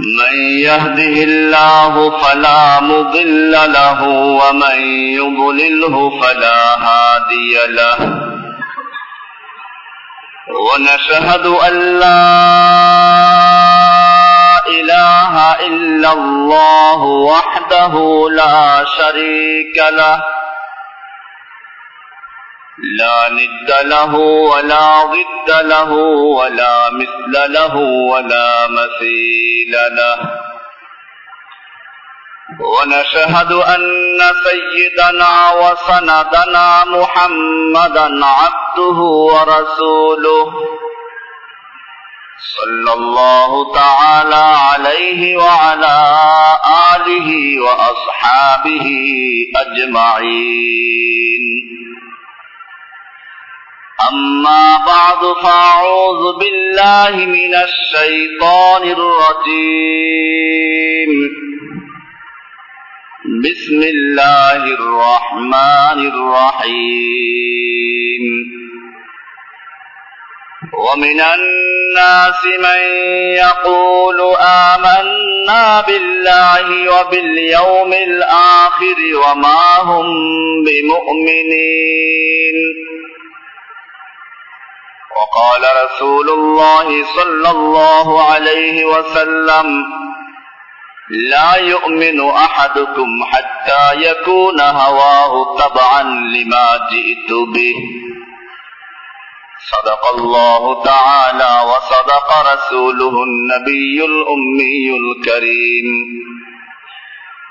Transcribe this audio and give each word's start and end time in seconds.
من 0.00 0.58
يهده 0.58 1.22
الله 1.24 2.18
فلا 2.18 2.80
مضل 2.80 3.50
له 3.52 4.02
ومن 4.08 4.78
يضلله 5.14 6.20
فلا 6.20 6.78
هادي 6.78 7.56
له 7.68 7.96
ونشهد 10.66 11.46
أن 11.46 11.98
لا 11.98 12.34
إله 14.68 15.66
إلا 15.66 16.12
الله 16.12 17.02
وحده 17.02 17.94
لا 18.30 18.84
شريك 18.98 19.76
له 19.92 20.22
لا 22.78 23.28
ند 23.28 23.86
له 23.86 24.14
ولا 24.14 25.04
ضد 25.04 25.64
له 25.64 25.92
ولا 26.38 26.90
مثل 26.90 27.52
له 27.52 27.76
ولا 27.76 28.68
مثيل 28.68 29.72
له. 29.72 30.18
ونشهد 32.60 33.52
أن 33.52 34.20
سيدنا 34.44 35.50
وسندنا 35.50 36.84
محمدا 36.84 38.26
عبده 38.26 38.98
ورسوله. 39.00 40.52
صلى 42.38 42.92
الله 42.92 43.74
تعالى 43.74 44.56
عليه 44.58 45.36
وعلى 45.36 46.16
آله 46.96 47.60
وأصحابه 47.60 48.86
أجمعين. 49.56 51.44
أما 54.00 54.76
بعد 54.86 55.34
فأعوذ 55.42 56.38
بالله 56.38 57.26
من 57.26 57.54
الشيطان 57.54 58.82
الرجيم. 58.82 59.90
بسم 63.44 63.82
الله 63.82 64.64
الرحمن 64.64 66.06
الرحيم. 66.12 67.04
ومن 70.74 71.20
الناس 71.20 72.44
من 72.58 72.80
يقول 73.34 74.20
آمنا 74.40 75.80
بالله 75.80 77.00
وباليوم 77.00 77.92
الآخر 77.92 78.96
وما 79.14 79.78
هم 79.82 80.06
بمؤمنين. 80.64 82.56
وقال 85.16 85.62
رسول 85.84 86.30
الله 86.30 87.04
صلى 87.16 87.50
الله 87.50 88.22
عليه 88.22 88.84
وسلم 88.84 89.84
لا 91.30 91.56
يؤمن 91.56 92.30
أحدكم 92.30 93.08
حتى 93.32 94.10
يكون 94.10 94.60
هواه 94.60 95.32
تبعا 95.58 96.02
لما 96.02 96.78
جئت 96.92 97.30
به. 97.54 97.74
صدق 99.72 100.20
الله 100.20 100.84
تعالى 100.84 101.52
وصدق 101.70 102.52
رسوله 102.52 103.14
النبي 103.22 104.04
الأمي 104.04 104.86
الكريم. 105.02 105.86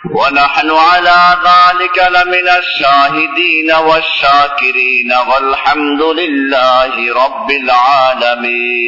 ونحن 0.04 0.70
على 0.70 1.38
ذلك 1.44 1.98
لمن 1.98 2.48
الشاهدين 2.48 3.72
والشاكرين 3.72 5.12
والحمد 5.28 6.02
لله 6.02 7.14
رب 7.24 7.50
العالمين 7.52 8.78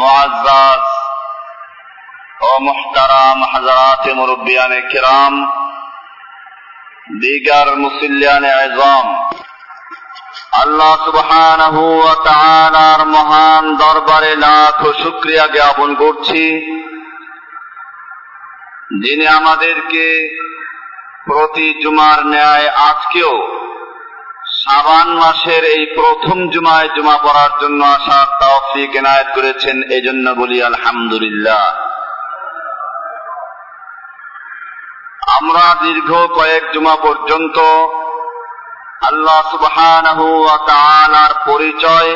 معزز 0.00 0.84
ومحترم 2.40 3.44
حضرات 3.44 4.08
مربيان 4.08 4.88
كرام 4.92 5.48
دیگر 7.22 7.74
مسلیان 7.76 8.44
عظام 8.44 9.06
আল্লাহ 10.62 10.92
সুবহানাহু 11.06 11.82
ওয়া 11.94 12.14
তাআলার 12.28 13.00
মহান 13.06 13.64
দরবারে 13.78 14.32
লাখ 14.36 14.78
শুকরিয়া 15.02 15.44
জ্ঞাপন 15.54 15.90
করছি 15.94 16.42
যিনি 18.93 19.27
আমাদেরকে 19.27 20.05
প্রতি 21.25 21.67
জুমার 21.83 22.25
ন্যায় 22.25 22.67
আজকেও 22.69 23.33
সাবান 24.63 25.09
মাসের 25.13 25.63
এই 25.63 25.85
প্রথম 25.95 26.37
জুমায় 26.49 26.89
জুমা 26.95 27.17
পড়ার 27.17 27.53
জন্য 27.61 27.85
আসার 27.85 28.27
তৌফিক 28.39 28.95
এনায়েত 28.95 29.27
করেছেন 29.35 29.83
এই 29.83 30.01
জন্য 30.01 30.25
বলি 30.29 30.63
আলহামদুলিল্লাহ। 30.63 31.63
আমরা 35.37 35.65
দীর্ঘ 35.81 36.11
কয়েক 36.35 36.63
জুমা 36.73 36.95
পর্যন্ত 36.95 37.57
আল্লাহ 39.01 39.39
সুবহানাহু 39.51 40.47
পরিচয়, 41.45 42.11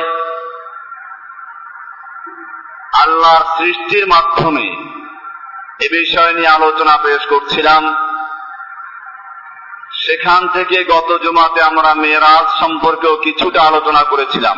আল্লাহর 3.03 3.44
সৃষ্টির 3.57 4.05
মাধ্যমে 4.07 4.96
এ 5.79 5.88
বিষয় 5.91 6.33
নিয়ে 6.33 6.47
আলোচনা 6.47 6.97
পেশ 6.97 7.27
করছিলাম। 7.29 7.95
সেখান 9.91 10.47
থেকে 10.47 10.83
গত 10.83 11.17
জমাতে 11.23 11.61
আমরা 11.61 11.93
মেয়েরাজ 11.93 12.59
সম্পর্কেও 12.59 13.15
কিছুটা 13.15 13.61
আলোচনা 13.61 14.03
করেছিলাম। 14.03 14.57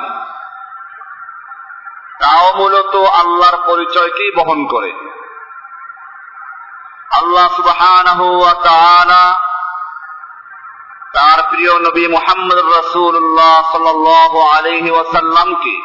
তাও 2.22 2.54
মূলত 2.56 2.96
আল্লাহর 2.96 3.58
পরিচয়কেই 3.68 4.32
বহন 4.38 4.68
করে। 4.68 4.92
আল্লাহ 7.12 7.62
তাআলা 8.64 9.40
তার 11.14 11.44
প্রিয় 11.50 11.80
নবী 11.80 12.08
মোহাম্মদ 12.08 12.58
রসুল্লাহ 12.58 13.72
সাল্লাহ 13.72 14.58
আলহি 14.58 14.92
ওয়াসাল্লামকে 14.92 15.76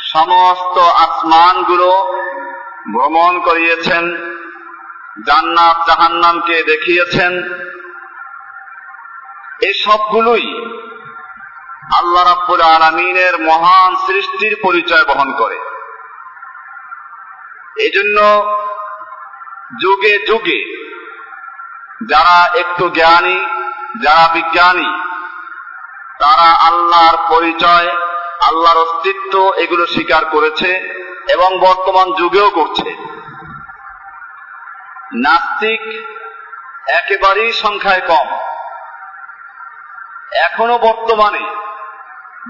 সমস্ত 0.00 0.78
আসমানগুলো 0.78 2.20
ভ্রমণ 2.92 3.40
করিয়েছেন, 3.40 4.04
জান্নাত 5.26 5.76
জাহান্নামকে 5.86 6.62
দেখিয়েছেন। 6.62 7.32
এই 9.62 9.74
সবগুলোই 9.84 10.46
আল্লাহ 11.98 12.24
রাব্বুল 12.24 12.60
আলমিনের 12.60 13.40
মহান 13.40 13.96
সৃষ্টির 14.06 14.56
পরিচয় 14.62 15.04
বহন 15.04 15.32
করে। 15.38 15.58
এজন্য 17.76 18.18
যুগে 19.82 20.26
যুগে 20.26 20.60
যারা 22.08 22.48
একটু 22.54 22.88
জ্ঞানী, 22.88 23.38
যারা 24.02 24.30
বিজ্ঞানী, 24.34 24.88
তারা 26.18 26.48
আল্লাহর 26.52 27.16
পরিচয়, 27.28 27.88
আল্লাহর 28.48 28.78
অস্তিত্ব 28.78 29.52
এগুলো 29.56 29.86
স্বীকার 29.86 30.24
করেছে। 30.24 31.03
এবং 31.28 31.58
বর্তমান 31.58 32.12
যুগেও 32.12 32.50
করছে। 32.50 32.90
নাস্তিক 35.14 36.08
একেবারেই 36.90 37.52
সংখ্যায় 37.52 38.00
কম। 38.00 38.38
এখনও 40.40 40.78
বর্তমানে 40.78 41.40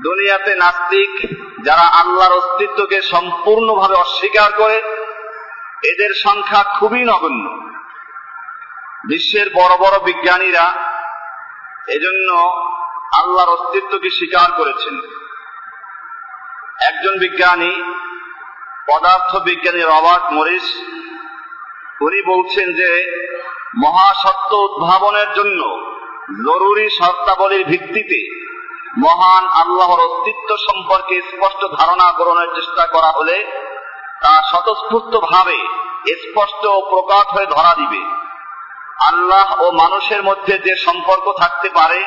দুনিয়াতে 0.03 0.57
নাস্তিক 0.57 1.39
যারা 1.65 1.81
আল্লাহর 1.81 2.37
অস্তিত্বকে 2.37 3.03
সম্পূর্ণভাবে 3.03 3.95
অস্বীকার 3.95 4.53
করে, 4.53 4.77
এদের 5.85 6.15
সংখ্যা 6.23 6.65
খুবই 6.79 7.05
নগণ্য। 7.05 7.65
বিশ্বের 9.09 9.47
বড় 9.55 9.77
বড় 9.77 9.99
বিজ্ঞানীরা 9.99 10.73
এজন্য 11.89 12.33
আল্লাহর 13.15 13.49
অস্তিত্বকে 13.49 14.11
স্বীকার 14.11 14.53
করেছেন। 14.53 15.01
একজন 16.87 17.19
বিজ্ঞানী 17.19 18.04
পদার্থ 18.89 19.31
বিজ্ঞানী 19.37 19.83
রবার্ট 19.83 20.27
মরিস, 20.33 20.67
উনি 22.01 22.21
বলছেন 22.23 22.69
যে 22.73 22.91
মহাসত্য 23.79 24.51
উদ্ভাবনের 24.57 25.29
জন্য 25.33 25.61
জরুরি 26.45 26.87
শর্তাবলীর 26.91 27.65
ভিত্তিতে 27.65 28.21
মহান 28.99 29.45
আল্লাহর 29.63 30.01
অস্তিত্ব 30.01 30.51
সম্পর্কে 30.69 31.23
স্পষ্ট 31.23 31.63
ধারণা 31.79 32.13
গ্রহণের 32.13 32.51
চেষ্টা 32.55 32.87
করা 32.87 33.11
হলে 33.13 33.37
তা 34.23 34.43
স্বতঃস্ফূর্ত 34.51 35.13
ভাবে 35.21 35.59
স্পষ্ট 36.23 36.67
ও 36.67 36.81
প্রকাশ 36.91 37.25
হয়ে 37.35 37.47
ধরা 37.47 37.73
দিবে। 37.75 38.01
আল্লাহ 39.07 39.63
ও 39.63 39.67
মানুষের 39.73 40.23
মধ্যে 40.23 40.59
যে 40.59 40.75
সম্পর্ক 40.77 41.27
থাকতে 41.41 41.69
পারে 41.69 42.01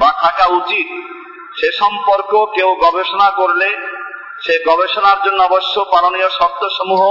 বা 0.00 0.10
থাকা 0.20 0.46
উচিত, 0.46 0.88
সে 1.58 1.68
সম্পর্ক 1.78 2.32
কেউ 2.54 2.70
গবেষণা 2.74 3.30
করলে 3.30 3.68
সে 4.42 4.54
গবেষণার 4.68 5.18
জন্য 5.24 5.42
অবশ্য 5.42 5.84
পালনীয় 5.84 6.28
শর্তসমূহ 6.28 7.02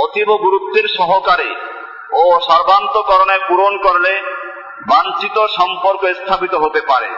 অতীব 0.00 0.28
গুরুত্বের 0.36 0.86
সহকারে 0.98 1.50
ও 2.12 2.40
সর্বান্তকরণে 2.40 3.38
পূরণ 3.48 3.78
করলে 3.82 4.22
বাঞ্ছিত 4.86 5.46
সম্পর্ক 5.56 6.02
স্থাপিত 6.14 6.54
হতে 6.54 6.80
পারে। 6.80 7.10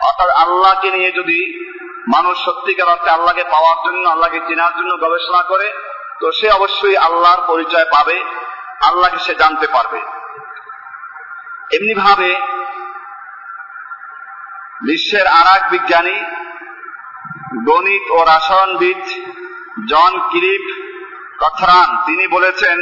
অর্থাৎ 0.00 0.30
আল্লাহকে 0.36 0.90
নিয়ে 0.90 1.12
যদি 1.12 1.38
মানুষ 2.08 2.44
সত্যিকার 2.44 2.88
অর্থে 2.88 3.10
আল্লাহকে 3.10 3.44
পাওয়ার 3.44 3.76
জন্য, 3.86 4.08
আল্লাহকে 4.08 4.40
চেনার 4.48 4.72
জন্য 4.74 4.92
গবেষণা 4.96 5.42
করে, 5.42 5.72
তো 6.20 6.32
সে 6.32 6.50
অবশ্যই 6.50 6.96
আল্লাহর 6.96 7.42
পরিচয় 7.46 7.84
পাবে, 7.84 8.24
আল্লাহকে 8.80 9.18
সে 9.18 9.34
জানতে 9.34 9.66
পারবে। 9.66 10.00
এমনি 11.76 11.94
ভাবে 11.94 12.34
বিশ্বের 14.82 15.26
আর 15.26 15.56
এক 15.56 15.70
বিজ্ঞানী 15.70 16.16
গণিত 17.50 18.04
ও 18.10 18.18
রাসায়নবিদ 18.24 19.02
জন 19.88 20.12
কিরিপ 20.30 20.64
কথরান 21.38 21.88
তিনি 22.06 22.24
বলেছেন, 22.26 22.78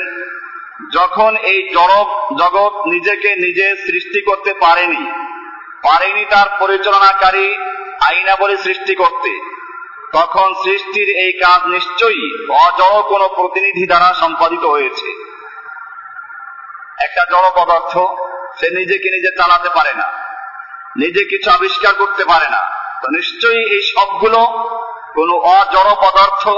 যখন 0.92 1.32
এই 1.36 1.60
জড়ক 1.74 2.08
জগৎ 2.38 2.74
নিজেকে 2.86 3.30
নিজে 3.36 3.66
সৃষ্টি 3.86 4.20
করতে 4.20 4.50
পারেনি 4.60 5.02
পারেনি 5.82 6.24
তার 6.24 6.48
পরিচালনাকারী 6.60 7.46
আইনাবলী 8.00 8.56
সৃষ্টি 8.56 8.94
করতে, 8.94 9.32
তখন 10.12 10.48
সৃষ্টির 10.64 11.08
এই 11.24 11.32
কাজ 11.44 11.60
নিশ্চয়ই 11.66 12.24
অজড় 12.64 13.00
কোন 13.02 13.22
প্রতিনিধি 13.36 13.84
দ্বারা 13.86 14.08
সম্পাদিত 14.12 14.64
হয়েছে। 14.64 15.08
একটা 16.98 17.22
জড় 17.32 17.48
পদার্থ 17.56 17.92
সে 18.58 18.68
নিজেকে 18.70 19.08
নিজে 19.16 19.30
চালাতে 19.38 19.68
পারে 19.68 19.92
না, 19.94 20.06
নিজে 20.96 21.22
কিছু 21.24 21.48
আবিষ্কার 21.50 21.94
করতে 21.94 22.24
পারে 22.24 22.48
না। 22.50 22.62
তো 23.02 23.08
নিশ্চয়ই 23.08 23.64
এই 23.70 23.80
সবগুলো 23.96 24.38
কোন 25.14 25.30
অজড় 25.30 25.94
পদার্থ 25.94 26.48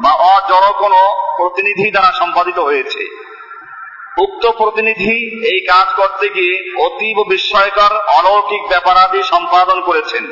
বা 0.00 0.12
অজড় 0.12 0.72
কোন 0.78 0.92
প্রতিনিধি 1.36 1.90
দ্বারা 1.90 2.12
সম্পাদিত 2.12 2.58
হয়েছে। 2.58 3.30
উক্ত 4.18 4.50
প্রতিনিধি 4.50 5.46
এই 5.46 5.66
কাজ 5.66 5.94
করতে 5.96 6.28
গিয়ে 6.28 6.84
অতীব 6.84 7.30
বিস্ময়কর, 7.30 7.96
অলৌকিক 7.96 8.68
ব্যাপারাদি 8.68 9.22
সম্পাদন 9.22 9.80
করেছেন। 9.80 10.26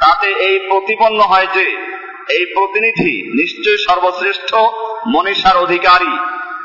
তাতে 0.00 0.26
এই 0.26 0.58
প্রতিপন্ন 0.68 1.20
হয় 1.20 1.46
যে, 1.46 1.96
এই 2.30 2.54
প্রতিনিধি 2.54 3.42
নিশ্চয় 3.42 3.94
সর্বশ্রেষ্ঠ 3.94 4.54
মনীষার 5.06 5.56
অধিকারী, 5.56 6.18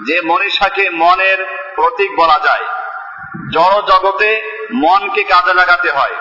যে 0.05 0.21
মনীষাকে 0.21 0.89
মনের 0.89 1.71
প্রতীক 1.75 2.15
বলা 2.15 2.39
যায়। 2.43 2.65
জড় 3.53 3.81
জগতে 3.81 4.41
মনকে 4.73 5.23
কাজে 5.23 5.53
লাগাতে 5.53 5.91
হয়। 5.91 6.15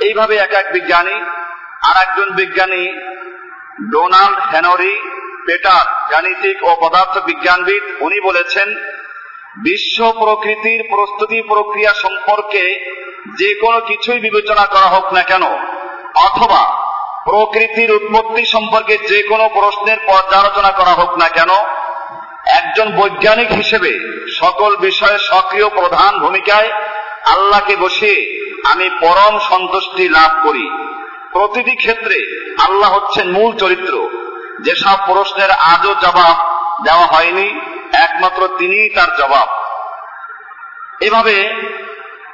এইভাবে 0.00 0.36
এক 0.36 0.52
এক 0.52 0.72
বিজ্ঞানী 0.72 1.16
আর 1.82 2.08
একজন 2.08 2.34
বিজ্ঞানী, 2.34 2.84
ডোনাল্ড 3.90 4.54
হেনরি 4.54 5.00
পেটার, 5.46 6.12
গাণিতিক 6.12 6.62
ও 6.62 6.76
পদার্থ 6.80 7.18
বিজ্ঞানবিদ 7.24 7.82
উনি 8.00 8.20
বলেছেন, 8.20 8.74
বিশ্ব 9.56 10.12
প্রকৃতির 10.12 10.84
প্রস্তুতি 10.90 11.42
প্রক্রিয়া 11.42 11.94
সম্পর্কে 11.94 12.64
যে 13.38 13.54
কোনো 13.54 13.80
কিছুই 13.80 14.20
বিবেচনা 14.20 14.66
করা 14.66 14.86
হোক 14.86 15.12
না 15.12 15.22
কেন, 15.22 15.42
অথবা 16.16 16.90
প্রকৃতির 17.24 17.90
উৎপত্তি 17.92 18.44
সম্পর্কে 18.44 18.98
যে 18.98 19.22
কোনো 19.22 19.48
প্রশ্নের 19.48 19.98
পর্যালোচনা 20.06 20.70
করা 20.70 20.90
হোক 20.90 21.18
না 21.18 21.28
কেন, 21.28 21.50
একজন 22.46 22.96
বৈজ্ঞানিক 22.96 23.52
হিসেবে 23.52 24.20
সকল 24.38 24.76
বিষয়ে 24.76 25.18
সক্রিয় 25.18 25.68
প্রধান 25.68 26.18
ভূমিকায় 26.18 26.70
আল্লাহকে 27.26 27.76
বসিয়ে 27.76 28.39
আমি 28.64 28.90
পরম 29.00 29.38
সন্তুষ্টি 29.38 30.08
লাভ 30.08 30.30
করি। 30.42 30.70
প্রতিটি 31.32 31.76
ক্ষেত্রে 31.76 32.18
আল্লাহ 32.68 32.94
হচ্ছেন 32.94 33.32
মূল 33.32 33.56
চরিত্র। 33.56 34.08
যেসব 34.60 34.96
প্রশ্নের 35.06 35.50
আজও 35.50 35.94
জবাব 35.94 36.36
দেওয়া 36.84 37.06
হয়নি, 37.06 37.60
একমাত্র 37.92 38.48
তিনিই 38.58 38.88
তার 38.88 39.16
জবাব। 39.16 39.48
এভাবে 41.00 41.54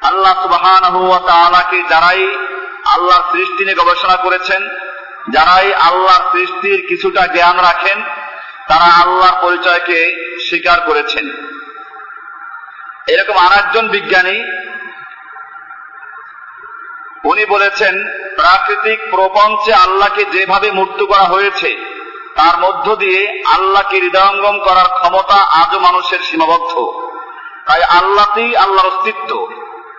আল্লাহ 0.03 0.43
সুবাহকে 0.43 1.83
যারাই 1.89 2.37
আল্লাহর 2.85 3.23
সৃষ্টি 3.33 3.65
নিয়ে 3.65 3.77
গবেষণা 3.77 4.17
করেছেন, 4.17 4.69
যারাই 5.31 5.75
আল্লাহর 5.75 6.23
সৃষ্টির 6.33 6.87
কিছুটা 6.89 7.27
জ্ঞান 7.27 7.61
রাখেন, 7.61 8.03
তারা 8.69 9.03
আল্লাহর 9.03 9.43
পরিচয়কে 9.43 9.99
স্বীকার 10.49 10.81
করেছেন। 10.81 11.31
এরকম 13.07 13.39
আরেকজন 13.39 13.89
বিজ্ঞানী 13.89 14.66
উনি 17.27 17.45
বলেছেন, 17.45 18.05
প্রাকৃতিক 18.37 18.99
প্রপঞ্চে 19.11 19.73
আল্লাহকে 19.75 20.25
যেভাবে 20.25 20.71
মূর্ত 20.71 21.05
করা 21.05 21.25
হয়েছে, 21.25 21.77
তার 22.37 22.59
মধ্য 22.59 22.97
দিয়ে 22.97 23.43
আল্লাহকে 23.47 24.01
হৃদয়ঙ্গম 24.01 24.59
করার 24.59 24.89
ক্ষমতা 25.01 25.35
আজও 25.35 25.79
মানুষের 25.79 26.19
সীমাবদ্ধ। 26.19 26.73
তাই 27.67 27.83
আল্লাহতেই 27.83 28.57
আল্লাহর 28.57 28.89
অস্তিত্ব। 28.89 29.49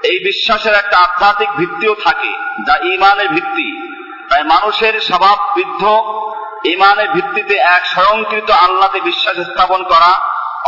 এই 0.03 0.19
বিশ্বাসের 0.19 0.73
একটা 0.73 0.97
আধ্যাত্মিক 0.97 1.49
ভিত্তিও 1.57 1.95
থাকে, 2.03 2.31
যা 2.67 2.75
ইমানের 2.93 3.27
ভিত্তি। 3.27 3.87
তাই 4.29 4.43
মানুষের 4.43 4.99
স্বভাব 4.99 5.37
বৃদ্ধ 5.55 5.83
ইমানের 6.65 7.09
ভিত্তিতে 7.09 7.55
এক 7.55 7.85
স্বয়ংকৃত 7.85 8.51
আল্লাহতে 8.51 8.99
বিশ্বাস 9.01 9.37
স্থাপন 9.37 9.83
করা 9.83 10.11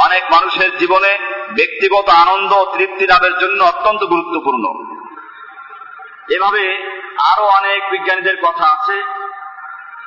অনেক 0.06 0.24
মানুষের 0.32 0.78
জীবনে 0.78 1.18
ব্যক্তিগত 1.56 2.10
আনন্দ 2.10 2.54
ও 2.54 2.66
তৃপ্তি 2.78 3.08
লাভের 3.08 3.38
জন্য 3.40 3.64
অত্যন্ত 3.64 4.04
গুরুত্বপূর্ণ। 4.04 4.66
এভাবে 6.30 6.64
আরও 7.26 7.44
অনেক 7.44 7.92
বিজ্ঞানীদের 7.92 8.38
কথা 8.38 8.66
আছে। 8.66 9.04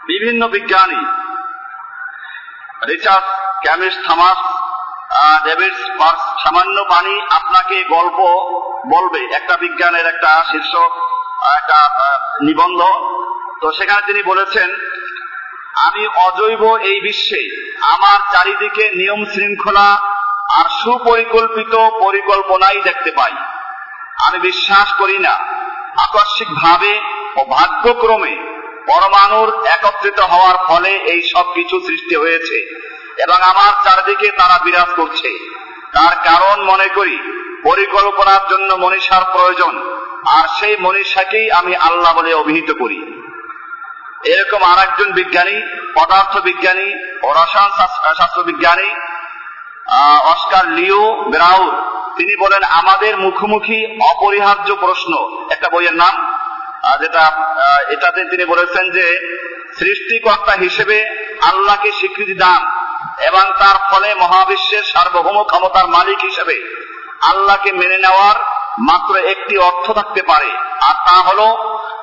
বিভিন্ন 0.06 0.48
বিজ্ঞানী, 0.48 1.04
রিচার্ড 2.86 3.24
ক্যামিস 3.64 3.98
থামাস 4.06 4.38
পার্স 5.98 6.22
সামান্য 6.42 6.84
পানি 6.84 7.20
আপনাকে 7.20 7.84
গল্প 7.84 8.18
বলবে। 8.86 9.24
একটা 9.34 9.56
বিজ্ঞানের 9.56 10.06
একটা 10.06 10.44
শীর্ষ 10.50 10.74
একটা 11.56 11.88
নিবন্ধ। 12.44 12.80
তো 13.60 13.72
সেখানে 13.72 14.02
তিনি 14.06 14.22
বলেছেন, 14.22 14.74
আমি 15.76 16.06
অজৈব 16.06 16.76
এই 16.76 17.00
বিশ্বে। 17.00 17.72
আমার 17.86 18.32
চারিদিকে 18.32 18.90
নিয়ম 18.90 19.24
শৃঙ্খলা 19.24 19.94
আর 20.58 20.64
সুপরিকল্পিত 20.68 21.74
পরিকল্পনাই 22.00 22.80
দেখতে 22.80 23.10
পাই। 23.10 23.32
আমি 24.26 24.38
বিশ্বাস 24.38 24.92
করি 24.92 25.18
না 25.18 25.61
আকস্মিক 25.98 26.48
ভাবে 26.62 27.00
ও 27.36 27.44
ভাগ্যক্রমে 27.44 28.36
পরমাণুর 28.86 29.66
একত্রিত 29.66 30.20
হওয়ার 30.20 30.56
ফলে 30.66 30.88
এই 30.88 31.30
সব 31.32 31.46
কিছু 31.54 31.80
সৃষ্টি 31.80 32.16
হয়েছে 32.16 32.58
এবং 33.22 33.42
আমার 33.42 33.72
চারদিকে 33.84 34.30
তারা 34.30 34.58
বিরাজ 34.64 34.90
করছে। 34.96 35.30
তার 35.92 36.14
কারণ 36.24 36.62
মনে 36.62 36.88
করি, 36.88 37.16
পরিকল্পনার 37.64 38.40
জন্য 38.50 38.74
মনীষার 38.74 39.24
প্রয়োজন, 39.32 39.74
আর 40.26 40.48
সেই 40.60 40.76
মনীষাকেই 40.80 41.50
আমি 41.50 41.76
আল্লাহ 41.76 42.16
বলে 42.16 42.34
অভিহিত 42.34 42.72
করি। 42.72 43.28
এরকম 44.24 44.62
আর 44.62 44.78
একজন 44.78 45.12
বিজ্ঞানী, 45.12 45.56
পদার্থ 45.94 46.38
বিজ্ঞানী 46.38 47.18
ও 47.22 47.32
রসায়ন 47.32 47.70
শাস্ত্র 48.18 48.42
বিজ্ঞানী 48.42 48.90
অস্কার 50.24 50.68
লিও 50.68 51.24
ব্রাউর 51.30 51.92
তিনি 52.16 52.34
বলেন, 52.40 52.62
আমাদের 52.62 53.16
মুখোমুখি 53.16 53.78
অপরিহার্য 54.10 54.74
প্রশ্ন। 54.74 55.12
একটা 55.50 55.68
বইয়ের 55.68 55.94
নাম 55.94 56.14
যেটা 57.00 57.24
এটাতে 57.88 58.24
তিনি 58.24 58.44
বলেছেন 58.44 58.84
যে, 58.90 59.06
সৃষ্টিকর্তা 59.78 60.52
হিসেবে 60.52 60.96
আল্লাহকে 61.42 61.90
স্বীকৃতি 61.92 62.34
দান 62.34 62.62
এবং 63.26 63.44
তার 63.58 63.76
ফলে 63.90 64.14
মহাবিশ্বের 64.14 64.82
সার্বভৌম 64.82 65.44
ক্ষমতার 65.44 65.86
মালিক 65.86 66.18
হিসেবে 66.18 66.56
আল্লাহকে 67.20 67.72
মেনে 67.72 67.98
নেওয়ার 67.98 68.36
মাত্র 68.78 69.12
একটি 69.16 69.58
অর্থ 69.58 69.90
থাকতে 69.90 70.22
পারে। 70.22 70.50
আর 70.82 70.94
তা 71.06 71.16
হল 71.22 71.40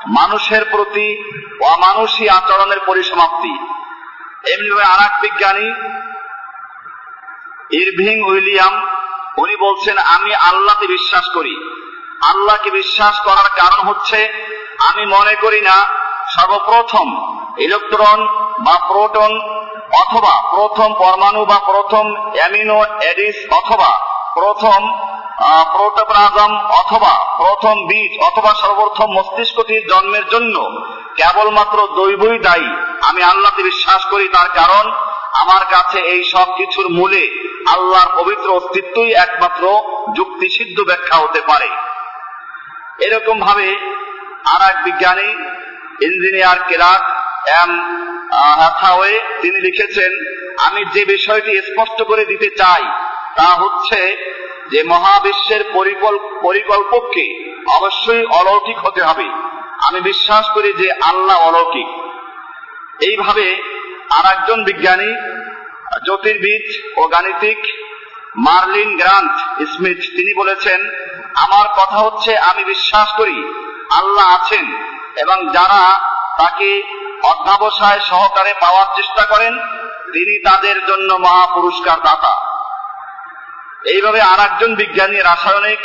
মানুষের 0.07 0.63
প্রতি 0.71 1.07
অমানুষী 1.65 2.25
আচরণের 2.27 2.79
পরিসমাপ্তি। 2.85 3.53
এমনিভাবে 4.53 4.83
আর 4.83 4.99
এক 5.05 5.13
বিজ্ঞানী 5.21 5.67
ইরভিং 7.71 8.15
উইলিয়াম 8.21 8.75
উনি 9.38 9.55
বলছেন, 9.55 9.98
আমি 9.98 10.36
আল্লাহকে 10.36 10.88
বিশ্বাস 10.88 11.24
করি। 11.33 11.55
আল্লাহকে 12.25 12.71
বিশ্বাস 12.71 13.19
করার 13.19 13.50
কারণ 13.55 13.88
হচ্ছে, 13.88 14.33
আমি 14.88 15.05
মনে 15.05 15.36
করি 15.36 15.62
না 15.62 15.86
সর্বপ্রথম 16.29 17.36
ইলেকট্রন 17.57 18.27
বা 18.59 18.79
প্রোটন 18.88 19.59
অথবা 19.91 20.51
প্রথম 20.51 20.93
পরমাণু 20.93 21.45
বা 21.45 21.59
প্রথম 21.59 22.31
অ্যামিনো 22.33 22.83
এডিস 22.83 23.53
অথবা 23.53 24.00
প্রথম 24.33 25.00
প্রোটোপ্লাজম 25.71 26.57
অথবা 26.57 27.38
প্রথম 27.38 27.88
বীজ 27.88 28.24
অথবা 28.24 28.53
সর্বপ্রথম 28.53 29.12
মস্তিষ্কটির 29.12 29.88
জন্মের 29.88 30.29
জন্য 30.29 30.69
কেবলমাত্র 31.15 31.88
দৈবই 31.88 32.39
দায়ী। 32.39 32.77
আমি 33.01 33.24
আল্লাহতে 33.24 33.63
বিশ্বাস 33.63 34.05
করি 34.05 34.27
তার 34.27 34.50
কারণ 34.50 34.91
আমার 35.39 35.65
কাছে 35.65 36.00
এই 36.00 36.24
সব 36.24 36.46
কিছুর 36.58 36.89
মূলে 36.89 37.24
আল্লাহর 37.67 38.24
পবিত্র 38.24 38.50
অস্তিত্বই 38.50 39.13
একমাত্র 39.13 39.63
যুক্তিসিদ্ধ 40.15 40.81
ব্যাখ্যা 40.81 41.17
হতে 41.17 41.41
পারে। 41.41 41.69
এরকম 43.05 43.39
ভাবে 43.39 43.77
আর 44.46 44.69
এক 44.69 44.84
বিজ্ঞানী, 44.84 45.29
ইঞ্জিনিয়ার 46.01 46.58
কেরাক 46.67 47.03
এম 47.63 47.72
হ্যাথাওয়ে 48.58 49.19
তিনি 49.41 49.60
লিখেছেন, 49.62 50.12
আমি 50.65 50.86
যে 50.86 51.05
বিষয়টি 51.05 51.62
স্পষ্ট 51.62 52.03
করে 52.03 52.25
দিতে 52.25 52.50
চাই, 52.50 52.84
তা 53.36 53.43
হচ্ছে 53.43 54.01
যে 54.72 54.84
মহাবিশ্বের 54.84 55.63
পরিকল্পককে 56.43 57.25
অবশ্যই 57.75 58.25
অলৌকিক 58.25 58.77
হতে 58.77 59.01
হবে। 59.01 59.24
আমি 59.88 60.01
বিশ্বাস 60.01 60.46
করি 60.53 60.74
যে 60.74 60.91
আল্লাহ 60.91 61.38
অলৌকিক। 61.38 61.89
এইভাবে 63.03 63.78
আর 64.09 64.25
একজন 64.35 64.59
বিজ্ঞানী, 64.63 65.11
জ্যোতির্বিদ 66.05 66.65
ও 66.97 67.01
গাণিতিক, 67.07 67.59
মার্লিন 68.35 68.91
গ্রান্ট 68.97 69.35
স্মিথ, 69.73 69.99
তিনি 70.17 70.31
বলেছেন, 70.37 70.79
আমার 71.35 71.67
কথা 71.77 71.97
হচ্ছে, 71.97 72.31
আমি 72.49 72.63
বিশ্বাস 72.63 73.09
করি, 73.17 73.37
আল্লাহ 73.91 74.27
আছেন 74.37 74.65
এবং 75.17 75.37
যারা 75.53 75.81
তাকে 76.37 76.69
অধ্যাবসায় 77.23 77.99
সহকারে 77.99 78.53
পাওয়ার 78.61 78.87
চেষ্টা 78.95 79.23
করেন, 79.25 79.53
তিনি 80.13 80.35
তাদের 80.43 80.77
জন্য 80.85 81.09
মহা 81.13 81.45
পুরস্কার 81.47 81.97
দাতা 82.01 82.33
এইভাবে 83.85 84.21
আর 84.21 84.39
একজন 84.39 84.75
বিজ্ঞানী 84.75 85.17
রাসায়নিক, 85.21 85.83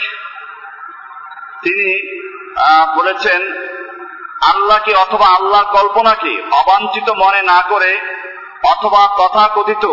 তিনি 1.62 1.88
বলেছেন 2.96 3.40
আল্লাহকে 4.50 4.92
অথবা 4.94 5.26
আল্লাহর 5.26 5.64
কল্পনাকে 5.64 6.32
অবাঞ্ছিত 6.52 7.10
মনে 7.10 7.42
না 7.42 7.62
করে 7.68 7.92
অথবা 8.64 9.02
তথাকথিত, 9.18 9.84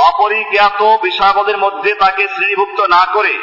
অপরিজ্ঞাত 0.00 0.80
বিষয়াবদের 1.02 1.58
মধ্যে 1.58 1.94
তাকে 1.94 2.28
শ্রেণীভুক্ত 2.28 2.80
না 2.80 3.06
করে 3.12 3.34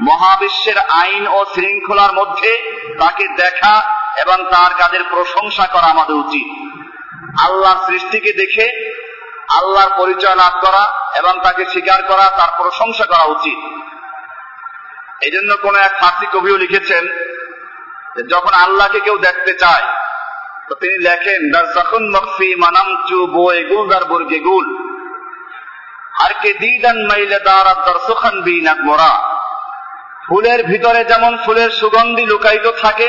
মহাবিশ্বের 0.00 0.78
আইন 0.78 1.26
ও 1.28 1.44
শৃঙ্খলার 1.54 2.12
মধ্যে 2.12 2.50
তাকে 2.98 3.24
দেখা 3.36 3.74
এবং 4.16 4.38
তার 4.50 4.72
কাজের 4.74 5.04
প্রশংসা 5.10 5.66
করা 5.66 5.86
আমাদের 5.86 6.16
উচিত। 6.16 6.46
আল্লাহর 7.40 7.86
সৃষ্টিকে 7.86 8.32
দেখে, 8.32 8.66
আল্লাহর 9.58 9.90
পরিচয় 9.96 10.34
লাভ 10.34 10.52
করা 10.66 10.82
এবং 11.14 11.34
তাকে 11.42 11.64
স্বীকার 11.64 12.02
করা, 12.02 12.26
তার 12.30 12.48
প্রশংসা 12.56 13.04
করা 13.04 13.24
উচিত। 13.24 13.58
এই 15.24 15.30
জন্য 15.30 15.50
কোন 15.62 15.74
এক 15.74 15.92
ফার্সি 16.00 16.26
কবিও 16.32 16.56
লিখেছেন 16.56 17.04
যখন 18.28 18.52
আল্লাহকে 18.54 19.00
কেউ 19.00 19.18
দেখতে 19.18 19.52
চায় 19.54 20.01
তো 20.72 20.78
তিনি 20.84 20.98
লেখেন 21.08 21.42
দার 21.52 21.66
যখন 21.76 22.02
মকফি 22.14 22.48
মানাম 22.54 22.88
চু 23.08 23.18
বয়ে 23.26 23.62
গুল 23.70 23.84
দার 23.88 24.04
বর্গে 24.04 24.40
গুল। 24.40 24.66
আর 26.24 26.32
কে 26.42 26.50
দিদান 26.52 26.98
মাইলে 27.08 27.38
দার 27.48 27.66
দার 27.86 27.98
সুখান 28.06 28.36
বি 28.42 28.56
নাক 28.60 28.78
মোরা। 28.84 29.12
ফুলের 30.26 30.60
ভিতরে 30.62 31.04
যেমন 31.04 31.32
ফুলের 31.44 31.70
সুগন্ধি 31.70 32.24
লুকায়িত 32.26 32.66
থাকে, 32.82 33.08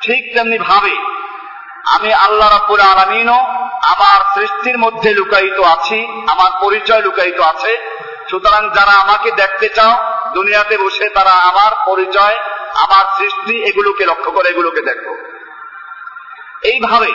ঠিক 0.00 0.22
তেমনি 0.34 0.58
ভাবে। 0.58 0.94
আমি 1.96 2.10
আল্লাহ 2.26 2.48
রাব্বুল 2.50 2.80
আলামিনও 2.80 3.38
আমার 3.92 4.20
সৃষ্টির 4.34 4.78
মধ্যে 4.78 5.10
লুকায়িত 5.14 5.58
আছি, 5.74 5.98
আমার 6.28 6.50
পরিচয় 6.60 7.02
লুকায়িত 7.02 7.40
আছে। 7.40 7.72
সুতরাং 8.30 8.62
যারা 8.74 8.94
আমাকে 9.04 9.30
দেখতে 9.30 9.68
চাও, 9.68 9.94
দুনিয়াতে 10.34 10.74
বসে 10.78 11.06
তারা 11.08 11.30
আমার 11.30 11.72
পরিচয়, 11.86 12.36
আমার 12.76 13.04
সৃষ্টি, 13.18 13.54
এগুলোকে 13.70 14.04
লক্ষ্য 14.06 14.30
করে 14.32 14.48
এগুলোকে 14.48 14.82
দেখো। 14.82 15.12
এইভাবে 16.62 17.12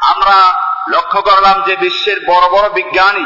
আমরা 0.00 0.52
লক্ষ্য 0.88 1.22
করলাম 1.22 1.62
যে 1.62 1.76
বিশ্বের 1.76 2.16
বড় 2.28 2.48
বড় 2.48 2.68
বিজ্ঞানী, 2.68 3.24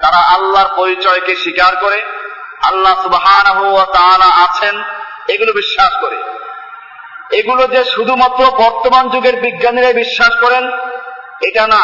তারা 0.00 0.16
আল্লাহর 0.16 0.76
পরিচয়কে 0.76 1.36
স্বীকার 1.36 1.76
করে, 1.76 2.02
আল্লাহ 2.62 3.02
সুবহান 3.02 4.20
আছেন 4.20 4.82
এগুলো 5.28 5.52
বিশ্বাস 5.52 5.92
করে। 6.00 6.22
এগুলো 7.30 7.66
যে 7.66 7.84
শুধুমাত্র 7.84 8.44
বর্তমান 8.44 9.08
যুগের 9.08 9.40
বিজ্ঞানীরা 9.40 9.92
বিশ্বাস 9.92 10.30
করেন, 10.40 10.70
এটা 11.46 11.66
না। 11.66 11.82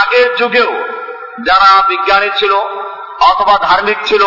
আগের 0.00 0.36
যুগেও 0.36 0.72
যারা 1.42 1.82
বিজ্ঞানী 1.88 2.30
ছিল 2.36 2.52
অথবা 3.20 3.58
ধার্মিক 3.58 3.96
ছিল, 4.04 4.22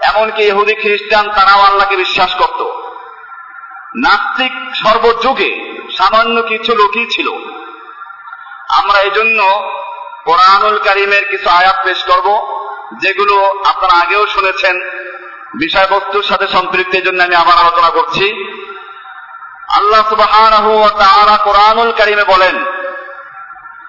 এমনকি 0.00 0.42
ইহুদি 0.42 0.74
খ্রিস্টান, 0.74 1.30
তারাও 1.30 1.60
আল্লাহকে 1.60 1.96
বিশ্বাস 1.96 2.34
করত। 2.34 2.62
নাস্তিক 3.96 4.52
সর্বযুগে 4.74 5.67
সামান্য 5.98 6.42
কিছু 6.42 6.74
লোকই 6.74 7.06
ছিল। 7.06 7.28
আমরা 8.78 8.98
এই 8.98 9.10
জন্য 9.10 9.38
কোরআনুল 10.24 10.78
কারিমের 10.78 11.24
কিছু 11.28 11.48
আয়াত 11.50 11.76
পেশ 11.84 12.04
করব, 12.04 12.28
যেগুলো 13.00 13.62
আপনারা 13.66 14.02
আগেও 14.02 14.26
শুনেছেন। 14.26 14.80
বিষয়বস্তুর 15.60 16.22
সাথে 16.22 16.46
সম্পৃক্তের 16.46 17.04
জন্য 17.04 17.22
আমি 17.22 17.34
আবার 17.34 17.56
আলোচনা 17.58 17.90
করছি। 17.90 18.26
আল্লাহ 19.68 20.02
তাআলা 20.98 21.36
কোরআনুল 21.36 21.92
কারিমে 21.92 22.24
বলেন, 22.24 22.64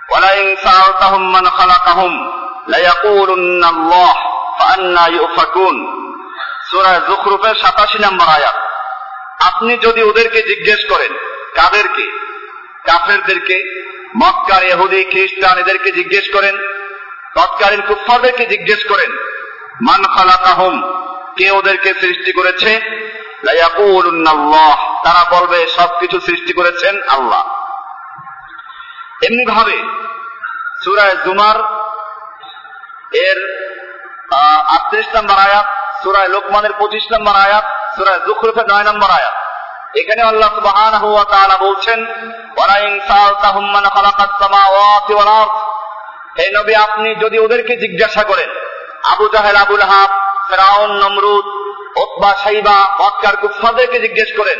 ওয়ালাইন 0.09 0.55
সাআলতাহুম 0.55 1.33
খালাকাহুম 1.57 2.11
লায়াকুলুন্না 2.67 3.67
আল্লাহ 3.67 4.13
ফাআন্না 4.59 5.07
ইউফাকুন। 5.07 5.75
সূরা 6.71 7.01
যুখরুফের 7.07 7.55
87 7.55 7.99
নম্বর 7.99 8.25
আয়াত। 8.25 8.55
আপনি 9.43 9.77
যদি 9.77 10.03
ওদেরকে 10.03 10.41
জিজ্ঞেস 10.41 10.79
করেন 10.89 11.13
কাদেরকে, 11.61 12.05
কাফেরদেরকে, 12.87 13.57
মক্কার 14.17 14.63
ইহুদি, 14.63 15.03
খ্রিস্টান, 15.03 15.57
এদেরকে 15.57 15.91
জিজ্ঞেস 15.91 16.33
করেন, 16.33 16.57
তৎকালীন 17.35 17.81
কুফফারদেরকে 17.81 18.45
জিজ্ঞেস 18.45 18.83
করেন, 18.89 19.11
মান 19.81 20.03
খালাকাহুম? 20.03 20.81
কে 21.37 21.51
ওদেরকে 21.51 21.93
সৃষ্টি 21.93 22.31
করেছে? 22.31 22.81
তারা 25.03 25.39
বলবে, 25.39 25.67
সবকিছু 25.67 26.19
সৃষ্টি 26.19 26.53
করেছেন 26.53 27.03
আল্লাহ। 27.03 27.43
এমনি 29.23 29.51
ভাবে 29.51 29.77
সুরায় 30.83 31.15
জুমার 31.25 31.55
এর 33.15 33.37
আটত্রিশ 34.75 35.15
নম্বর 35.15 35.35
আয়াত, 35.35 35.65
সুরায় 36.03 36.27
লোকমানের 36.27 36.73
পঁচিশ 36.79 37.03
নম্বর 37.13 37.35
আয়াত, 37.35 37.65
সুরায় 37.95 38.19
জুখরুফের 38.25 38.65
নয় 38.71 38.83
নম্বর 38.83 39.09
আয়াত। 39.09 39.48
এখানে 39.95 40.21
আল্লাহ 40.21 40.49
সুবহান 40.55 40.93
হুয়া 40.93 41.23
তাআলা 41.23 41.57
বলছেন, 41.57 42.05
ওয়ালাইন 42.57 42.99
সালতাহুম 43.07 43.71
মান 43.71 43.83
খালাকাস 43.83 44.29
সামাওয়াতি 44.39 45.13
ওয়াল 45.13 45.27
আরদ। 45.27 45.49
হে 46.39 46.49
নবী, 46.49 46.73
আপনি 46.73 47.15
যদি 47.15 47.39
ওদেরকে 47.39 47.75
জিজ্ঞাসা 47.75 48.23
করেন, 48.23 48.49
আবু 49.03 49.27
জাহেল 49.27 49.55
আবুল 49.55 49.81
হাব 49.81 50.09
ফেরাউন, 50.49 50.91
নমরুদ 50.91 51.45
ওতবা 51.97 52.35
সাইবা 52.43 52.97
মক্কার 52.99 53.37
কুফফারদেরকে 53.37 53.99
জিজ্ঞেস 53.99 54.27
করেন 54.37 54.59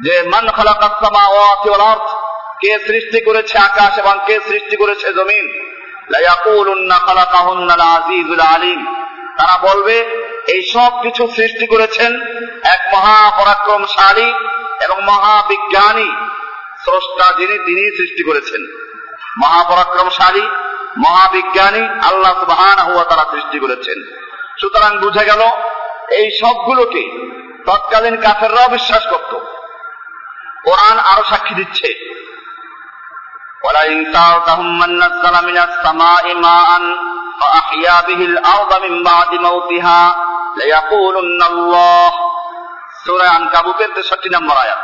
যে, 0.00 0.22
মান 0.22 0.50
খালাকাস 0.50 0.92
সামাওয়াতি 1.04 1.68
ওয়াল 1.68 1.80
আরদ? 1.80 2.08
কে 2.60 2.78
সৃষ্টি 2.78 3.24
করেছে 3.24 3.58
আকাশ 3.58 3.98
এবং 3.98 4.18
কে 4.26 4.40
সৃষ্টি 4.48 4.76
করেছে 4.76 5.12
জমিন? 5.12 5.74
লায়াকুলুন্না 6.10 6.98
খালাকাহুন্নাল 6.98 7.80
আজিজুল 7.80 8.40
আলিম। 8.40 8.96
তারা 9.38 9.74
বলবে, 9.74 9.96
এই 10.48 10.62
সব 10.72 11.02
কিছু 11.02 11.26
সৃষ্টি 11.26 11.66
করেছেন 11.66 12.20
এক 12.65 12.81
মহাপরাক্রমশালী 12.93 14.29
এবং 14.79 14.97
মহাবিজ্ঞানী 15.01 16.09
স্রষ্টা 16.83 17.27
যিনি 17.39 17.55
তিনি 17.65 17.81
সৃষ্টি 17.97 18.23
করেছেন 18.23 18.61
মহাপরাক্রমশালী 19.41 20.45
মহাবিজ্ঞানী 20.97 21.83
আল্লাহ 22.09 22.33
সুবহান 22.39 22.77
হুয়া 22.87 23.05
তারা 23.05 23.25
সৃষ্টি 23.31 23.57
করেছেন 23.59 23.97
সুতরাং 24.61 24.91
বুঝে 24.97 25.23
গেল 25.25 25.41
এই 26.11 26.27
সবগুলোকে 26.41 27.03
তৎকালীন 27.65 28.15
কাফেররাও 28.21 28.73
বিশ্বাস 28.77 29.03
করত 29.09 29.31
কোরআন 30.63 30.97
আরো 31.11 31.23
সাক্ষী 31.23 31.55
দিচ্ছে 31.55 31.89
ولئن 33.63 34.13
سألتهم 34.13 34.67
من 34.79 34.91
نزل 34.99 35.35
من 35.45 35.57
السماء 35.59 36.25
ماء 36.37 36.69
فأحيا 37.39 38.01
به 38.01 38.21
الأرض 38.21 38.71
من 38.85 39.03
بعد 39.03 39.31
موتها 39.37 40.01
ليقولن 40.57 41.41
الله 41.43 42.11
সূরা 43.06 43.30
আনকাবুতের 43.30 43.88
তেষট্টি 43.94 44.28
নম্বর 44.28 44.56
আয়াত। 44.56 44.78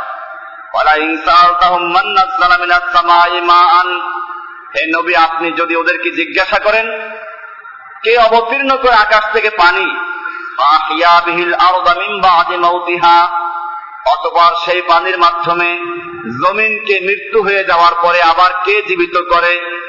ওয়ালা 0.75 0.95
ইনসাল 0.95 1.55
তাহুম 1.61 1.83
মান 1.83 2.07
নাযালা 2.07 2.59
মিনাস 2.59 2.93
সামাই 2.93 3.41
মাআন। 3.41 4.01
হে 4.77 4.87
নবী, 4.97 5.15
আপনি 5.15 5.53
যদি 5.53 5.77
ওদেরকে 5.77 6.11
জিজ্ঞাসা 6.11 6.59
করেন, 6.59 7.11
কে 8.03 8.19
অবতীর্ণ 8.19 8.77
করে 8.77 8.93
আকাশ 8.93 9.33
থেকে 9.33 9.51
পানি? 9.51 9.97
আহিয়া 10.65 11.23
বিহিল 11.25 11.55
আরদা 11.55 11.95
মিন 11.95 12.21
বাদি 12.21 12.57
মাউতিহা। 12.57 13.29
অতপর 14.07 14.55
সেই 14.65 14.83
পানির 14.83 15.19
মাধ্যমে 15.19 15.77
জমিনকে 16.45 17.01
মৃত্যু 17.01 17.43
হয়ে 17.43 17.65
যাওয়ার 17.65 17.93
পরে 18.03 18.23
আবার 18.23 18.51
কে 18.65 18.83
জীবিত 18.83 19.35
করে? 19.35 19.83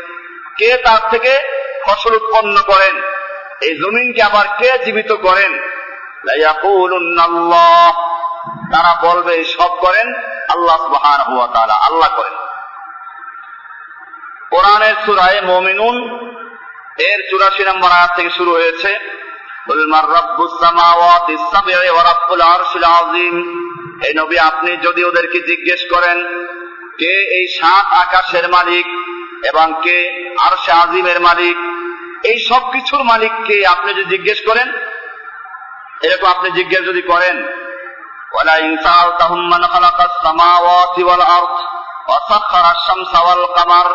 কে 0.57 0.77
তার 0.77 1.09
থেকে 1.09 1.39
ফসল 1.85 2.15
উৎপন্ন 2.15 2.55
করেন? 2.67 3.01
এই 3.61 3.77
জমিনকে 3.77 4.21
আবার 4.21 4.45
কে 4.57 4.85
জীবিত 4.85 5.11
করেন? 5.11 5.76
তারা 8.73 8.91
বলবে, 9.01 9.43
সব 9.43 9.71
করেন, 9.79 10.13
আল্লাহ 10.49 10.77
সুহান 10.77 11.21
হুয়া 11.21 11.47
তালা 11.47 11.73
আল্লাহ 11.73 12.09
করেন। 12.15 12.35
কোরআনের 14.49 14.95
সুরায় 15.05 15.41
মমিনুন, 15.41 16.27
এর 16.97 17.19
চুরাশি 17.29 17.63
নম্বর 17.63 17.91
আয়াত 17.91 18.11
থেকে 18.15 18.29
শুরু 18.29 18.51
হয়েছে 18.51 18.99
এই 24.07 24.13
নবী, 24.17 24.37
আপনি 24.37 24.77
যদি 24.77 25.03
ওদেরকে 25.03 25.39
জিজ্ঞেস 25.39 25.79
করেন, 25.93 26.17
কে 26.97 27.13
এই 27.37 27.47
সাত 27.59 27.85
আকাশের 27.93 28.49
মালিক 28.49 28.87
এবং 29.47 29.81
কে 29.83 29.97
আরশে 30.39 30.71
আজিমের 30.71 31.19
মালিক? 31.19 31.57
এই 32.27 32.39
সব 32.49 32.71
কিছুর 32.71 33.03
মালিক 33.03 33.31
কে 33.45 33.67
আপনি 33.67 33.93
যদি 33.93 34.17
জিজ্ঞেস 34.17 34.41
করেন 34.47 34.86
এরকম 36.01 36.27
আপনি 36.27 36.51
জিজ্ঞেস 36.51 36.85
যদি 36.85 37.01
করেন, 37.01 37.43
ওয়ালা 38.31 38.57
ইনসাল 38.57 39.17
তাহুম 39.17 39.51
কামার? 43.55 43.93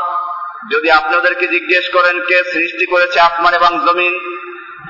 যদি 0.72 0.90
আপনি 0.90 1.16
ওদেরকে 1.16 1.48
জিজ্ঞেস 1.48 1.84
করেন, 1.94 2.20
কে 2.20 2.44
সৃষ্টি 2.52 2.86
করেছে 2.86 3.20
আসমান 3.20 3.54
এবং 3.54 3.86
জমিন? 3.86 4.18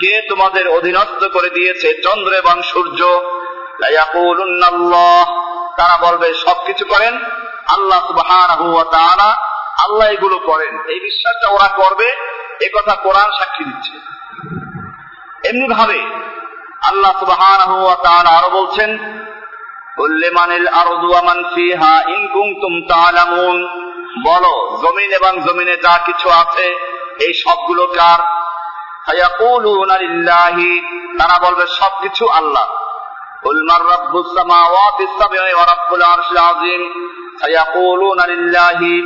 কে 0.01 0.27
তোমাদের 0.29 0.69
অধীনস্থ 0.69 1.25
করে 1.25 1.51
দিয়েছে 1.51 2.03
চন্দ্র 2.03 2.33
এবং 2.33 2.63
সূর্য? 2.63 3.05
তারা 5.77 6.11
বলবে, 6.11 6.35
সবকিছু 6.35 6.85
করেন 6.85 7.19
আল্লাহ 7.67 8.11
ওয়া 8.17 9.33
আল্লাহ 9.85 10.09
এগুলো 10.09 10.39
করেন। 10.39 10.79
এই 10.89 11.01
বিশ্বাসটা 11.01 11.49
ওরা 11.49 11.69
করবে, 11.69 12.07
এ 12.61 12.69
কথা 12.79 12.95
কোরআন 12.95 13.31
সাক্ষী 13.39 13.65
দিচ্ছে। 13.65 13.99
এমনি 15.49 15.69
ভাবে 15.69 16.23
আল্লাহ 16.83 17.13
সুবহান 17.19 18.27
আরও 18.27 18.51
বলছেন 18.51 18.99
বলো, 24.27 24.79
জমিন 24.83 25.13
এবং 25.13 25.41
জমিনে 25.41 25.77
যা 25.77 25.99
কিছু 26.07 26.31
আছে, 26.31 26.67
এই 27.21 27.33
সবগুলো 27.35 27.87
কার? 27.87 28.21
তারা 31.19 31.51
বলবে, 31.51 31.67
সবকিছু 31.79 32.29
আল্লাহ। 32.29 32.67
উলমার 33.47 33.81
রব্বুস 33.81 34.27
সামাওয়াতি 34.27 35.07
সাবঈ 35.19 35.39
ওয়া 35.39 35.65
রব্বুল 35.65 36.03
আরশিল 36.03 36.37
আযীম। 36.37 37.09
সায়াকুলুনা 37.41 38.27
লিল্লাহি, 38.27 39.03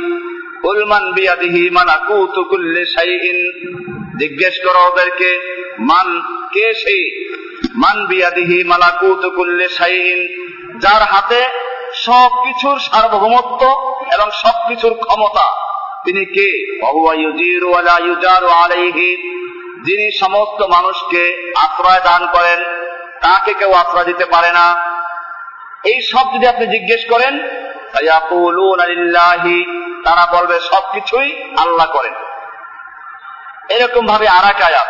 কুল 0.61 0.85
মান 0.85 1.11
বিয়াদিহি 1.11 1.69
মালাকুতু 1.69 2.43
কুল্লি 2.43 2.85
শাইইন। 2.85 3.37
জিজ্ঞেস 4.17 4.53
করো 4.67 4.91
ওদেরকে, 4.91 5.31
মান 5.79 6.21
কে 6.53 6.73
সেই? 6.73 7.27
মান 7.75 8.05
বিয়াদিহি 8.05 8.63
মালাকুত 8.63 9.29
কুল্লে 9.35 9.69
শাইইন, 9.69 10.47
যার 10.79 11.01
হাতে 11.01 11.45
সব 11.93 12.29
কিছুর 12.43 12.79
সার্বভৌমত্ব 12.79 13.65
এবং 14.13 14.31
সব 14.31 14.67
কিছুর 14.67 14.93
ক্ষমতা। 14.93 15.67
তিনি 16.03 16.25
কে? 16.25 16.77
আলাইহি। 18.53 19.37
যিনি 19.83 20.17
সমস্ত 20.17 20.61
মানুষকে 20.61 21.53
আশ্রয় 21.57 22.01
দান 22.03 22.27
করেন, 22.33 22.63
তাকে 23.21 23.53
কেউ 23.53 23.73
আশ্রয় 23.73 24.03
দিতে 24.03 24.25
পারে 24.25 24.51
না। 24.51 24.97
এই 25.83 26.01
সব 26.01 26.35
যদি 26.35 26.47
আপনি 26.47 26.67
জিজ্ঞেস 26.67 27.09
করেন 27.09 27.47
তারা 30.03 30.39
বলবে 30.39 30.59
সবকিছুই 30.59 31.43
আল্লাহ 31.57 31.87
করেন। 31.91 32.13
এরকম 33.69 34.07
ভাবে 34.07 34.27
আর 34.27 34.49
এক 34.49 34.61
আয়াত 34.61 34.87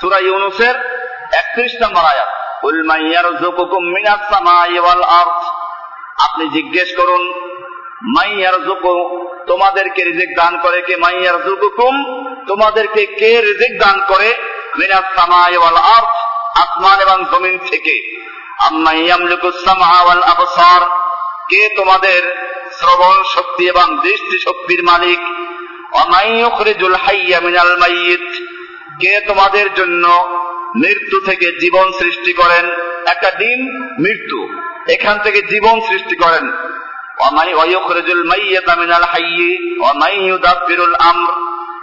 সুরা 0.00 0.18
ইউনুসের 0.18 0.95
একত্রিশ 1.32 1.82
নম্বর 1.82 2.02
আয়াত। 2.02 2.28
আপনি 6.22 6.48
জিজ্ঞেস 6.48 6.96
করুন 6.96 7.22
মাইয়ার 8.02 8.58
তোমাদেরকে 9.46 10.04
রিজিক 10.04 10.36
দান 10.36 10.58
করে 10.58 10.82
কে? 10.82 10.96
মাইয়ার 10.96 11.38
তোমাদেরকে 12.48 13.06
কে 13.06 13.40
রিজিক 13.40 13.80
দান 13.80 14.00
করে? 14.08 14.34
মিনাস 14.78 15.04
সামাই 15.16 15.56
ওয়াল 15.56 15.76
আরদ 15.76 16.04
আসমান 16.58 17.00
এবং 17.00 17.24
জমিন 17.32 17.58
থেকে। 17.58 18.16
কে 21.48 21.74
তোমাদের 21.76 22.46
শ্রবণ 22.72 23.22
শক্তি 23.34 23.68
এবং 23.68 23.98
দৃষ্টি 24.02 24.38
শক্তির 24.38 24.84
মালিক? 24.84 25.18
কে 29.00 29.20
তোমাদের 29.20 29.74
জন্য 29.74 30.36
মৃত্যু 30.76 31.20
থেকে 31.20 31.46
জীবন 31.60 31.92
সৃষ্টি 31.92 32.32
করেন। 32.32 32.70
একটা 33.06 33.30
দিন 33.30 33.82
মৃত্যু। 34.00 34.48
এখান 34.92 35.18
থেকে 35.18 35.42
জীবন 35.42 35.80
সৃষ্টি 35.80 36.16
করেন। 36.16 36.52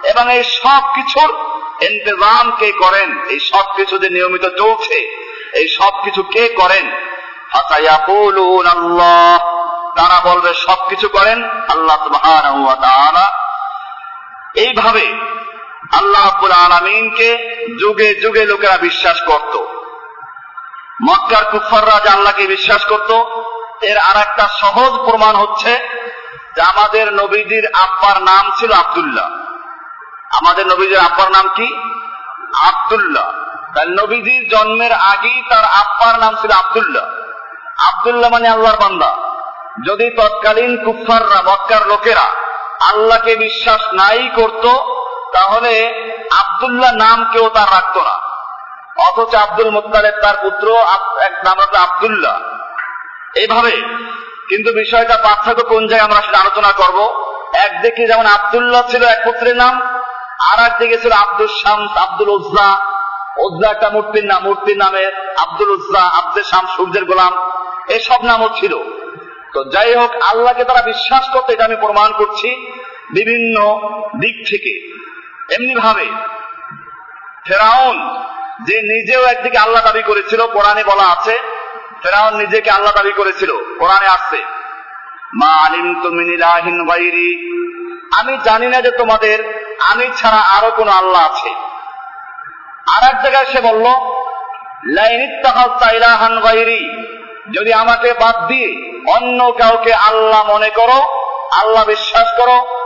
এবং 0.03 0.33
এই 0.33 0.43
সব 0.43 0.81
কিছুর 0.95 1.35
ইন্তজাম 1.83 2.51
কে 2.59 2.71
করেন? 2.71 3.19
এই 3.29 3.39
সব 3.39 3.63
কিছু 3.75 3.97
যে 3.97 4.09
নিয়মিত 4.09 4.41
চলছে। 4.41 4.95
এই 5.53 5.67
সব 5.67 5.91
কিছু 6.03 6.23
কে 6.23 6.47
করেন? 6.47 6.91
তারা 9.95 10.33
বলবে 10.33 10.53
সবকিছু 10.53 11.07
করেন 11.07 11.43
আল্লাহ 11.43 12.07
এইভাবে 14.55 15.13
আল্লাহ 15.97 16.27
আব্বুল 16.27 16.51
আলমিনকে 16.51 17.37
যুগে 17.81 18.15
যুগে 18.15 18.45
লোকেরা 18.45 18.77
বিশ্বাস 18.77 19.21
করত। 19.21 19.57
মক্কার 21.01 21.45
কুফাররা 21.45 21.99
যে 22.03 22.09
আল্লাহকে 22.09 22.47
বিশ্বাস 22.47 22.85
করত। 22.85 23.11
এর 23.81 23.97
আর 23.97 24.17
একটা 24.17 24.47
সহজ 24.47 25.09
প্রমাণ 25.09 25.35
হচ্ছে 25.35 25.79
যে 26.55 26.61
আমাদের 26.61 27.13
নবীজির 27.13 27.67
আব্বার 27.73 28.23
নাম 28.23 28.51
ছিল 28.59 28.71
আবদুল্লাহ। 28.71 29.25
আমাদের 30.39 30.67
নবীজির 30.67 30.97
আব্বার 30.97 31.31
নাম 31.31 31.47
কি? 31.47 31.75
আবদুল্লাহ। 32.55 33.31
তাই 33.75 33.85
নবীজির 33.87 34.49
জন্মের 34.49 34.91
আগেই 34.91 35.43
তার 35.49 35.63
আব্বার 35.63 36.19
নাম 36.19 36.35
ছিল 36.41 36.51
আবদুল্লাহ। 36.51 37.05
আবদুল্লাহ 37.77 38.31
মানে 38.31 38.47
আল্লাহর 38.47 38.77
বান্দা। 38.77 39.15
যদি 39.85 40.09
তৎকালীন 40.09 40.85
কুফাররা 40.85 41.41
মক্কার 41.41 41.87
লোকেরা 41.87 42.35
আল্লাহকে 42.81 43.35
বিশ্বাস 43.35 43.81
নাই 43.93 44.29
করত 44.35 44.93
তাহলে 45.33 45.73
আবদুল্লাহ 46.39 46.91
নাম 46.95 47.17
কেউ 47.33 47.49
তার 47.49 47.67
রাখত 47.71 47.97
না। 47.97 48.15
অথচ 49.03 49.35
আব্দুল 49.35 49.69
মোত্তালেব 49.69 50.13
তার 50.21 50.35
পুত্র 50.41 50.67
এক 51.21 51.35
নাম 51.43 51.57
হচ্ছে 51.59 51.77
আবদুল্লাহ। 51.77 52.35
এইভাবে 53.35 53.71
কিন্তু 54.49 54.71
বিষয়টা 54.73 55.17
পার্থক্য 55.17 55.63
কোন 55.63 55.87
জায়গায় 55.87 56.09
আমরা 56.09 56.21
সেটা 56.21 56.39
আলোচনা 56.39 56.71
করব। 56.71 56.97
একদিকে 57.53 58.07
যেমন 58.07 58.25
আবদুল্লাহ 58.25 58.81
ছিল 58.89 59.03
এক 59.03 59.19
পুত্রের 59.23 59.55
নাম 59.55 59.81
আর 60.51 60.59
একদিকে 60.65 60.97
ছিল 60.97 61.11
আব্দুল 61.11 61.47
শামস 61.47 61.91
আব্দুল 61.97 62.29
উজ্জা। 62.29 62.69
উজ্জা 63.37 63.69
একটা 63.71 63.89
মূর্তির 63.89 64.25
নাম, 64.25 64.43
মূর্তির 64.43 64.77
নামে 64.77 65.05
আব্দুল 65.37 65.69
উজ্জা, 65.69 66.03
আব্দুল 66.19 66.43
শাম, 66.43 66.65
সূর্যের 66.77 67.05
গোলাম, 67.05 67.33
এসব 67.87 68.23
নামও 68.23 68.49
ছিল। 68.55 68.73
তো 69.53 69.63
যাই 69.63 69.95
হোক, 69.95 70.11
আল্লাহকে 70.15 70.63
তারা 70.63 70.81
বিশ্বাস 70.81 71.25
করতে 71.33 71.53
এটা 71.53 71.65
আমি 71.65 71.75
প্রমাণ 71.75 72.13
করছি 72.17 72.49
বিভিন্ন 73.13 73.55
দিক 74.19 74.35
থেকে। 74.49 74.73
এমনি 75.49 75.75
ভাবে 75.75 76.05
ফেরাউন 77.47 78.23
যে 78.63 78.81
নিজেও 78.81 79.23
একদিকে 79.23 79.57
আল্লাহ 79.57 79.83
দাবি 79.83 80.01
করেছিল, 80.01 80.47
কোরআনে 80.47 80.83
বলা 80.83 81.03
আছে, 81.03 81.39
ফেরাউন 82.03 82.37
নিজেকে 82.37 82.71
আল্লাহ 82.71 82.93
দাবি 82.93 83.11
করেছিল, 83.11 83.51
কোরআনে 83.79 84.07
আসছে। 84.07 84.37
মা 85.33 85.65
আলিম 85.65 86.01
তুমিনিলাহিন 86.03 86.85
বাইরি 86.85 87.29
আমি 88.19 88.37
জানি 88.43 88.67
না 88.67 88.81
যে 88.81 88.91
তোমাদের, 88.91 89.67
আমি 89.79 90.09
ছাড়া 90.17 90.37
আরও 90.37 90.71
কোন 90.71 90.87
আল্লাহ 90.87 91.25
আছে। 91.25 91.49
আর 92.95 93.03
এক 93.09 93.21
জায়গায় 93.21 93.45
সে 93.45 93.61
বলল 93.61 93.85
লাইনিত্তাহান 94.95 96.39
বাইরি 96.39 97.09
যদি 97.53 97.73
আমাকে 97.73 98.13
বাদ 98.13 98.47
দিয়ে 98.47 98.99
অন্য 99.15 99.51
কাউকে 99.51 99.93
আল্লাহ 99.93 100.53
মনে 100.53 100.69
করো, 100.69 100.99
আল্লাহ 101.51 101.85
বিশ্বাস 101.85 102.27
করো 102.37 102.82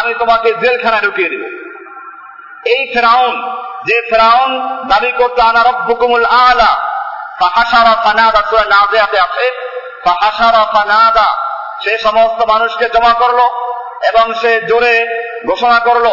আমি 0.00 0.14
তোমাকে 0.14 0.52
জেলখানা 0.52 1.00
ঢুকিয়ে 1.00 1.28
দেব। 1.28 1.68
এই 2.66 2.92
ফেরাউন, 2.94 3.56
যে 3.86 4.02
ফেরাউন 4.10 4.78
দাবি 4.88 5.12
করতো, 5.12 5.42
আনা 5.42 5.62
রব্বুকুমুল 5.62 6.24
আলা। 6.24 6.88
ফাহাসারা 7.40 8.02
ফানাদা, 8.02 8.42
সূরা 8.50 8.64
নাজিয়াতে 8.64 9.20
আছে। 9.20 9.50
ফাহাসারা 10.04 10.64
ফানাদা, 10.64 11.26
সে 11.84 11.98
সমস্ত 11.98 12.44
মানুষকে 12.48 12.88
জমা 12.88 13.12
করল 13.12 13.38
এবং 14.02 14.34
সে 14.34 14.60
জোরে 14.62 15.06
ঘোষণা 15.46 15.78
করল, 15.78 16.06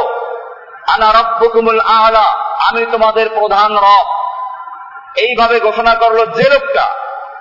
আনা 0.87 1.11
রব্বুকুমুল 1.11 1.79
আলা, 1.79 2.23
আমি 2.69 2.85
তোমাদের 2.91 3.29
প্রধান 3.29 3.77
রব। 3.77 4.05
এইভাবে 5.15 5.59
ঘোষণা 5.59 5.95
করল 5.95 6.25
যে 6.25 6.49
লোকটা। 6.49 6.87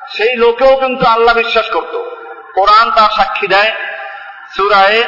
সেই 0.09 0.37
লোকেও 0.37 0.76
কিন্তু 0.76 1.07
আল্লাহ 1.07 1.35
বিশ্বাস 1.35 1.70
করত। 1.70 2.13
কোরআন 2.56 2.88
তার 2.95 3.12
সাক্ষী 3.17 3.48
দেয় 3.48 3.72
সুরায় 4.56 5.02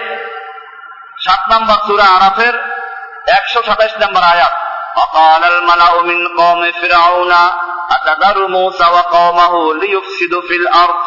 সাত 1.17 1.41
নম্বর 1.51 1.77
সুরা 1.87 2.07
আরাফের 2.07 2.55
একশো 3.29 3.59
সাতাইশ 3.63 3.93
নম্বর 4.03 4.23
আয়াত 4.25 4.55
وقال 4.95 5.43
الملأ 5.45 5.93
من 6.01 6.19
قوم 6.29 6.61
فرعون 6.73 7.33
أتذر 7.89 8.37
موسى 8.47 8.85
وقومه 8.87 9.53
ليفسدوا 9.75 10.41
في 10.41 10.55
الأرض 10.55 11.01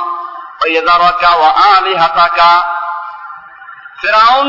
ويذرك 0.61 1.23
وآلهتك 1.41 2.41
ফেরাউন 4.01 4.49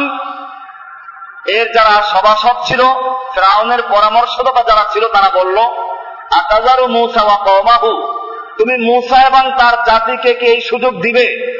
এর 1.49 1.67
যারা 1.75 1.95
সভাসদ 2.11 2.57
ছিল 2.67 2.81
ফেরাউনের 3.33 3.81
পরামর্শদাতা 3.93 4.61
যারা 4.69 4.83
ছিল 4.93 5.03
তারা 5.07 5.29
বলল 5.29 5.57
আতাজারু 6.31 6.85
মুসা 6.89 7.21
ওয়া 7.23 7.37
কওমাহু 7.47 7.91
তুমি 8.57 8.75
মুসা 8.89 9.17
এবং 9.29 9.43
তার 9.59 9.75
জাতিকে 9.87 10.31
কি 10.33 10.45
এই 10.45 10.59
সুযোগ 10.61 10.93
দিবে 11.01 11.25
লিউফসিদু 11.25 11.58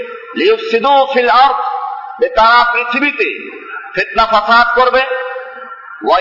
তারা 2.29 2.73
পৃথিবীতে 2.73 3.51
ফিতনা 3.95 4.27
ফাসাদ 4.27 4.81
করবে। 4.81 5.03
ওয়া 6.09 6.21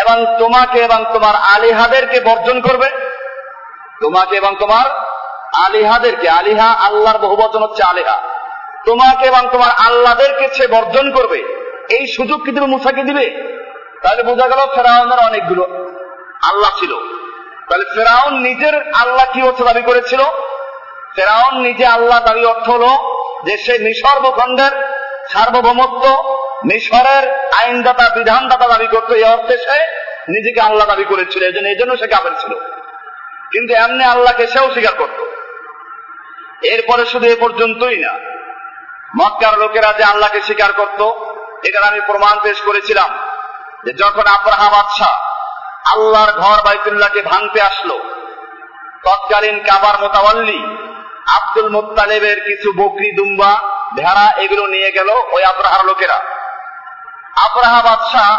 এবং 0.00 0.38
তোমাকে 0.38 0.78
এবং 0.78 1.04
তোমার 1.12 1.34
আলিহাদেরকে 1.36 2.20
বর্জন 2.20 2.60
করবে। 2.60 2.90
তোমাকে 4.00 4.36
এবং 4.36 4.56
তোমার 4.60 4.90
আলিহাদেরকে, 5.66 6.28
আলিহা 6.28 6.68
আল্লাহর 6.68 7.18
বহুবচন 7.18 7.62
হচ্ছে 7.62 7.82
আলিহা। 7.82 8.22
তোমাকে 8.86 9.26
এবং 9.26 9.48
তোমার 9.52 9.70
আল্লাহদেরকে 9.86 10.54
সে 10.54 10.66
বর্জন 10.66 11.10
করবে। 11.10 11.38
এই 11.90 12.06
সুযোগ 12.06 12.44
কি 12.44 12.52
তুমি 12.52 12.66
মুসাকে 12.66 13.02
দিবে? 13.02 13.50
তাহলে 14.02 14.22
বোঝা 14.22 14.48
গেল 14.48 14.58
ফেরাউনের 14.74 15.18
অনেকগুলো 15.18 15.62
আল্লাহ 16.42 16.70
ছিল। 16.78 16.94
তাহলে 17.70 17.84
ফেরাউন 17.94 18.34
নিজের 18.34 18.74
আল্লাহ 18.74 19.26
কি 19.32 19.42
হচ্ছে 19.42 19.64
দাবি 19.64 19.82
করেছিল? 19.82 20.20
ফেরাউন 21.16 21.54
নিজে 21.60 21.86
আল্লাহ 21.86 22.20
দাবি 22.24 22.44
অর্থ 22.44 22.70
হলো 22.70 22.90
যে 23.46 23.58
সে 23.58 23.78
মিশর 23.78 24.20
ভূখণ্ডের 24.20 24.72
সার্বভৌমত্ব, 25.32 26.04
মিশরের 26.64 27.24
আইনদাতা, 27.52 28.08
বিধানদাতা 28.08 28.68
দাবি 28.68 28.86
করতো। 28.86 29.14
এই 29.14 29.24
অর্থে 29.24 29.56
সে 29.58 29.78
নিজেকে 30.28 30.60
আল্লাহ 30.60 30.86
দাবি 30.86 31.04
করেছিল, 31.04 31.42
এই 31.42 31.52
জন্য 31.52 31.68
এই 31.68 31.76
জন্য 31.76 31.96
সে 31.96 32.06
কাপের 32.06 32.32
ছিল। 32.40 32.54
কিন্তু 33.52 33.74
এমনি 33.74 34.04
আল্লাহকে 34.04 34.46
সেও 34.46 34.70
স্বীকার 34.70 34.94
করত। 34.98 35.18
এরপরে 36.64 37.06
শুধু 37.06 37.26
এ 37.26 37.36
পর্যন্তই 37.40 37.98
না, 37.98 38.12
মক্কার 39.20 39.58
লোকেরা 39.58 39.92
যে 39.92 40.04
আল্লাহকে 40.04 40.40
স্বীকার 40.40 40.72
করত, 40.72 41.00
এটার 41.62 41.82
আমি 41.82 42.00
প্রমাণ 42.06 42.38
পেশ 42.42 42.60
করেছিলাম 42.60 43.10
যে 43.84 43.92
যখন 43.92 44.26
আব্রাহা 44.26 44.70
বাদশাহ 44.70 45.14
আল্লাহর 45.92 46.32
ঘর 46.32 46.58
বাইতুল্লাহকে 46.64 47.22
ভাঙতে 47.22 47.60
আসলো, 47.60 47.98
তৎকালীন 49.04 49.60
কাবার 49.66 50.00
মোতাবল্লি 50.00 50.79
আব্দুল 51.36 51.68
মোত্তালেবের 51.68 52.38
কিছু 52.40 52.68
বকরি 52.76 53.10
দুম্বা, 53.16 53.52
ভেড়া 53.96 54.26
এগুলো 54.38 54.66
নিয়ে 54.66 54.90
গেল 54.92 55.08
ওই 55.32 55.42
আব্রাহার 55.44 55.84
লোকেরা। 55.84 56.18
আব্রাহা 57.46 57.82
বাদশাহ 57.82 58.30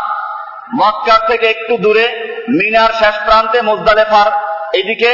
মক্কার 0.75 1.21
থেকে 1.27 1.45
একটু 1.49 1.77
দূরে 1.77 2.05
মিনার 2.49 2.91
শেষ 2.93 3.15
প্রান্তে 3.25 3.61
মোজদালেফার 3.61 4.27
এদিকে 4.73 5.11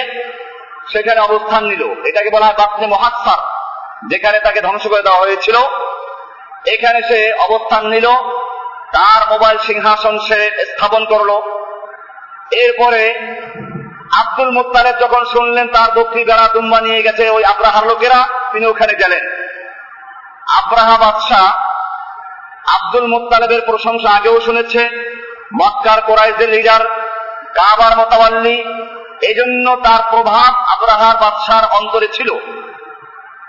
সেখানে 0.91 1.19
অবস্থান 1.19 1.63
নিল। 1.65 1.83
এটাকে 2.05 2.29
বলা 2.29 2.45
হয় 2.45 2.57
বাতনে 2.57 2.87
মহাসার 2.87 3.39
যেখানে 4.09 4.39
তাকে 4.39 4.61
ধ্বংস 4.61 4.87
করে 4.87 5.01
দেওয়া 5.01 5.19
হয়েছিল। 5.19 5.57
এখানে 6.65 6.99
সে 7.09 7.19
অবস্থান 7.39 7.83
নিল, 7.87 8.07
তার 8.91 9.21
মোবাইল 9.31 9.57
সিংহাসন 9.57 10.19
সে 10.19 10.51
স্থাপন 10.65 11.05
করল। 11.05 11.41
এরপরে 12.51 13.01
আব্দুল 14.11 14.51
মুতালেব 14.51 14.95
যখন 14.99 15.25
শুনলেন 15.25 15.67
তার 15.67 15.91
বকরি 15.91 16.25
বেড়া 16.25 16.47
দুম্বা 16.47 16.81
নিয়ে 16.81 17.01
গেছে 17.01 17.29
ওই 17.29 17.43
আব্রাহার 17.45 17.87
লোকেরা, 17.87 18.27
তিনি 18.51 18.65
ওখানে 18.65 18.93
গেলেন। 18.93 19.23
আব্রাহা 20.47 20.97
বাদশাহ 20.97 21.45
আব্দুল 22.75 23.07
মুতালেবের 23.07 23.61
প্রশংসা 23.65 24.09
আগেও 24.09 24.41
শুনেছে। 24.41 24.89
মক্কার 25.53 26.01
কোরাইজের 26.01 26.49
লিডার 26.49 26.85
কাবার 27.55 27.97
মোতাবাল্লি 27.97 28.57
এই 29.21 29.35
জন্য 29.35 29.75
তার 29.83 30.01
প্রভাব 30.09 30.53
আব্রাহার 30.73 31.17
বাদশার 31.17 31.63
অন্তরে 31.71 32.07
ছিল। 32.07 32.29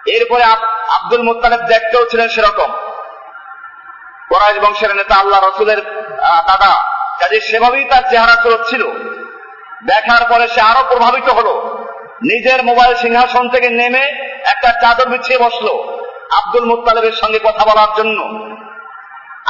এরপরে 0.07 0.43
আব্দুল 0.97 1.23
মুতালেব 1.23 1.61
দেখতেও 1.61 2.07
ছিলেন 2.11 2.29
সেরকম। 2.29 2.73
কোরাইজ 4.29 4.59
বংশের 4.59 4.97
নেতা 4.97 5.15
আল্লাহ 5.15 5.41
রসুলের 5.41 5.81
দাদা 6.47 6.85
কাজে 7.21 7.41
সেভাবেই 7.41 7.85
তার 7.85 8.03
চেহারা 8.11 8.37
ছিল। 8.69 8.91
দেখার 9.87 10.27
পরে 10.29 10.49
সে 10.49 10.61
আরও 10.61 10.85
প্রভাবিত 10.89 11.29
হলো। 11.29 11.85
নিজের 12.23 12.65
মোবাইল 12.65 12.95
সিংহাসন 12.95 13.49
থেকে 13.49 13.71
নেমে 13.71 14.03
একটা 14.47 14.73
চাদর 14.73 15.09
বিছিয়ে 15.09 15.39
বসল 15.39 15.69
আব্দুল 16.37 16.65
মুতালেবের 16.65 17.13
সঙ্গে 17.13 17.39
কথা 17.39 17.65
বলার 17.65 17.89
জন্য। 17.97 18.23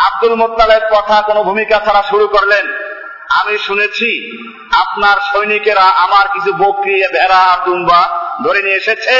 আব্দুল 0.07 0.35
মোত্তালেব 0.35 0.83
কথা 0.91 1.23
কোনো 1.23 1.43
ভূমিকা 1.43 1.81
ছাড়া 1.85 2.03
শুরু 2.03 2.29
করলেন। 2.29 2.73
আমি 3.31 3.59
শুনেছি 3.59 4.38
আপনার 4.81 5.17
সৈনিকেরা 5.33 5.83
আমার 5.83 6.29
কিছু 6.29 6.53
বকরি, 6.53 7.03
ভেড়া, 7.12 7.59
দুম্বা 7.64 8.09
ধরে 8.45 8.62
নিয়ে 8.62 8.77
এসেছে। 8.77 9.11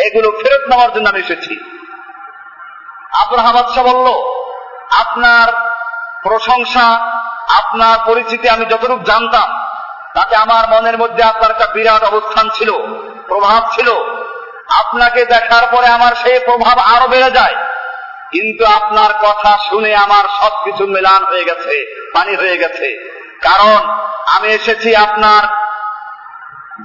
এগুলো 0.00 0.30
ফেরত 0.30 0.68
নেওয়ার 0.68 0.92
জন্য 0.92 1.08
আমি 1.08 1.20
এসেছি। 1.20 1.60
আব্রাহা 3.22 3.52
বাদশাহ 3.52 3.84
বলল, 3.84 4.06
আপনার 5.00 5.52
প্রশংসা, 6.22 7.18
আপনার 7.58 7.98
পরিচিতি 8.06 8.48
আমি 8.48 8.64
যতটুকু 8.64 9.04
জানতাম 9.04 9.57
তাতে 10.14 10.36
আমার 10.36 10.68
মনের 10.68 10.98
মধ্যে 10.98 11.22
আপনার 11.22 11.50
একটা 11.50 11.66
বিরাট 11.66 12.04
অবস্থান 12.04 12.48
ছিল, 12.48 12.72
প্রভাব 13.28 13.70
ছিল। 13.74 13.92
আপনাকে 14.68 15.24
দেখার 15.24 15.66
পরে 15.70 15.86
আমার 15.86 16.14
সেই 16.14 16.38
প্রভাব 16.38 16.78
আরও 16.78 17.08
বেড়ে 17.08 17.30
যায়। 17.30 17.54
কিন্তু 18.32 18.64
আপনার 18.64 19.10
কথা 19.12 19.58
শুনে 19.70 19.94
আমার 19.94 20.24
সবকিছু 20.40 20.86
মেলান 20.86 21.24
হয়ে 21.24 21.44
গেছে, 21.44 22.10
পানি 22.14 22.36
হয়ে 22.36 22.58
গেছে। 22.58 23.10
কারণ 23.42 23.88
আমি 24.26 24.48
এসেছি 24.48 24.96
আপনার 24.96 25.42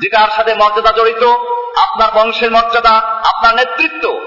যেটার 0.02 0.28
সাথে 0.36 0.54
মর্যাদা 0.54 0.92
জড়িত, 0.92 1.24
আপনার 1.78 2.08
বংশের 2.14 2.52
মর্যাদা, 2.52 2.92
আপনার 3.24 3.56
নেতৃত্ব, 3.56 4.20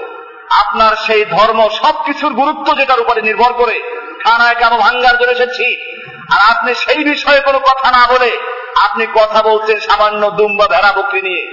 আপনার 0.51 0.95
সেই 0.95 1.25
ধর্ম, 1.25 1.69
সবকিছুর 1.69 2.33
গুরুত্ব 2.33 2.77
যেটার 2.77 2.99
উপরে 2.99 3.21
নির্ভর 3.21 3.53
করে। 3.53 3.81
থানায় 4.23 4.55
কেন 4.55 4.69
ভাঙ্গার 4.69 5.17
জন্য 5.17 5.31
এসেছি? 5.31 5.97
আর 6.33 6.57
আপনি 6.57 6.75
সেই 6.75 7.03
বিষয়ে 7.03 7.39
কোনো 7.39 7.59
কথা 7.59 7.91
না 7.91 8.07
বলে 8.07 8.56
আপনি 8.83 9.07
কথা 9.15 9.41
বলছেন 9.41 9.79
সামান্য 9.79 10.29
দুম 10.29 10.57
বা 10.57 10.67
ভেড়া 10.67 10.91
বকরি 10.91 11.21
নিয়ে। 11.21 11.43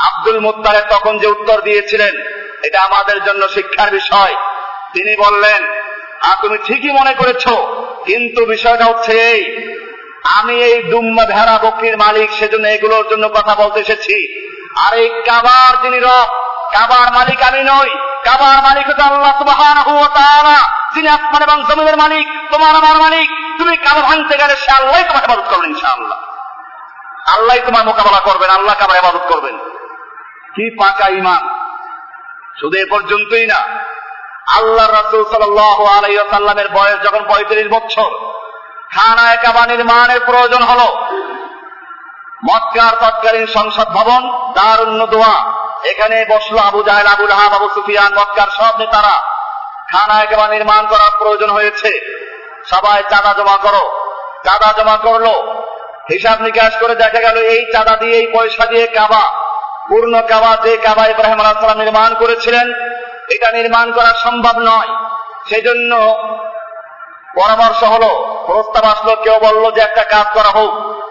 আব্দুল 0.00 0.40
মোত্তারে 0.40 0.82
তখন 0.90 1.18
যে 1.18 1.26
উত্তর 1.26 1.60
দিয়েছিলেন, 1.60 2.14
এটা 2.62 2.82
আমাদের 2.82 3.24
জন্য 3.24 3.48
শিক্ষার 3.48 3.90
বিষয়। 3.90 4.34
তিনি 4.92 5.16
বললেন 5.16 5.64
আর 6.22 6.36
তুমি 6.42 6.58
ঠিকই 6.66 6.90
মনে 6.90 7.14
করেছ, 7.14 7.48
কিন্তু 8.04 8.46
বিষয়টা 8.46 8.84
হচ্ছে 8.84 9.12
এই। 9.12 9.42
আমি 10.24 10.62
এই 10.62 10.82
দুম্মা 10.82 11.24
ভেড়া 11.24 11.58
বকরির 11.62 11.96
মালিক, 11.98 12.30
সেজন্য 12.32 12.66
এগুলোর 12.68 13.08
জন্য 13.10 13.28
কথা 13.28 13.54
বলতে 13.54 13.80
এসেছি। 13.80 14.16
আর 14.86 14.98
এই 14.98 15.08
কাবার 15.08 15.82
যিনি 15.82 15.98
রব, 16.00 16.28
কাবার 16.72 17.12
মালিক 17.12 17.42
আমি 17.42 17.58
নই। 17.58 17.90
কাবার 18.24 18.62
মালিক 18.62 18.86
হচ্ছে 18.86 19.02
আল্লাহ 19.02 20.68
যিনি 20.94 21.08
আসমান 21.08 21.42
এবং 21.42 21.64
জমিনের 21.68 21.96
মালিক, 21.96 22.26
তোমার 22.52 22.74
আমার 22.76 22.96
মালিক। 22.96 23.28
তুমি 23.58 23.76
কাবা 23.76 24.00
ভাঙতে 24.00 24.36
গেলে 24.36 24.56
সে 24.56 24.70
আল্লাহ 24.70 25.02
তোমাকে 25.08 25.26
ইবাদত 25.32 25.46
করবেন 25.50 25.70
ইনশাআল্লাহ। 25.70 26.18
আল্লাহ 27.34 27.56
তোমার 27.66 27.84
মোকাবেলা 27.84 28.20
করবেন, 28.20 28.50
আল্লাহ 28.50 28.74
কাবার 28.78 28.96
ইবাদত 28.96 29.24
করবেন। 29.28 29.58
কি 30.54 30.76
পাকা 30.80 31.08
ইমান 31.08 31.42
শুধু 32.60 32.76
এ 32.78 32.84
পর্যন্তই 32.90 33.46
না 33.46 33.60
আল্লাহ 34.58 34.86
রাসুল 34.90 35.22
সাল্লামের 35.30 36.68
বয়স 36.68 36.98
যখন 37.04 37.22
পঁয়ত্রিশ 37.28 37.68
বছর, 37.68 38.10
খানায় 38.94 39.36
কাবা 39.36 39.66
নির্মাণের 39.66 40.20
প্রয়োজন 40.20 40.62
হলো। 40.62 40.88
মক্কার 42.48 42.94
তৎকালীন 43.00 43.46
সংসদ 43.46 43.88
ভবন 43.88 44.22
দারুণ্য 44.54 45.06
দোয়া 45.06 45.36
এখানে 45.84 46.16
বসল 46.30 46.58
আবু 46.58 46.82
জাহেল 46.82 47.06
আবুল 47.06 47.32
হাব 47.32 47.52
আবু 47.54 47.68
সুফিয়ান, 47.74 48.12
মক্কার 48.18 48.48
সব 48.58 48.74
নেতারা। 48.78 49.33
খানায় 49.92 50.26
কাবা 50.26 50.48
নির্মাণ 50.48 50.86
করার 50.86 51.10
প্রয়োজন 51.18 51.50
হয়েছে। 51.50 51.90
সবাই 52.70 53.02
চাঁদা 53.10 53.32
জমা 53.32 53.56
করো। 53.56 54.10
চাঁদা 54.44 54.82
জমা 54.82 54.96
করল। 54.96 55.26
হিসাব 56.12 56.40
নিকাশ 56.40 56.76
করে 56.76 56.94
দেখা 56.94 57.20
গেল 57.20 57.36
এই 57.36 57.72
চাঁদা 57.72 57.96
দিয়ে 57.96 58.16
এই 58.16 58.32
পয়সা 58.34 58.66
দিয়ে 58.66 58.86
কাবা, 58.86 59.44
পূর্ণ 59.88 60.22
কাবা 60.28 60.56
যে 60.62 60.76
কাবা 60.76 61.06
ইব্রাহিম 61.06 61.40
আলাহাম 61.40 61.78
নির্মাণ 61.78 62.14
করেছিলেন, 62.14 62.72
এটা 63.28 63.52
নির্মাণ 63.52 63.92
করা 63.92 64.14
সম্ভব 64.14 64.58
নয়। 64.58 64.88
সেজন্য 65.48 65.96
পরামর্শ 67.34 67.84
হলো, 67.84 68.42
প্রস্তাব 68.46 68.84
আসলো, 68.84 69.16
কেউ 69.16 69.38
বলল 69.38 69.70
যে 69.70 69.80
একটা 69.80 70.04
কাজ 70.04 70.26
করা 70.34 70.48
হোক। 70.48 71.04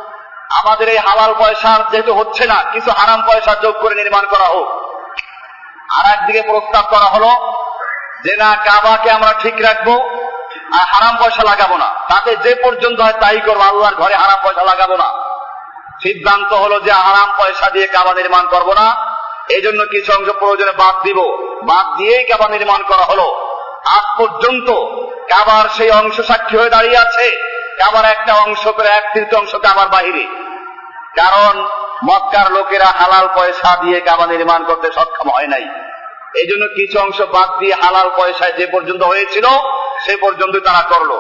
আমাদের 0.52 0.90
এই 0.90 0.98
হালাল 0.98 1.34
পয়সার 1.40 1.92
যেহেতু 1.92 2.14
হচ্ছে 2.14 2.46
না, 2.46 2.64
কিছু 2.72 2.92
হারাম 2.92 3.24
পয়সা 3.28 3.56
যোগ 3.56 3.76
করে 3.82 3.96
নির্মাণ 3.96 4.26
করা 4.26 4.46
হোক। 4.46 4.68
আর 6.00 6.14
একদিকে 6.14 6.42
প্রস্তাব 6.42 6.86
করা 6.90 7.06
হলো 7.06 7.62
যে 8.24 8.36
না, 8.36 8.56
কাবাকে 8.56 9.12
আমরা 9.12 9.34
ঠিক 9.40 9.56
রাখব 9.62 10.10
আর 10.74 10.86
হারাম 10.94 11.18
পয়সা 11.22 11.44
লাগাবো 11.44 11.78
না। 11.78 11.86
তাতে 11.86 12.36
যে 12.36 12.56
পর্যন্ত 12.56 13.02
হয় 13.02 13.14
তাই 13.14 13.40
করব, 13.40 13.62
আল্লাহর 13.62 13.96
ঘরে 13.96 14.16
হারাম 14.16 14.40
পয়সা 14.44 14.64
লাগাবো 14.64 14.98
না। 14.98 15.34
সিদ্ধান্ত 16.04 16.54
হলো 16.54 16.80
যে 16.80 16.92
হারাম 16.92 17.34
পয়সা 17.38 17.70
দিয়ে 17.70 17.88
কাবা 17.88 18.14
নির্মাণ 18.14 18.48
করব 18.48 18.74
না। 18.74 18.96
এই 19.50 19.62
জন্য 19.62 19.84
কিছু 19.84 20.14
অংশ 20.14 20.30
প্রয়োজনে 20.30 20.72
বাদ 20.72 21.04
দিব। 21.04 21.20
বাদ 21.64 21.98
দিয়েই 21.98 22.24
কাবা 22.24 22.48
নির্মাণ 22.48 22.84
করা 22.84 23.04
হলো। 23.04 23.50
আজ 23.86 24.20
পর্যন্ত 24.20 24.70
কাবার 25.34 25.70
সেই 25.70 25.92
অংশ 25.92 26.22
সাক্ষী 26.22 26.58
হয়ে 26.58 26.70
দাঁড়িয়ে 26.70 26.98
আছে। 26.98 27.32
কাবার 27.78 28.06
একটা 28.06 28.34
অংশ 28.34 28.68
করে 28.68 28.88
এক 28.88 29.10
তৃতীয় 29.14 29.40
অংশ 29.40 29.56
কাবার 29.56 29.88
বাহিরে। 29.88 30.28
কারণ 31.16 31.68
মক্কার 32.04 32.52
লোকেরা 32.52 32.86
হালাল 32.86 33.30
পয়সা 33.36 33.76
দিয়ে 33.82 34.00
কাবা 34.00 34.26
নির্মাণ 34.26 34.64
করতে 34.64 34.92
সক্ষম 34.92 35.30
হয় 35.30 35.48
নাই। 35.48 35.93
এই 36.36 36.48
জন্য 36.48 36.67
কিছু 36.67 37.00
অংশ 37.00 37.22
বাদ 37.22 37.60
দিয়ে 37.60 37.76
হালাল 37.76 38.10
পয়সায় 38.17 38.54
যে 38.54 38.67
পর্যন্ত 38.67 39.04
হয়েছিল, 39.04 39.46
সে 40.06 40.17
পর্যন্ত 40.17 40.58
তারা 40.58 40.82
করল। 40.82 41.12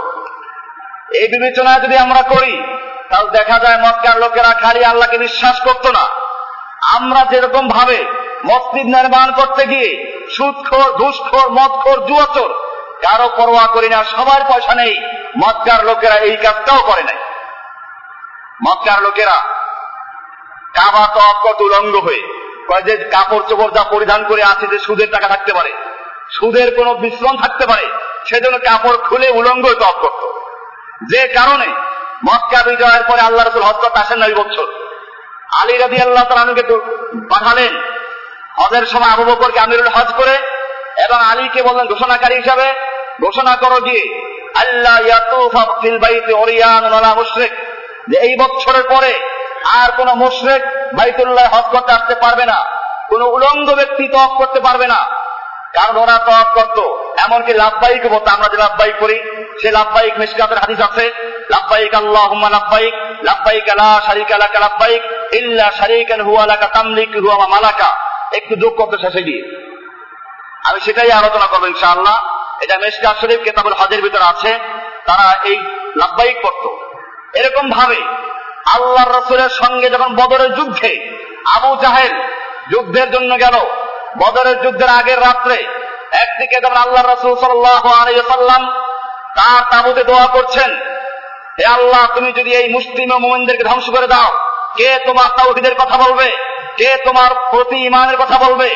এই 1.13 1.27
বিবেচনা 1.27 1.79
যদি 1.79 1.97
আমরা 1.97 2.21
করি, 2.21 2.63
তাহলে 3.09 3.29
দেখা 3.29 3.59
যায় 3.59 3.77
মক্কার 3.77 4.19
লোকেরা 4.19 4.53
খালি 4.53 4.85
আল্লাহকে 4.85 5.17
বিশ্বাস 5.17 5.61
করতো 5.63 5.91
না। 5.91 6.07
আমরা 6.95 7.25
যেরকম 7.31 7.67
ভাবে 7.67 8.05
মসজিদ 8.45 8.85
নির্মাণ 8.85 9.31
করতে 9.31 9.65
গিয়ে 9.65 9.89
সুদখোর, 10.29 10.91
ঘুষখোর, 10.91 11.49
মদখোর, 11.49 12.05
জুয়াচোর, 12.05 12.51
কারও 13.01 13.29
পরোয়া 13.37 13.67
করি 13.67 13.89
না, 13.89 14.03
সবার 14.03 14.41
পয়সা 14.49 14.75
নেই, 14.75 14.93
মক্কার 15.37 15.85
লোকেরা 15.85 16.15
এই 16.15 16.35
কাজটাও 16.35 16.81
করে 16.83 17.03
নাই। 17.03 17.15
মক্কার 18.67 19.01
লোকেরা 19.01 19.37
কাবা 20.73 21.07
তো 21.13 21.19
অকট 21.19 21.61
উলঙ্গ 21.61 21.95
হয়ে 21.95 22.32
যে 22.85 22.97
কাপড় 22.97 23.43
চোপড় 23.49 23.71
যা 23.71 23.83
পরিধান 23.83 24.23
করে 24.23 24.43
আছে 24.43 24.67
যে 24.67 24.79
সুদের 24.79 25.11
টাকা 25.11 25.27
থাকতে 25.27 25.53
পারে। 25.53 25.73
সুদের 26.29 26.75
কোনো 26.75 26.93
বিশ্রম 26.93 27.37
থাকতে 27.37 27.65
পারে। 27.67 27.87
সেজন্য 28.25 28.59
কাপড় 28.59 28.97
খুলে 28.97 29.29
উলঙ্গ 29.29 29.73
তপ 29.73 29.95
করত 30.01 30.21
যে 31.09 31.27
কারণে 31.27 31.65
মক্কা 32.29 32.63
বিজয়ের 32.63 33.03
পরে 33.07 33.21
আল্লাহ 33.21 33.47
রসুল 33.47 33.61
হজ 33.61 33.85
আসেন 33.95 34.23
নয় 34.23 34.35
বছর 34.35 34.65
আলী 35.61 35.77
রাবি 35.77 36.01
আল্লাহ 36.01 36.23
তালুকে 36.23 36.63
পাঠালেন। 37.29 37.81
হজের 38.59 38.85
সময় 38.85 39.09
আবু 39.09 39.23
বকরকে 39.23 39.59
আমিরুল 39.59 39.87
হজ 39.87 40.13
করে 40.17 40.37
এবং 41.03 41.15
আলীকে 41.15 41.63
বললেন, 41.63 41.87
ঘোষণাকারী 41.87 42.35
হিসাবে 42.35 42.73
ঘোষণা 43.21 43.55
করো 43.55 43.79
যে 43.79 44.29
আল্লাহ 44.55 45.05
ইয়াতুফা 45.05 45.81
ফিল 45.81 45.99
বাইতে 45.99 46.33
ওয়ালা 46.33 47.13
মুশরিক। 47.13 47.51
যে 48.07 48.17
এই 48.19 48.35
বছরের 48.39 48.83
পরে 48.89 49.19
আর 49.73 49.91
কোন 49.97 50.13
মুশরিক 50.13 50.61
বাইতুল্লাহ 50.97 51.53
হজ 51.53 51.71
করতে 51.71 51.91
আসতে 51.93 52.15
পারবে 52.15 52.45
না। 52.45 52.65
কোন 53.09 53.21
উলঙ্গ 53.21 53.75
ব্যক্তি 53.75 54.07
তফ 54.07 54.37
করতে 54.37 54.59
পারবে 54.59 54.87
না। 54.87 55.23
কারণ 55.73 55.97
ওরা 55.97 56.17
তফ 56.17 56.59
করত। 56.59 56.79
এমনকি 57.17 57.53
লাভবাহিক 57.53 58.07
বলতো 58.07 58.25
আমরা 58.25 58.47
যে 58.47 58.57
লাভবাহিক 58.57 58.95
করি 58.99 59.19
সে 59.61 59.71
লাভবাহিক 59.71 60.19
মিসকাতের 60.19 60.57
হাদিস 60.57 60.81
আছে, 60.81 61.11
লাভবাহিক 61.49 61.95
আল্লাহ 61.95 62.33
লাভবাহিক 62.33 62.93
লাভবাহিক 63.23 63.69
আলা 63.69 64.01
শারিক 64.05 64.31
আলাকা 64.31 64.59
লাভবাহিক, 64.59 65.01
ইল্লা 65.33 65.71
শারিকান 65.71 66.21
হুয়া 66.21 66.45
লাকা 66.45 66.67
তামলিক 66.67 67.09
মালাকা। 67.49 67.97
একটু 68.31 68.55
যোগ 68.55 68.75
করতে 68.75 68.97
শেষে 68.97 69.23
গিয়ে। 69.23 69.73
আমি 70.69 70.79
সেটাই 70.79 71.11
আলোচনা 71.11 71.47
করব 71.47 71.65
ইনশাআল্লাহ। 71.65 72.39
এটা 72.61 72.77
মেসকাত 72.77 73.17
শরীফ 73.21 73.39
কেতাবুল 73.43 73.73
হজের 73.73 74.01
ভিতরে 74.01 74.23
আছে, 74.23 74.59
তারা 75.05 75.39
এই 75.43 75.57
লাভবাহিক 75.95 76.41
করত 76.41 76.69
এরকম 77.35 77.69
ভাবে 77.69 78.01
আল্লাহ 78.65 79.19
রসুলের 79.19 79.49
সঙ্গে 79.49 79.89
যখন 79.89 80.15
বদরের 80.15 80.55
যুদ্ধে, 80.55 81.19
আবু 81.55 81.75
জাহেল 81.81 82.21
যুদ্ধের 82.71 83.11
জন্য 83.11 83.39
গেল। 83.39 83.59
বদরের 84.17 84.61
যুদ্ধের 84.61 84.89
আগের 84.89 85.19
রাত্রে 85.21 85.67
একদিকে 86.11 86.61
যখন 86.61 86.75
আল্লাহ 86.75 87.03
রসুল 87.05 87.35
সাল্লাম 87.39 88.83
তার 89.35 89.63
তাবুতে 89.71 90.03
দোয়া 90.03 90.27
করছেন, 90.27 90.75
হে 91.59 91.65
আল্লাহ, 91.65 92.07
তুমি 92.15 92.31
যদি 92.31 92.55
এই 92.55 92.73
মুসলিম 92.73 93.15
ও 93.15 93.19
মোমিনদেরকে 93.19 93.63
ধ্বংস 93.63 93.89
করে 93.89 94.07
দাও, 94.07 94.37
কে 94.77 94.99
তোমার 95.05 95.37
তাওহিদের 95.37 95.75
কথা 95.75 95.97
বলবে? 95.97 96.31
কে 96.77 96.97
তোমার 97.05 97.31
প্রতি 97.51 97.85
ইমানের 97.85 98.17
কথা 98.17 98.37
বলবে? 98.37 98.75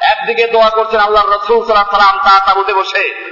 একদিকে 0.00 0.46
দোয়া 0.46 0.70
করছেন 0.70 1.00
আল্লাহ 1.00 1.26
রসুল 1.26 1.66
সাল্লাম 1.66 2.18
তার 2.18 2.40
তাবুতে 2.46 2.74
বসে। 2.74 3.30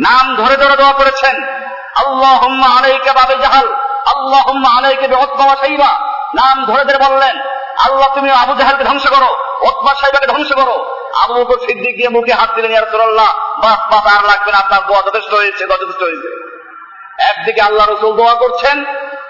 নাম 0.00 0.36
ধরে 0.36 0.56
ধরে 0.56 0.76
দোয়া 0.76 0.92
করেছেন 0.92 1.44
আল্লাহ 1.94 2.46
আলাইকে 2.76 3.12
বাবে 3.12 3.36
জাহাল 3.36 3.83
নাম 6.34 6.64
ধরে 6.64 6.84
ধরে 6.84 6.98
বললেন, 6.98 7.38
আল্লাহ 7.78 8.14
তুমি 8.14 8.30
আবু 8.30 8.54
জাহালকে 8.54 8.84
ধ্বংস 8.84 9.06
করো 9.06 9.30
ধ্বংস 10.26 10.52
করো। 10.52 11.00
আবু 11.22 11.34
বকর 11.34 11.58
সিদ্দিক 11.58 11.96
দিয়ে 11.96 12.08
মুখে 12.08 12.32
হাত 12.32 12.54
দিলেন 12.54 12.84
আর 12.84 14.24
লাগবে 14.24 14.52
না, 14.52 14.58
আপনার 14.58 14.86
দোয়া 14.86 15.02
যথেষ্ট 15.02 15.34
হয়েছে 15.34 15.64
যথেষ্ট 15.66 16.02
হয়েছে। 16.02 16.30
একদিকে 17.30 17.60
আল্লাহ 17.60 17.88
রসুল 17.88 18.16
দোয়া 18.16 18.34
করছেন, 18.34 18.84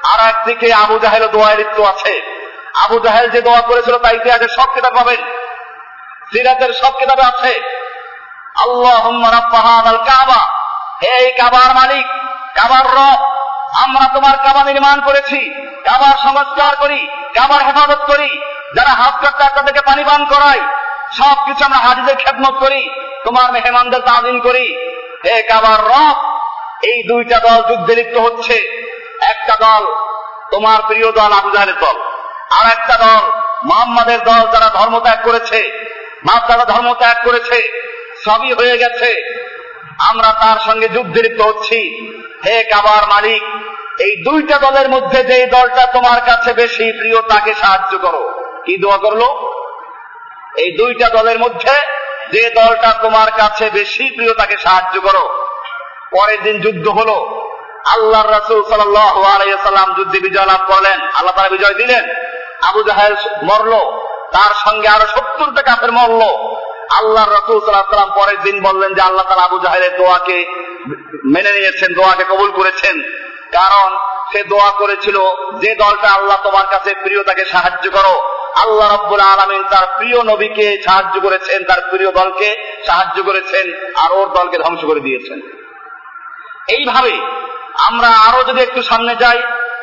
আর 0.04 0.20
একদিকে 0.28 0.74
আবু 0.74 0.98
জাহেল 0.98 1.22
লিপ্ত 1.56 1.80
আছে। 1.80 2.22
আবু 2.74 2.98
জাহেল 2.98 3.30
যে 3.30 3.42
দোয়া 3.42 3.60
করেছিল 3.60 3.98
তাই 3.98 4.16
ইতিহাসের 4.16 4.48
সব 4.48 4.74
কিতাব 4.74 4.94
পাবেন। 4.94 5.20
সিরাতের 6.32 6.72
সব 6.72 6.92
কিতাবে 6.98 7.22
আছে। 7.22 7.60
আল্লাহ 8.62 9.10
আল 9.88 9.96
কাবা। 9.96 10.40
হে 11.02 11.32
কাবার 11.32 11.74
মালিক, 11.74 12.06
কাবার 12.54 12.86
রব 12.86 13.33
আমরা 13.82 14.06
তোমার 14.14 14.36
কাবা 14.36 14.64
নির্মাণ 14.64 15.00
করেছি, 15.00 15.40
কাবার 15.84 16.16
সংস্কার 16.16 16.76
করি, 16.76 17.08
কাবার 17.34 17.60
হেফাজত 17.66 18.02
করি, 18.04 18.30
যারা 18.76 18.90
হাত 18.90 19.14
করতে 19.22 19.44
তাদেরকে 19.54 19.80
পানি 19.80 20.04
পান 20.04 20.24
করাই 20.24 20.60
সব 21.16 21.36
কিছু 21.46 21.64
আমরা 21.64 21.78
হাজিদের 21.78 22.16
খেদমত 22.16 22.54
করি, 22.58 22.88
তোমার 23.24 23.52
মেহমানদের 23.52 24.00
তাজিম 24.00 24.40
করি। 24.40 24.66
হে 25.24 25.42
কাবার 25.42 25.80
রব, 25.80 26.16
এই 26.82 27.02
দুইটা 27.08 27.38
দল 27.38 27.60
যুদ্ধে 27.68 27.94
লিপ্ত 27.94 28.16
হচ্ছে। 28.18 28.56
একটা 29.32 29.54
দল 29.56 29.82
তোমার 30.50 30.82
প্রিয় 30.82 31.12
দল 31.12 31.32
আবু 31.32 31.50
দল, 31.50 31.96
আর 32.50 32.66
একটা 32.72 32.96
দল 32.96 33.22
মোহাম্মদের 33.64 34.20
দল 34.24 34.42
যারা 34.52 34.68
ধর্ম 34.68 35.00
ত্যাগ 35.00 35.18
করেছে 35.24 35.60
বাপ 36.26 36.48
যারা 36.48 36.64
ধর্ম 36.64 36.94
ত্যাগ 36.94 37.16
করেছে, 37.24 37.58
সবই 38.24 38.52
হয়ে 38.52 38.76
গেছে। 38.78 39.10
আমরা 39.98 40.32
তার 40.32 40.72
সঙ্গে 40.72 40.88
যুদ্ধে 40.88 41.22
লিপ্ত 41.22 41.40
হচ্ছি। 41.40 42.10
হে 42.46 42.62
কাবার 42.62 43.08
মালিক, 43.08 43.42
এই 44.00 44.24
দুইটা 44.24 44.58
দলের 44.58 44.88
মধ্যে 44.88 45.24
যে 45.24 45.46
দলটা 45.46 45.86
তোমার 45.86 46.20
কাছে 46.20 46.52
বেশি 46.52 46.98
প্রিয়, 46.98 47.22
তাকে 47.22 47.54
সাহায্য 47.54 47.98
করো। 47.98 48.44
কি 48.64 48.82
দোয়া 48.82 48.96
করল? 48.96 49.20
এই 50.56 50.76
দুইটা 50.78 51.08
দলের 51.08 51.38
মধ্যে 51.38 51.70
যে 52.32 52.50
দলটা 52.50 52.98
তোমার 53.02 53.30
কাছে 53.30 53.70
বেশি 53.70 54.10
প্রিয়, 54.10 54.34
তাকে 54.34 54.56
সাহায্য 54.56 55.00
করো। 55.00 55.46
পরের 56.10 56.42
দিন 56.42 56.60
যুদ্ধ 56.60 56.88
হলো। 56.88 57.44
আল্লাহ 57.86 58.30
রাসুল 58.30 58.62
সাল্লাম 58.62 59.94
যুদ্ধে 59.94 60.20
বিজয় 60.20 60.46
লাভ 60.46 60.60
করলেন। 60.66 61.00
আল্লাহ 61.00 61.36
তারা 61.36 61.48
বিজয় 61.48 61.74
দিলেন। 61.74 62.04
আবু 62.62 62.82
জাহেল 62.82 63.16
মরলো। 63.42 64.08
তার 64.32 64.54
সঙ্গে 64.54 64.88
আরও 64.88 65.06
সত্তরটা 65.06 65.62
কাফের 65.62 65.92
মরলো। 65.92 66.56
আল্লাহ 66.90 67.28
রসুল 67.28 67.60
সাল্লাম 67.60 68.10
পরের 68.16 68.40
দিন 68.40 68.62
বললেন 68.62 68.94
যে 68.94 69.00
আল্লাহ 69.00 69.26
তালা 69.28 69.42
আবু 69.42 69.58
জাহেলের 69.58 69.96
দোয়াকে 69.96 70.44
মেনে 71.24 71.52
নিয়েছেন, 71.52 71.94
দোয়াকে 71.94 72.24
কবুল 72.24 72.50
করেছেন। 72.50 73.02
কারণ 73.52 73.96
সে 74.32 74.44
দোয়া 74.44 74.70
করেছিল, 74.70 75.16
যে 75.60 75.74
দলটা 75.74 76.08
আল্লাহ 76.08 76.38
তোমার 76.42 76.66
কাছে 76.70 76.94
প্রিয় 77.02 77.24
তাকে 77.24 77.44
সাহায্য 77.44 77.90
করো। 77.90 78.22
আল্লাহ 78.54 78.94
রব্বুল 78.94 79.20
আলমিন 79.20 79.62
তার 79.62 79.86
প্রিয় 79.96 80.22
নবীকে 80.22 80.82
সাহায্য 80.84 81.20
করেছেন, 81.20 81.64
তার 81.64 81.80
প্রিয় 81.90 82.12
দলকে 82.12 82.80
সাহায্য 82.86 83.22
করেছেন 83.22 83.94
আর 83.96 84.12
ওর 84.12 84.28
দলকে 84.28 84.58
ধ্বংস 84.58 84.84
করে 84.84 85.00
দিয়েছেন। 85.00 85.40
এইভাবে 86.68 87.12
আমরা 87.76 88.08
আরও 88.08 88.44
যদি 88.44 88.60
একটু 88.60 88.82
সামনে 88.82 89.16
যাই, 89.16 89.42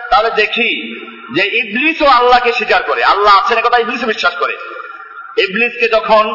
তাহলে 0.09 0.29
দেখি 0.31 0.97
যে 1.35 1.47
ইবলিসও 1.57 2.05
আল্লাহকে 2.05 2.51
স্বীকার 2.51 2.83
করে। 2.83 3.03
আল্লাহ 3.03 3.37
আছেন 3.37 3.61
কথা 3.61 3.77
ইবলিসও 3.77 4.07
বিশ্বাস 4.07 4.35
করে। 4.35 4.57
ইবলিসকে 5.37 5.87
যখন 5.87 6.25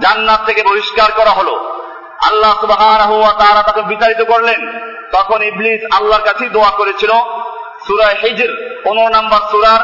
জান্নাত 0.00 0.40
থেকে 0.46 0.62
বহিষ্কার 0.62 1.12
করা 1.12 1.30
হলো, 1.30 1.84
আল্লাহ 2.22 2.60
সুবাহ 2.60 2.98
তারা 3.38 3.62
তাকে 3.62 3.82
বিতাড়িত 3.82 4.22
করলেন। 4.22 4.80
তখন 5.12 5.42
ইবলিস 5.42 5.80
আল্লাহর 5.96 6.22
কাছেই 6.22 6.48
দোয়া 6.48 6.70
করেছিল। 6.70 7.10
সুরায় 7.86 8.14
হেজর, 8.14 8.80
পনেরো 8.84 9.08
নম্বর 9.08 9.40
সুরার 9.50 9.80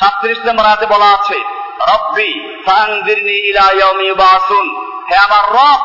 সাতত্রিশ 0.00 0.38
নম্বর 0.46 0.64
হাতে 0.64 0.86
বলা 0.86 1.04
আছে, 1.04 1.38
রব্বি 1.80 2.60
ফাংদিরনি 2.66 3.48
ইলা 3.48 3.72
ইয়াউমি 3.72 4.10
হে 5.10 5.16
আমার 5.16 5.50
রব, 5.50 5.80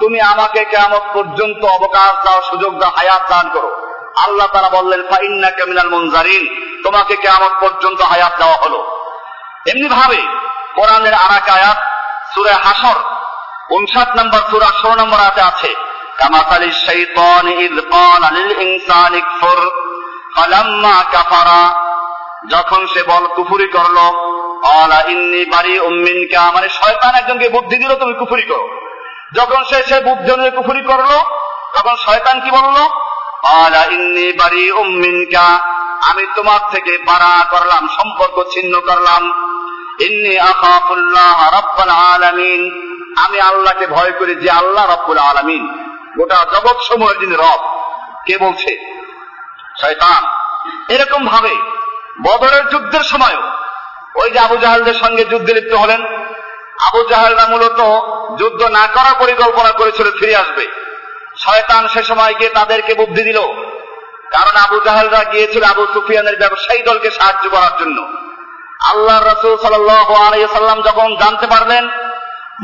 তুমি 0.00 0.20
আমাকে 0.20 0.64
কেমন 0.64 1.00
পর্যন্ত 1.14 1.64
অবকাশ 1.64 2.24
দাও, 2.24 2.42
সুযোগ 2.42 2.78
দাও, 2.78 2.90
হায়াত 2.90 3.22
দান 3.28 3.48
করো। 3.48 3.70
আল্লাহ 4.16 4.46
তারা 4.46 4.68
বললেন 4.68 5.02
ফাইন্না 5.10 5.50
কামিনাল 5.50 5.88
মুনজারিন। 5.88 6.64
তোমাকে 6.84 7.16
কেমন 7.16 7.48
পর্যন্ত 7.60 8.00
হায়াত 8.00 8.32
দেওয়া 8.38 8.56
হলো। 8.56 9.06
এমনি 9.66 9.88
ভাবে 9.88 10.22
কোরআনের 10.76 11.14
আরাক 11.24 11.46
আয়াত 11.56 11.78
সুরে 12.32 12.54
হাসর 12.64 12.98
উনষাট 13.76 14.10
নম্বর 14.18 14.40
সুরা, 14.50 14.68
ষোলো 14.80 14.94
নম্বর 15.02 15.18
আয়াতে 15.24 15.42
আছে 15.50 15.70
কামাতালি 16.18 16.70
শাইতান 16.86 17.46
ইদ 17.64 17.76
ক্বালা 17.90 18.28
লিল 18.36 18.52
ইনসানি 18.64 19.20
কফর 19.28 19.58
ফালাম্মা 20.34 20.96
কাফারা, 21.12 21.62
যখন 22.52 22.80
সে 22.92 23.00
বল 23.10 23.24
কুফুরি 23.36 23.68
করল 23.76 23.98
আলা 24.80 24.98
ইন্নি 25.12 25.42
বাড়ি 25.54 25.74
উম্মিনকা 25.88 26.42
মানে 26.54 26.68
শয়তান 26.78 27.12
একজনকে 27.14 27.48
বুদ্ধি 27.48 27.76
দিল, 27.82 27.92
তুমি 28.02 28.14
কুফুরি 28.20 28.44
করো। 28.50 28.66
যখন 29.32 29.60
সে 29.70 29.78
সে 29.88 29.96
বুদ্ধি 30.00 30.28
অনুযায়ী 30.32 30.56
কুফুরি 30.58 30.82
করল, 30.90 31.10
তখন 31.74 31.94
শয়তান 32.06 32.36
কি 32.40 32.50
বলল? 32.50 32.76
আলা 33.62 33.82
ইন্নি 33.96 34.26
বাড়ি 34.40 34.64
উম্মিনকা 34.82 35.46
আমি 36.10 36.24
তোমার 36.36 36.60
থেকে 36.72 36.92
বাড়া 37.08 37.34
করলাম, 37.52 37.82
সম্পর্ক 37.98 38.36
ছিন্ন 38.52 38.74
করলাম। 38.80 39.22
ইন্নি 40.00 40.40
আমি 43.16 43.40
আল্লাহকে 43.40 43.86
ভয় 43.86 44.12
করি 44.12 44.34
যে 44.34 44.50
আল্লাহ 44.50 44.92
রব্বুল 44.92 45.18
আলামিন। 45.18 45.84
গোটা 46.18 46.46
জগৎ 46.52 46.76
সময়ের 46.88 47.18
যিনি 47.18 47.36
রব, 47.36 47.88
কে 48.26 48.38
বলছে? 48.38 49.00
শয়তান। 49.80 50.24
এরকম 50.88 51.26
ভাবে 51.26 51.56
বদরের 52.22 52.68
যুদ্ধের 52.68 53.00
সময়ও 53.00 53.42
ওই 54.14 54.30
যে 54.30 54.38
আবু 54.38 54.56
জাহালদের 54.56 54.94
সঙ্গে 54.94 55.24
যুদ্ধে 55.24 55.54
লিপ্ত 55.54 55.74
হলেন। 55.74 56.06
আবু 56.80 57.08
জাহালরা 57.08 57.46
মূলত 57.46 57.80
যুদ্ধ 58.38 58.62
না 58.62 58.86
করার 58.86 59.14
পরিকল্পনা 59.18 59.70
করেছিল, 59.70 60.10
ফিরে 60.10 60.36
আসবে। 60.36 60.66
শয়তান 61.36 61.88
সে 61.88 62.02
সময় 62.02 62.34
গিয়ে 62.34 62.50
তাদেরকে 62.50 62.94
বুদ্ধি 62.94 63.22
দিল। 63.22 63.40
কারণ 64.30 64.56
আবু 64.56 64.80
জাহালরা 64.80 65.24
গিয়েছিল 65.24 65.62
আবু 65.62 65.86
সুফিয়ানের 65.92 66.38
ব্যবসায়ী 66.38 66.82
দলকে 66.82 67.10
সাহায্য 67.10 67.50
করার 67.50 67.78
জন্য। 67.78 68.23
আল্লাহ 68.90 69.18
রসুল 69.20 69.58
সাল্লাম 69.58 70.82
যখন 70.82 71.16
জানতে 71.16 71.46
পারলেন, 71.46 71.88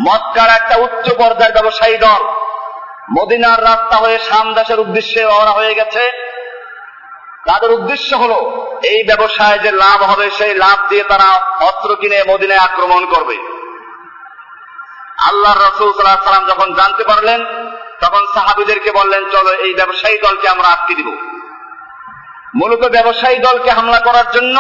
মক্কার 0.06 0.48
একটা 0.48 0.76
উচ্চ 0.76 1.06
পর্যায়ের 1.14 1.52
ব্যবসায়ী 1.52 1.96
দল 1.96 2.22
মদিনার 3.18 3.64
রাস্তা 3.64 3.96
হয়ে 3.96 4.18
শাম 4.18 4.54
দেশের 4.54 4.80
উদ্দেশ্যে 4.80 5.22
রওনা 5.22 5.50
হয়ে 5.50 5.74
গেছে। 5.74 6.12
তাদের 7.46 7.70
উদ্দেশ্য 7.72 8.16
হলো, 8.16 8.38
এই 8.84 9.04
ব্যবসায় 9.06 9.58
যে 9.58 9.72
লাভ 9.72 10.02
হবে, 10.02 10.30
সেই 10.30 10.54
লাভ 10.54 10.78
দিয়ে 10.88 11.04
তারা 11.04 11.28
অস্ত্র 11.60 11.96
কিনে 11.96 12.24
মদিনায় 12.28 12.60
আক্রমণ 12.60 13.06
করবে। 13.06 13.36
আল্লাহ 15.28 15.54
রসুল 15.54 15.92
সাল্লাহ 15.92 16.24
সাল্লাম 16.24 16.46
যখন 16.46 16.74
জানতে 16.74 17.04
পারলেন, 17.04 17.40
তখন 18.00 18.22
সাহাবিদেরকে 18.34 18.92
বললেন, 18.92 19.22
চলো 19.32 19.50
এই 19.52 19.74
ব্যবসায়ী 19.74 20.18
দলকে 20.18 20.48
আমরা 20.48 20.68
আটকে 20.68 20.94
দিব। 20.94 21.08
মূলত 22.54 22.82
ব্যবসায়ী 22.88 23.38
দলকে 23.38 23.70
হামলা 23.70 24.00
করার 24.00 24.30
জন্য 24.32 24.56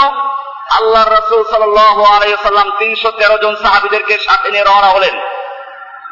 আল্লাহ 0.76 1.04
রসুল 1.08 1.42
সাল্লাম 1.50 2.70
তিনশো 2.78 3.10
তেরো 3.10 3.38
জন 3.38 3.56
সাহাবিদেরকে 3.62 4.18
সাথে 4.18 4.50
নিয়ে 4.50 4.64
রওনা 4.64 4.86
হলেন। 4.86 5.14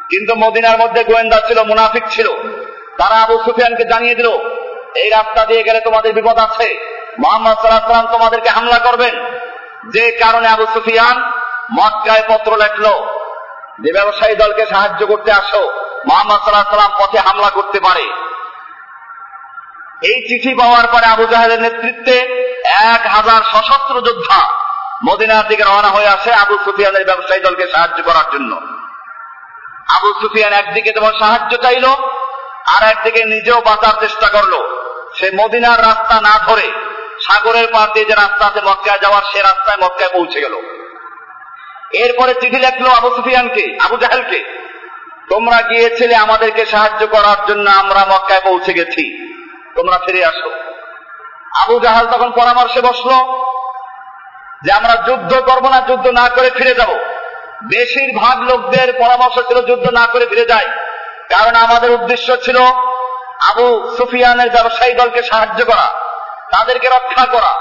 কিন্তু 0.09 0.35
মদিনার 0.35 0.77
মধ্যে 0.79 1.03
গোয়েন্দা 1.03 1.39
ছিল, 1.47 1.63
মুনাফিক 1.63 2.03
ছিল। 2.09 2.27
তারা 2.97 3.15
আবু 3.23 3.43
সুফিয়ানকে 3.45 3.83
জানিয়ে 3.83 4.15
দিল, 4.15 4.29
এই 4.95 5.09
রাস্তা 5.09 5.45
দিয়ে 5.45 5.63
গেলে 5.63 5.79
তোমাদের 5.81 6.13
বিপদ 6.13 6.37
আছে। 6.37 6.67
মোহাম্মদ 7.19 7.57
সাল্লাহ 7.57 7.79
সাল্লাম 7.79 8.07
তোমাদেরকে 8.11 8.49
হামলা 8.49 8.79
করবেন। 8.79 9.15
যে 9.89 10.11
কারণে 10.11 10.47
আবু 10.47 10.65
সুফিয়ান 10.73 11.31
মক্কায় 11.71 12.23
পত্র 12.27 12.57
লেখলো, 12.57 12.93
যে 13.79 13.93
ব্যবসায়ী 13.93 14.35
দলকে 14.35 14.65
সাহায্য 14.65 15.05
করতে 15.05 15.31
আসো, 15.31 15.73
মোহাম্মদ 16.07 16.39
সাল্লাহ 16.39 16.63
সাল্লাম 16.63 16.93
পথে 16.99 17.17
হামলা 17.17 17.49
করতে 17.49 17.79
পারে। 17.79 18.05
এই 20.01 20.17
চিঠি 20.27 20.53
পাওয়ার 20.55 20.87
পরে 20.87 21.05
আবু 21.05 21.25
জাহেদের 21.25 21.61
নেতৃত্বে 21.61 22.48
এক 22.65 23.07
হাজার 23.07 23.41
সশস্ত্র 23.51 24.01
যোদ্ধা 24.01 24.39
মদিনার 25.07 25.47
দিকে 25.47 25.63
রওনা 25.63 25.87
হয়ে 25.87 26.07
আসে 26.07 26.33
আবু 26.33 26.57
সুফিয়ানের 26.65 27.05
ব্যবসায়ী 27.05 27.41
দলকে 27.41 27.67
সাহায্য 27.67 28.03
করার 28.03 28.23
জন্য। 28.33 28.55
আবু 29.95 30.13
সুফিয়ান 30.21 30.53
একদিকে 30.53 30.91
যেমন 30.91 31.19
সাহায্য 31.19 31.57
চাইল, 31.57 31.85
আর 32.65 32.83
একদিকে 32.83 33.25
নিজেও 33.25 33.61
বাঁচার 33.61 33.99
চেষ্টা 33.99 34.27
করল। 34.27 34.53
সে 35.15 35.31
মদিনার 35.35 35.81
রাস্তা 35.81 36.21
না 36.21 36.39
ধরে 36.47 36.71
সাগরের 37.27 37.67
পার 37.67 37.93
দিয়ে 37.93 38.05
যে 38.05 38.15
রাস্তা 38.15 38.45
আছে 38.45 38.61
মক্কায় 38.65 38.99
যাওয়ার, 38.99 39.23
সে 39.33 39.41
রাস্তায় 39.41 39.77
মক্কায় 39.77 40.09
পৌঁছে 40.13 40.41
গেল। 40.41 40.53
এরপরে 41.91 42.33
চিঠি 42.33 42.59
লেখলো 42.59 42.89
আবু 42.89 43.15
সুফিয়ানকে, 43.15 43.77
আবু 43.85 43.97
জাহেলকে, 43.97 44.59
তোমরা 45.29 45.61
গিয়েছিলে 45.61 46.15
আমাদেরকে 46.15 46.65
সাহায্য 46.65 47.07
করার 47.07 47.45
জন্য, 47.47 47.69
আমরা 47.69 48.05
মক্কায় 48.09 48.41
পৌঁছে 48.43 48.73
গেছি। 48.73 49.29
তোমরা 49.75 49.97
ফিরে 49.97 50.25
আসো। 50.25 50.68
আবু 51.55 51.79
জাহাল 51.79 52.07
তখন 52.07 52.31
পরামর্শে 52.31 52.81
বসল 52.81 53.11
যে 54.63 54.71
আমরা 54.71 54.95
যুদ্ধ 55.07 55.33
করব 55.39 55.69
না, 55.69 55.81
যুদ্ধ 55.81 56.07
না 56.07 56.29
করে 56.29 56.49
ফিরে 56.49 56.73
যাব। 56.75 56.89
বেশিরভাগ 57.63 58.41
লোকদের 58.41 58.93
পরামর্শ 58.99 59.39
ছিল 59.47 59.61
যুদ্ধ 59.61 59.89
না 59.89 60.07
করে 60.07 60.25
ফিরে 60.25 60.45
যায় 60.45 60.67
কারণ 61.29 61.55
আমাদের 61.55 61.91
উদ্দেশ্য 61.91 62.37
ছিল 62.43 62.57
আবু 63.49 63.95
সুফিয়ানের 63.97 64.49
ব্যবসায়ী 64.49 64.93
দলকে 64.93 65.23
সাহায্য 65.23 65.65
করা, 65.65 65.87
তাদেরকে 66.51 66.87
রক্ষা 66.87 67.25
করা। 67.25 67.51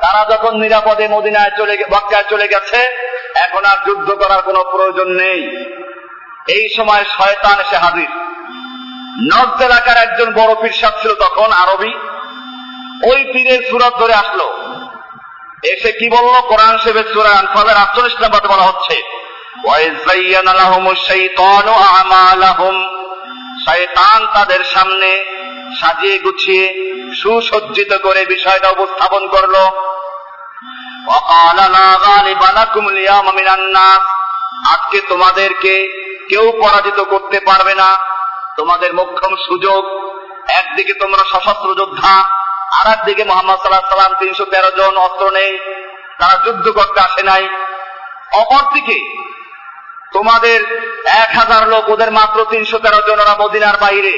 তারা 0.00 0.36
যখন 0.36 0.60
নিরাপদে 0.60 1.08
মদিনায় 1.08 1.50
চলে 1.56 1.84
মক্কায় 1.92 2.24
চলে 2.30 2.48
গেছে, 2.48 2.80
এখন 3.34 3.64
আর 3.64 3.76
যুদ্ধ 3.86 4.12
করার 4.12 4.42
কোনো 4.42 4.64
প্রয়োজন 4.64 5.08
নেই। 5.08 5.40
এই 6.48 6.68
সময় 6.76 7.04
শয়তান 7.04 7.60
এসে 7.60 7.76
হাজির। 7.76 8.08
নর্থ 9.32 9.62
এলাকার 9.62 9.96
একজন 9.96 10.32
বড় 10.32 10.54
পীর 10.54 10.72
ছিল 11.02 11.14
তখন 11.14 11.52
আরবি। 11.52 11.94
ওই 13.04 13.24
পীরের 13.24 13.70
সুরত 13.70 13.94
ধরে 13.98 14.14
আসলো। 14.14 14.52
এসে 15.62 15.92
কি 15.92 16.10
বলল? 16.10 16.40
কোরআন 16.40 16.78
শেবের 16.78 17.04
সুরা 17.12 17.30
আনফালের 17.30 17.76
আটচল্লিশ 17.76 18.20
নাম্বার 18.20 18.48
বলা 18.48 18.62
হচ্ছে। 18.62 19.20
শয়তান 23.66 24.26
তাদের 24.26 24.64
সামনে 24.64 25.24
সাজিয়ে 25.80 26.18
গুছিয়ে 26.18 26.90
সুসজ্জিত 27.22 27.96
করে 28.02 28.26
বিষয়টা 28.26 28.68
উপস্থাপন 28.68 29.28
করল। 29.28 29.54
আজকে 34.72 35.00
তোমাদেরকে 35.00 35.74
কেউ 36.28 36.52
পরাজিত 36.52 37.00
করতে 37.00 37.40
পারবে 37.40 37.74
না। 37.74 37.96
তোমাদের 38.56 38.94
মোক্ষম 38.94 39.34
সুযোগ। 39.36 39.84
একদিকে 40.48 40.92
তোমরা 40.94 41.24
সশস্ত্র 41.24 41.74
যোদ্ধা 41.74 42.40
আর 42.78 42.86
একদিকে 42.92 43.24
মোহাম্মদ 43.24 43.58
সাল্লাহ 43.58 43.88
সাল্লাম 43.88 44.14
তিনশো 44.18 44.44
তেরো 44.44 44.70
জন 44.70 44.96
অস্ত্র 44.96 45.30
নেই, 45.30 45.58
তারা 46.18 46.36
যুদ্ধ 46.44 46.68
করতে 46.68 47.00
আসে 47.00 47.22
নাই। 47.22 47.48
অপরদিকে, 48.32 48.98
তোমাদের 50.12 50.88
এক 51.04 51.30
হাজার 51.38 51.68
লোক, 51.68 51.88
ওদের 51.88 52.10
মাত্র 52.10 52.44
তিনশো 52.44 52.78
তেরো 52.78 53.00
জন 53.06 53.20
ওরা 53.20 53.34
মদিনার 53.40 53.76
বাইরে। 53.76 54.12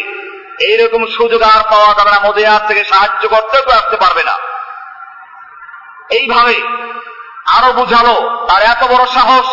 এইরকম 0.60 1.06
সুযোগ 1.06 1.42
আর 1.42 1.62
পাওয়া 1.70 2.04
না, 2.04 2.28
মদিনার 2.28 2.66
থেকে 2.68 2.84
সাহায্য 2.84 3.28
করতেও 3.28 3.72
আসতে 3.72 3.96
পারবে 3.96 4.22
না। 4.22 4.32
এইভাবে 6.10 6.56
আরও 7.46 7.72
বুঝালো, 7.72 8.46
তার 8.48 8.62
এত 8.62 8.82
বড় 8.84 9.06
সাহস, 9.06 9.46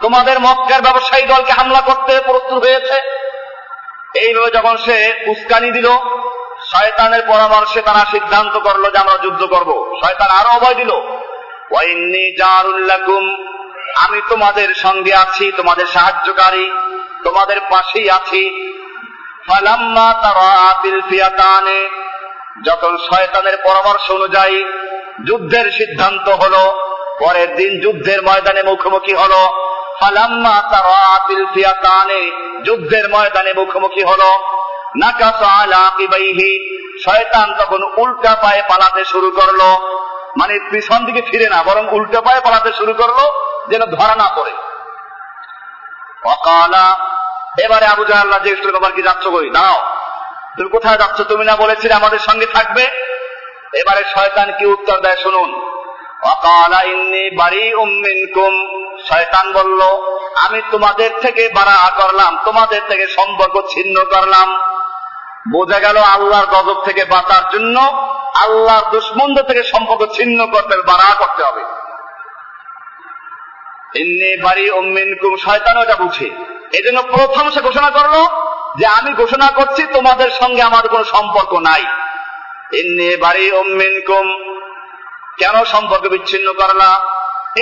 তোমাদের 0.00 0.40
মক্কার 0.40 0.80
ব্যবসায়ী 0.82 1.26
দলকে 1.26 1.52
হামলা 1.52 1.80
করতে 1.80 2.20
প্রস্তুত 2.20 2.64
হয়েছে। 2.64 2.96
এইভাবে 4.18 4.50
যখন 4.50 4.76
সে 4.76 5.24
উস্কানি 5.26 5.70
দিল 5.70 5.88
শয়তানের 6.70 7.22
পরামর্শে 7.26 7.82
তারা 7.82 8.06
সিদ্ধান্ত 8.10 8.58
করল 8.58 8.90
যে 8.90 8.98
আমরা 8.98 9.18
যুদ্ধ 9.18 9.44
করব। 9.44 9.96
শয়তান 10.04 10.30
আরও 10.30 10.50
অভয় 10.50 10.74
দিল। 10.74 10.90
ওয়াইন্নি 11.70 12.36
জারুল্লাকুম 12.38 13.52
আমি 13.96 14.20
তোমাদের 14.28 14.74
সঙ্গে 14.74 15.14
আছি, 15.14 15.52
তোমাদের 15.52 15.86
সাহায্যকারী, 15.86 16.70
তোমাদের 17.24 17.60
পাশেই 17.60 18.10
আছি। 18.10 18.72
ফালাম্মা 19.48 20.14
তারা 20.22 20.82
ফিয়াতানে, 21.08 21.88
যখন 22.64 22.96
শয়তানের 22.96 23.58
পরামর্শ 23.64 24.10
অনুযায়ী 24.10 24.64
যুদ্ধের 25.26 25.70
সিদ্ধান্ত 25.70 26.28
হলো, 26.28 26.92
পরের 27.18 27.56
দিন 27.56 27.80
যুদ্ধের 27.80 28.22
ময়দানে 28.22 28.62
মুখোমুখি 28.62 29.14
হলো, 29.14 29.68
ফালাম্মা 30.00 30.62
তারা 30.72 31.26
ফিয়াতানে, 31.54 32.30
যুদ্ধের 32.64 33.08
ময়দানে 33.08 33.52
মুখোমুখি 33.52 34.02
হলো। 34.02 34.61
শয়তান 37.04 37.54
তখন 37.54 37.82
উল্টা 37.96 38.36
পায়ে 38.42 38.62
পালাতে 38.68 39.04
শুরু 39.04 39.30
করল। 39.30 39.60
মানে 40.40 40.58
পিছন 40.70 41.04
দিকে 41.04 41.22
ফিরে 41.22 41.48
না, 41.48 41.62
বরং 41.62 41.88
উল্টা 41.90 42.20
পায়ে 42.20 42.40
পালাতে 42.40 42.72
শুরু 42.72 42.94
করল, 42.94 43.18
যেন 43.68 43.80
ধরা 43.80 44.14
না 44.14 44.28
পড়ে। 44.36 44.52
অকালা 46.24 46.96
এবারে 47.64 47.86
আবু 47.86 48.04
জাহাল্লাহ 48.04 48.38
জিজ্ঞেস 48.44 48.72
তোমার 48.72 48.92
কি 48.92 49.02
যাচ্ছ 49.02 49.26
কই? 49.26 49.50
দাও 49.50 49.74
তুমি 50.56 50.68
কোথায় 50.68 50.98
যাচ্ছ? 50.98 51.20
তুমি 51.20 51.44
না 51.44 51.56
বলেছিলে 51.56 51.94
আমাদের 51.94 52.18
সঙ্গে 52.18 52.46
থাকবে। 52.46 52.82
এবারে 53.74 54.04
শয়তান 54.04 54.52
কি 54.58 54.66
উত্তর 54.66 55.00
দেয় 55.00 55.16
শুনুন। 55.16 55.71
অকালা 56.22 56.82
ইন্নি 56.82 57.30
বাড়ি 57.36 57.74
উম্মিনকুম 57.74 58.52
শয়তান 59.08 59.52
বলল, 59.52 59.80
আমি 60.36 60.62
তোমাদের 60.70 61.10
থেকে 61.22 61.48
বাড়া 61.54 61.90
করলাম, 61.96 62.38
তোমাদের 62.44 62.80
থেকে 62.88 63.06
সম্পর্ক 63.08 63.60
ছিন্ন 63.70 64.04
করলাম। 64.04 64.48
বোঝা 65.52 65.78
গেল 65.80 65.96
আল্লাহর 65.96 66.46
গজব 66.46 66.84
থেকে 66.84 67.04
বাঁচার 67.04 67.44
জন্য 67.52 67.80
আল্লাহর 68.34 68.90
দুষ্মন্দ 68.90 69.42
থেকে 69.42 69.62
সম্পর্ক 69.62 70.02
ছিন্ন 70.12 70.46
করতে 70.46 70.76
বাড়া 70.76 71.14
করতে 71.14 71.42
হবে। 71.44 71.62
এমনি 74.00 74.42
বাড়ি 74.42 74.70
অম্মিনকুম 74.70 75.36
শয়তান 75.36 75.76
ওটা 75.76 75.96
বুঝে। 75.96 76.30
এই 76.72 76.82
জন্য 76.82 77.02
প্রথম 77.02 77.50
সে 77.50 77.60
ঘোষণা 77.60 77.90
করল 77.90 78.14
যে 78.78 78.86
আমি 78.86 79.12
ঘোষণা 79.12 79.50
করছি, 79.50 79.82
তোমাদের 79.92 80.30
সঙ্গে 80.30 80.62
আমার 80.62 80.88
কোনো 80.88 81.04
সম্পর্ক 81.04 81.52
নাই। 81.54 81.82
এমনি 82.78 83.16
বাড়ি 83.16 83.52
অম্মিনকুম 83.52 84.51
কেন 85.38 85.64
সম্পর্ক 85.64 86.04
বিচ্ছিন্ন 86.08 86.52
করলা 86.52 86.90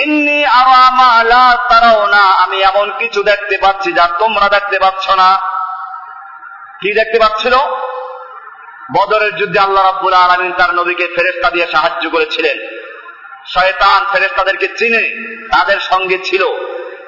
এমনি 0.03 0.45
আরও 0.45 0.71
আমালা 0.71 1.57
তারাও 1.69 2.07
না, 2.07 2.23
আমি 2.43 2.61
এমন 2.61 2.91
কিছু 2.99 3.23
দেখতে 3.23 3.57
পাচ্ছি 3.61 3.93
যা 3.93 4.07
তোমরা 4.19 4.49
দেখতে 4.49 4.79
পাচ্ছ 4.79 5.09
না। 5.09 5.41
কি 6.81 6.93
দেখতে 6.93 7.19
পাচ্ছিল? 7.19 7.55
বদরের 8.95 9.35
যুদ্ধে 9.35 9.59
আল্লাহ 9.59 9.85
রাব্বুল 9.85 10.13
আলমিন 10.13 10.51
তার 10.51 10.75
নবীকে 10.75 11.07
ফেরেস্তা 11.15 11.49
দিয়ে 11.49 11.67
সাহায্য 11.67 12.09
করেছিলেন। 12.09 12.57
শয়তান 13.47 14.05
ফেরেস্তাদেরকে 14.11 14.67
চিনে, 14.67 15.03
তাদের 15.51 15.79
সঙ্গে 15.79 16.17
ছিল। 16.25 16.43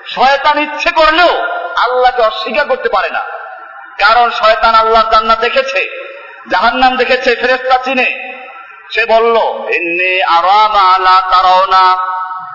শয়তান 0.07 0.57
ইচ্ছে 0.59 0.91
করলেও 0.91 1.33
আল্লাহকে 1.77 2.21
অস্বীকার 2.21 2.67
করতে 2.67 2.89
পারে 2.89 3.09
না। 3.09 3.23
কারণ 3.99 4.29
শয়তান 4.29 4.75
আল্লাহ 4.75 5.03
জান্নাত 5.11 5.39
দেখেছে, 5.39 5.81
জাহান্নাম 6.49 6.95
দেখেছে 6.95 7.35
ফেরেস্তা 7.35 7.77
চিনে। 7.77 8.32
সে 8.89 9.05
বলল 9.05 9.37
এমনি 9.47 10.23
আরাম 10.23 10.71
আলা 10.71 11.21
তারাও 11.31 11.65
না 11.65 11.97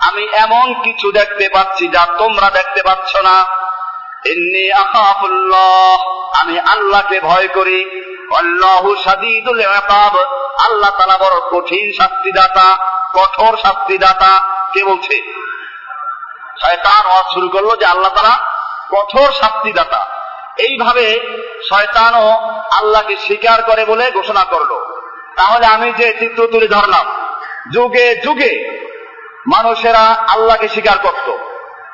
আমি 0.08 0.28
এমন 0.32 0.82
কিছু 0.82 1.12
দেখতে 1.12 1.48
পাচ্ছি 1.48 1.88
যা 1.88 2.06
তোমরা 2.18 2.50
দেখতে 2.50 2.82
পাচ্ছ 2.82 3.16
না। 3.16 3.40
এমনি 4.26 4.72
আকাফুল্লাহ 4.72 5.98
আমি 6.40 6.60
আল্লাহকে 6.60 7.20
ভয় 7.20 7.48
করি। 7.48 7.90
আল্লাহু 8.36 8.96
সাদিদুল 8.96 9.60
ইকাব। 9.60 10.16
আল্লাহ 10.64 10.90
তাআলা 10.90 11.18
বড় 11.18 11.40
কঠিন 11.50 11.92
শাস্তিদাতা, 11.98 12.76
কঠোর 13.14 13.56
শাস্তিদাতা। 13.56 14.40
কে 14.72 14.84
বলছে? 14.84 15.44
শয়তান 16.64 17.06
ওয়াজ 17.06 17.24
শুরু 17.34 17.48
করল 17.48 17.76
যে 17.76 17.86
আল্লাহ 17.86 18.10
তাআলা 18.14 18.38
কঠোর 18.90 19.32
শাস্তিদাতা। 19.32 20.06
এইভাবে 20.58 21.20
শয়তানও 21.68 22.30
আল্লাহকে 22.72 23.16
স্বীকার 23.16 23.62
করে 23.62 23.84
বলে 23.84 24.10
ঘোষণা 24.10 24.44
করল। 24.44 24.97
তাহলে 25.38 25.66
আমি 25.66 25.92
যে 25.92 26.12
চিত্র 26.20 26.46
তুলে 26.46 26.68
ধরলাম, 26.68 27.06
যুগে 27.72 28.16
যুগে 28.16 28.78
মানুষেরা 29.46 30.24
আল্লাহকে 30.28 30.68
স্বীকার 30.68 30.98
করত। 30.98 31.36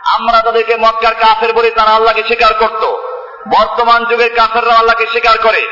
আমরা 0.05 0.41
তাদেরকে 0.41 0.77
মক্কার 0.77 1.15
কাফের 1.15 1.53
বলে 1.53 1.71
তারা 1.71 1.91
আল্লাহকে 1.91 2.23
স্বীকার 2.23 2.55
করত। 2.55 2.85
বর্তমান 3.49 4.05
যুগের 4.05 4.35
কাফেররা 4.35 4.75
আল্লাহকে 4.75 5.07
স্বীকার 5.07 5.39
করে। 5.39 5.63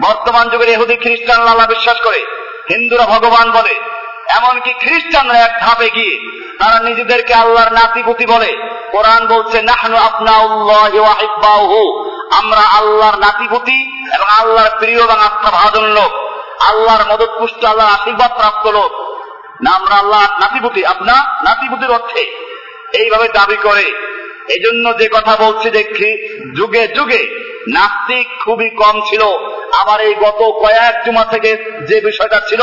বর্তমান 0.00 0.48
যুগের 0.48 0.68
এহুদি 0.68 0.96
খ্রিস্টানরা 0.96 1.50
আল্লাহ 1.50 1.68
বিশ্বাস 1.68 2.00
করে। 2.00 2.26
হিন্দুরা 2.68 3.06
ভগবান 3.06 3.50
বলে। 3.50 3.74
এমনকি 4.28 4.72
খ্রিস্টানরা 4.72 5.38
এক 5.38 5.50
ধাপে 5.60 5.90
গিয়ে 5.90 6.40
তারা 6.58 6.80
নিজেদেরকে 6.80 7.34
আল্লাহর 7.34 7.72
নাতিপুতি 7.72 8.26
বলে। 8.26 8.56
কোরআন 8.92 9.26
বলছে, 9.26 9.62
নাহনু 9.62 9.96
আপনা 9.96 10.30
আমরা 12.38 12.60
আল্লাহর 12.60 13.18
নাতিপুতি 13.18 14.08
এবং 14.14 14.26
আল্লাহর 14.28 14.78
প্রিয় 14.78 15.02
এবং 15.02 15.20
আস্থা 15.20 15.50
ভাজন 15.50 15.84
লোক। 15.84 16.23
আল্লাহর 16.60 17.12
মদত 17.12 17.30
পুষ্ট, 17.38 17.64
আল্লাহর 17.64 18.00
আশীর্বাদ 18.00 18.36
প্রাপ্ত 18.36 18.66
লোক। 18.66 18.92
না, 19.62 19.70
আমরা 19.70 19.94
আল্লাহ 19.94 20.20
নাতিপুতি, 20.20 20.86
আপনা 20.86 21.12
নাতিপুতির 21.42 21.90
অর্থে 21.90 22.20
এইভাবে 22.94 23.28
দাবি 23.28 23.56
করে। 23.56 24.14
এই 24.48 24.60
জন্য 24.60 24.98
যে 24.98 25.08
কথা 25.08 25.36
বলছি 25.36 25.70
দেখি, 25.70 26.38
যুগে 26.56 26.88
যুগে 26.88 27.44
নাস্তিক 27.68 28.28
খুবই 28.44 28.70
কম 28.70 29.00
ছিল। 29.00 29.22
আবার 29.80 30.00
এই 30.00 30.14
গত 30.14 30.42
কয়েক 30.42 31.04
জুমা 31.04 31.24
থেকে 31.24 31.56
যে 31.88 32.00
বিষয়টা 32.00 32.40
ছিল, 32.48 32.60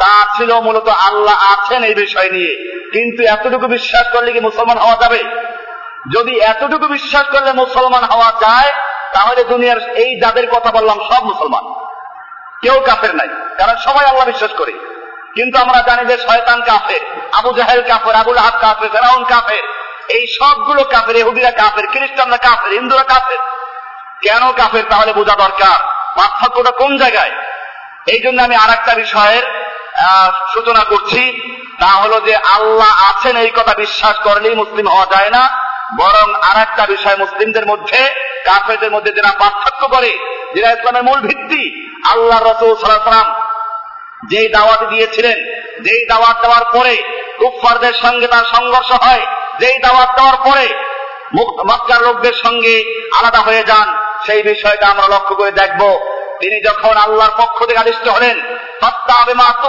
তা 0.00 0.36
ছিল 0.36 0.60
মূলত 0.60 0.88
আল্লাহ 0.88 1.34
আছেন 1.34 1.84
এই 1.84 1.94
বিষয় 1.94 2.30
নিয়ে। 2.30 2.76
কিন্তু 2.92 3.22
এতটুকু 3.22 3.66
বিশ্বাস 3.66 4.06
করলে 4.12 4.32
কি 4.32 4.40
মুসলমান 4.40 4.78
হওয়া 4.78 4.96
যাবে? 5.00 5.24
যদি 6.16 6.40
এতটুকু 6.40 6.86
বিশ্বাস 6.86 7.26
করলে 7.26 7.52
মুসলমান 7.52 8.04
হওয়া 8.04 8.32
যায়, 8.40 8.72
তাহলে 9.12 9.44
দুনিয়ার 9.44 9.78
এই 9.78 10.20
যাদের 10.20 10.50
কথা 10.50 10.70
বললাম, 10.70 10.98
সব 10.98 11.24
মুসলমান। 11.24 11.64
কেউ 12.66 12.82
কাফের 12.86 13.16
নাই। 13.16 13.28
কারণ 13.58 13.76
সবাই 13.76 14.06
আল্লাহ 14.06 14.26
বিশ্বাস 14.26 14.50
করে। 14.58 14.72
কিন্তু 15.34 15.58
আমরা 15.58 15.82
জানি 15.86 16.04
যে 16.04 16.18
শয়তান 16.18 16.60
কাফের, 16.60 17.00
আবু 17.32 17.52
জাহেল 17.52 17.82
কাফের, 17.82 18.14
আবুল 18.14 18.38
হাব 18.38 18.54
কাফের, 18.60 18.88
ফেরাউন 18.88 19.24
কাফের। 19.24 19.62
এই 20.08 20.26
সবগুলো 20.40 20.84
কাফের 20.84 21.16
এহুদিরা 21.16 21.50
কাফের, 21.50 21.86
খ্রিস্টানরা 21.86 22.36
কাফের, 22.36 22.72
হিন্দুরা 22.72 23.02
কাফের। 23.02 23.38
কেন 24.22 24.52
কাফের? 24.52 24.84
তাহলে 24.90 25.12
বোঝা 25.12 25.34
দরকার। 25.34 25.82
পার্থক্যটা 26.16 26.70
কোন 26.70 26.98
জায়গায়? 26.98 27.30
এই 28.06 28.20
জন্য 28.20 28.42
আমি 28.42 28.54
আর 28.54 28.70
একটা 28.70 28.94
বিষয়ের 28.94 29.42
সূচনা 30.54 30.84
করছি। 30.84 31.40
তা 31.80 31.86
হলো 31.86 32.20
যে 32.20 32.36
আল্লাহ 32.36 33.10
আছেন 33.10 33.36
এই 33.36 33.50
কথা 33.50 33.74
বিশ্বাস 33.74 34.18
করলেই 34.18 34.54
মুসলিম 34.54 34.88
হওয়া 34.88 35.06
যায় 35.06 35.30
না। 35.30 35.48
বরং 35.98 36.34
আর 36.34 36.62
একটা 36.62 36.86
বিষয় 36.86 37.16
মুসলিমদের 37.16 37.66
মধ্যে, 37.66 38.14
কাফেরদের 38.44 38.90
মধ্যে 38.90 39.12
যারা 39.12 39.32
পার্থক্য 39.38 39.88
করে 39.88 40.18
যেটা 40.54 40.72
ইসলামের 40.72 41.02
মূল 41.02 41.20
ভিত্তি 41.20 41.85
আল্লাহ 42.12 42.38
রসুল 42.40 42.72
সাল্লাম 42.76 43.28
যেই 44.30 44.48
দাওয়াত 44.48 44.82
দিয়েছিলেন, 44.88 45.38
যেই 45.84 46.02
দাওয়াত 46.08 46.36
দেওয়ার 46.42 46.64
পরে 46.72 46.94
কুফফারদের 47.38 47.94
সঙ্গে 47.94 48.26
তার 48.26 48.44
সংঘর্ষ 48.44 48.90
হয়, 49.04 49.24
যেই 49.60 49.78
দাওয়াত 49.78 50.10
দেওয়ার 50.16 50.38
পরে 50.46 50.66
মক্কার 51.68 52.00
লোকদের 52.02 52.34
সঙ্গে 52.44 52.74
আলাদা 53.18 53.38
হয়ে 53.38 53.62
যান, 53.64 53.88
সেই 54.26 54.42
বিষয়টা 54.42 54.86
আমরা 54.86 55.06
লক্ষ্য 55.14 55.34
করে 55.36 55.52
দেখব। 55.52 55.82
তিনি 56.40 56.56
যখন 56.68 56.94
আল্লাহর 56.96 57.34
পক্ষ 57.38 57.58
থেকে 57.64 57.78
আদিষ্ট 57.78 58.08
হলেন 58.08 58.36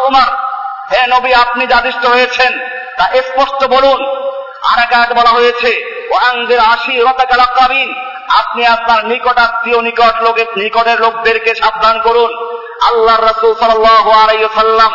উমার 0.07 0.29
হে 0.91 1.01
নবী, 1.07 1.31
আপনি 1.33 1.63
যে 1.67 1.73
আদিষ্ট 1.73 2.03
হয়েছেন, 2.05 2.51
তা 2.97 3.05
স্পষ্ট 3.21 3.59
বলুন। 3.65 3.99
আর 4.69 4.77
এক 4.85 5.13
বলা 5.13 5.29
হয়েছে 5.29 5.71
আপনি 8.29 8.65
আপনার 8.65 9.05
নিকটাত্মীয় 9.05 9.81
নিকট 9.81 10.21
লোকের 10.21 10.45
নিকটের 10.57 10.99
লোকদেরকে 11.01 11.55
সাবধান 11.55 11.99
করুন। 11.99 12.31
আল্লাহ 12.81 13.17
রসুল 13.19 13.53
সাল্লাম 13.59 14.91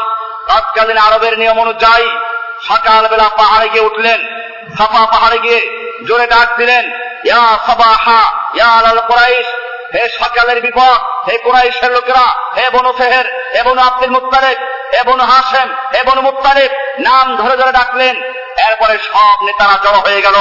তৎকালীন 0.49 0.99
আরবের 0.99 1.39
নিয়ম 1.39 1.61
অনুযায়ী 1.61 2.11
সকালবেলা 2.63 3.29
পাহাড়ে 3.37 3.69
গিয়ে 3.69 3.85
উঠলেন। 3.85 4.21
সাফা 4.79 5.07
পাহাড়ে 5.07 5.39
গিয়ে 5.39 5.61
জোরে 6.09 6.27
ডাক 6.27 6.49
দিলেন, 6.57 6.85
ইয়া 7.25 7.59
সাবাহা, 7.67 8.23
ইয়া 8.55 8.67
আল 8.67 9.01
কোরাইশ, 9.01 9.47
হে 9.95 10.09
সকালের 10.09 10.61
বিপদ, 10.61 11.29
হে 11.29 11.39
কোরাইশের 11.39 11.93
লোকেরা, 11.93 12.27
হে 12.57 12.71
বনু 12.71 12.93
ফেহের 12.93 13.27
হে 13.55 13.63
বনু 13.63 13.83
আব্দুল 13.83 14.11
মুক্তারেক 14.11 14.59
হে 14.95 15.03
বনু 15.07 15.25
হাসেম 15.25 15.69
হে 15.95 16.03
বনু 16.03 16.33
নাম 16.99 17.37
ধরে 17.37 17.57
ধরে 17.57 17.73
ডাকলেন। 17.73 18.23
এরপরে 18.69 18.99
সব 18.99 19.37
নেতারা 19.43 19.77
জড়ো 19.85 20.01
হয়ে 20.01 20.23
গেল। 20.23 20.35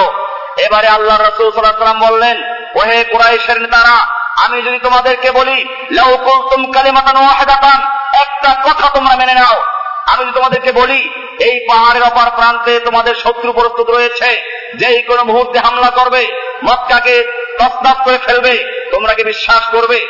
এবারে 0.57 0.87
আল্লাহ 0.87 1.17
রসুল 1.17 1.51
সাল্লাম 1.51 1.99
বললেন, 1.99 2.41
ওহে 2.75 3.03
কুরাইশের 3.03 3.61
নেতারা, 3.61 4.07
আমি 4.43 4.61
যদি 4.61 4.79
তোমাদেরকে 4.79 5.31
বলি 5.31 5.65
লাউকুল 5.91 6.49
তুম 6.49 6.71
কালিমাতান 6.71 7.17
ওয়াহিদাতান, 7.17 7.81
একটা 8.21 8.61
কথা 8.63 8.89
তোমরা 8.89 9.15
মেনে 9.15 9.33
নাও। 9.33 9.61
আমি 10.07 10.23
যদি 10.23 10.33
তোমাদেরকে 10.33 10.71
বলি, 10.71 11.09
এই 11.39 11.65
পাহাড়ের 11.69 12.03
অপার 12.03 12.31
প্রান্তে 12.31 12.79
তোমাদের 12.79 13.15
শত্রু 13.15 13.53
প্রস্তুত 13.53 13.89
রয়েছে, 13.89 14.41
যেই 14.75 15.01
কোনো 15.01 15.23
মুহূর্তে 15.23 15.59
হামলা 15.59 15.89
করবে, 15.89 16.27
মক্কাকে 16.63 17.23
তসনাপ 17.59 17.97
করে 18.03 18.17
ফেলবে, 18.17 18.83
তোমরা 18.91 19.13
কি 19.13 19.23
বিশ্বাস 19.23 19.63
করবে? 19.71 20.07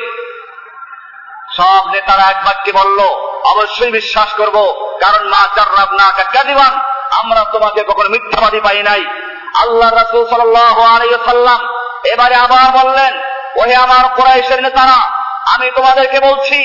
সব 1.58 1.90
নেতারা 1.92 2.30
এক 2.30 2.46
বাক্যে 2.46 2.72
বলল, 2.72 3.00
অবশ্যই 3.52 3.92
বিশ্বাস 3.92 4.30
করব, 4.38 4.58
কারণ 5.00 5.30
না 5.30 5.50
চার্রাব 5.56 5.92
না 5.94 6.12
কাদিবান 6.34 6.80
আমরা 7.12 7.44
তোমাকে 7.52 7.84
কখনো 7.84 8.10
মিথ্যাবাদী 8.10 8.60
পাই 8.60 8.84
নাই। 8.84 9.06
আল্লাহ 9.56 9.90
রাসুল 9.90 10.24
সাল্লাম 10.30 11.60
এবারে 12.14 12.36
আবার 12.36 12.86
বললেন, 12.86 13.14
ওহে 13.56 13.76
আমার 13.76 14.10
কোরাইশের 14.16 14.64
নেতারা, 14.64 15.00
আমি 15.54 15.72
তোমাদেরকে 15.76 16.20
বলছি 16.20 16.60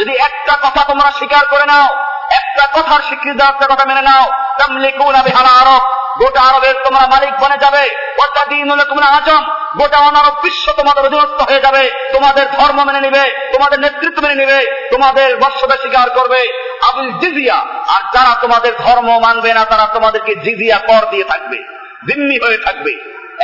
যদি 0.00 0.12
একটা 0.16 0.54
কথা 0.62 0.84
তোমরা 0.84 1.10
স্বীকার 1.10 1.46
করে 1.46 1.66
নাও, 1.66 1.86
একটা 2.30 2.80
কথার 2.80 3.00
স্বীকৃতি 3.00 3.42
একটা 3.42 3.66
কথা 3.66 3.84
মেনে 3.84 4.02
নাও, 4.02 4.24
তামলিকুন 4.58 5.14
আরব। 5.14 5.95
গোটা 6.18 6.40
আরবের 6.40 6.74
তোমরা 6.84 7.06
মালিক 7.06 7.30
বনে 7.40 7.56
যাবে 7.60 7.90
ওটা 8.24 8.44
দিন 8.44 8.70
হলে 8.70 8.84
তোমরা 8.84 9.06
আজম, 9.06 9.44
গোটা 9.78 9.98
অনারব 9.98 10.34
বিশ্ব 10.42 10.72
তোমাদের 10.72 11.04
অধীনস্থ 11.04 11.50
হয়ে 11.50 11.60
যাবে, 11.60 11.90
তোমাদের 12.12 12.46
ধর্ম 12.50 12.84
মেনে 12.84 13.00
নিবে, 13.00 13.50
তোমাদের 13.52 13.80
নেতৃত্ব 13.80 14.22
মেনে 14.22 14.34
নিবে, 14.34 14.88
তোমাদের 14.90 15.36
বর্ষতা 15.36 15.76
স্বীকার 15.76 16.10
করবে 16.10 16.48
আবুল 16.88 17.12
জিজিয়া। 17.12 17.54
আর 17.88 18.02
যারা 18.14 18.40
তোমাদের 18.40 18.72
ধর্ম 18.76 19.18
মানবে 19.18 19.54
না, 19.54 19.64
তারা 19.64 19.86
তোমাদেরকে 19.86 20.34
জিজিয়া 20.34 20.78
কর 20.78 21.10
দিয়ে 21.10 21.24
থাকবে, 21.24 21.58
জিম্মি 22.06 22.46
হয়ে 22.46 22.58
থাকবে। 22.58 22.92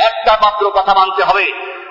একটা 0.01 0.37
মাত্র 0.45 0.69
কথা 0.69 0.93
মানতে 0.93 1.23
হবে, 1.23 1.45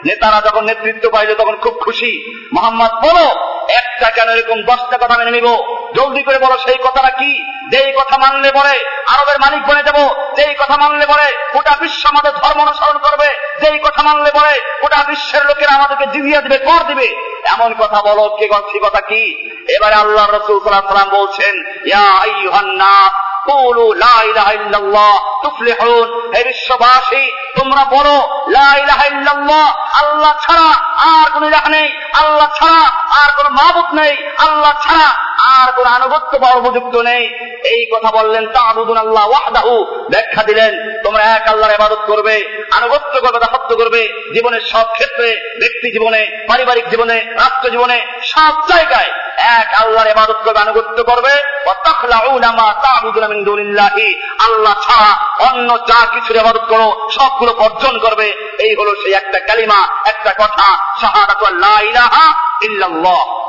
নেতারা 0.07 0.41
যখন 0.41 0.65
নেতৃত্ব 0.65 1.11
পাইলে 1.11 1.35
তখন 1.35 1.57
খুব 1.57 1.75
খুশি। 1.85 2.35
মোহাম্মদ, 2.53 2.91
বলো, 2.91 3.27
একটা 3.75 4.11
কেন 4.11 4.29
এরকম 4.29 4.63
দশটা 4.63 4.99
কথা 4.99 5.19
মেনে 5.19 5.31
নিব? 5.31 5.82
জলদি 5.95 6.23
করে 6.23 6.39
বলো, 6.39 6.59
সেই 6.59 6.79
কথাটা 6.85 7.11
কি? 7.11 7.33
যেই 7.71 7.93
কথা 7.93 8.17
মানলে 8.19 8.53
পরে 8.53 8.85
আরবের 9.09 9.39
মালিক 9.41 9.63
বনে 9.67 9.83
যাব 9.83 9.99
যেই 10.37 10.55
কথা 10.55 10.77
মানলে 10.77 11.07
পরে 11.07 11.27
গোটা 11.55 11.77
বিশ্ব 11.81 12.09
আমাদের 12.09 12.33
ধর্ম 12.33 12.61
অনুসরণ 12.61 12.99
করবে, 12.99 13.29
যেই 13.61 13.79
কথা 13.79 14.03
মানলে 14.03 14.31
পরে 14.31 14.61
গোটা 14.83 15.05
বিশ্বের 15.09 15.47
লোকেরা 15.47 15.73
আমাদেরকে 15.73 16.07
জিজিয়া 16.07 16.41
দিবে, 16.41 16.59
কর 16.59 16.83
দিবে। 16.87 17.33
এমন 17.45 17.75
কথা 17.79 18.03
বলো, 18.03 18.37
কে 18.37 18.49
সে 18.73 18.79
কথা 18.83 19.01
কি? 19.01 19.23
এবারে 19.77 19.95
আল্লাহ 19.95 20.31
রসুল 20.31 20.59
সাল্লাম 20.65 21.09
বলছেন, 21.09 21.55
ইয়া 21.87 22.09
আইয়ুহান্নাস, 22.21 23.13
কুলু 23.45 23.93
লা 23.93 24.23
ইলাহা 24.23 24.53
ইল্লাল্লাহ 24.53 25.43
তুফলিহুন। 25.43 26.33
হে 26.37 26.45
বিশ্ববাসী, 26.45 27.33
তোমরা 27.57 27.85
বলো, 27.85 28.45
লা 28.49 28.77
ইলাহা 28.77 29.07
ইল্লাল্লাহ, 29.07 29.67
আল্লাহ 30.05 30.33
ছাড়া 30.47 30.71
আর 30.97 31.31
কোন 31.31 31.45
ইলাহ 31.45 31.69
নেই, 31.69 31.89
আল্লাহ 32.13 32.49
ছাড়া 32.59 32.85
আর 33.23 33.31
কোন 33.37 33.47
মাবুদ 33.49 33.95
নেই, 33.95 34.29
আল্লাহ 34.39 34.73
ছাড়া 34.85 35.32
আর 35.43 35.73
কোন 35.73 35.85
আনুগত্য 35.85 36.37
বা 36.37 36.51
উপযুক্ত 36.55 36.97
নেই। 36.97 37.27
এই 37.69 37.87
কথা 37.95 38.11
বললেন 38.11 38.47
তাবুদুন 38.47 38.97
আল্লাহ 38.97 39.29
ওয়াহদাহু। 39.29 39.85
ব্যাখ্যা 40.11 40.43
দিলেন, 40.43 41.03
তোমরা 41.03 41.23
এক 41.23 41.49
আল্লাহর 41.49 41.73
ইবাদত 41.73 41.99
করবে, 42.07 42.67
আনুগত্য 42.73 43.21
করবে 43.21 43.39
দাসত্ব 43.39 43.77
করবে। 43.77 44.09
জীবনের 44.35 44.61
সব 44.61 44.85
ক্ষেত্রে, 44.93 45.57
ব্যক্তি 45.61 45.93
জীবনে, 45.93 46.47
পারিবারিক 46.49 46.89
জীবনে, 46.89 47.15
রাষ্ট্র 47.15 47.71
জীবনে, 47.71 48.07
সব 48.23 48.55
জায়গায় 48.69 49.11
এক 49.37 49.81
আল্লাহর 49.81 50.11
ইবাদত 50.11 50.37
করবে, 50.45 50.59
আনুগত্য 50.59 51.05
করবে। 51.05 51.33
আল্লাহ 54.39 54.75
ছাড়া 54.75 55.17
অন্য 55.51 55.79
যা 55.87 56.07
কিছুর 56.07 56.37
ইবাদত 56.37 56.65
করো, 56.69 57.09
সবগুলো 57.11 57.53
বর্জন 57.53 57.99
করবে। 57.99 58.33
এই 58.59 58.75
হলো 58.75 58.95
সেই 58.95 59.13
একটা 59.13 59.41
কালিমা, 59.41 59.89
একটা 60.07 60.33
কথা, 60.33 60.97
শাহাদাতু 61.01 61.55
লা 61.55 61.81
ইলাহা 61.81 62.35
ইল্লাল্লাহ। 62.63 63.42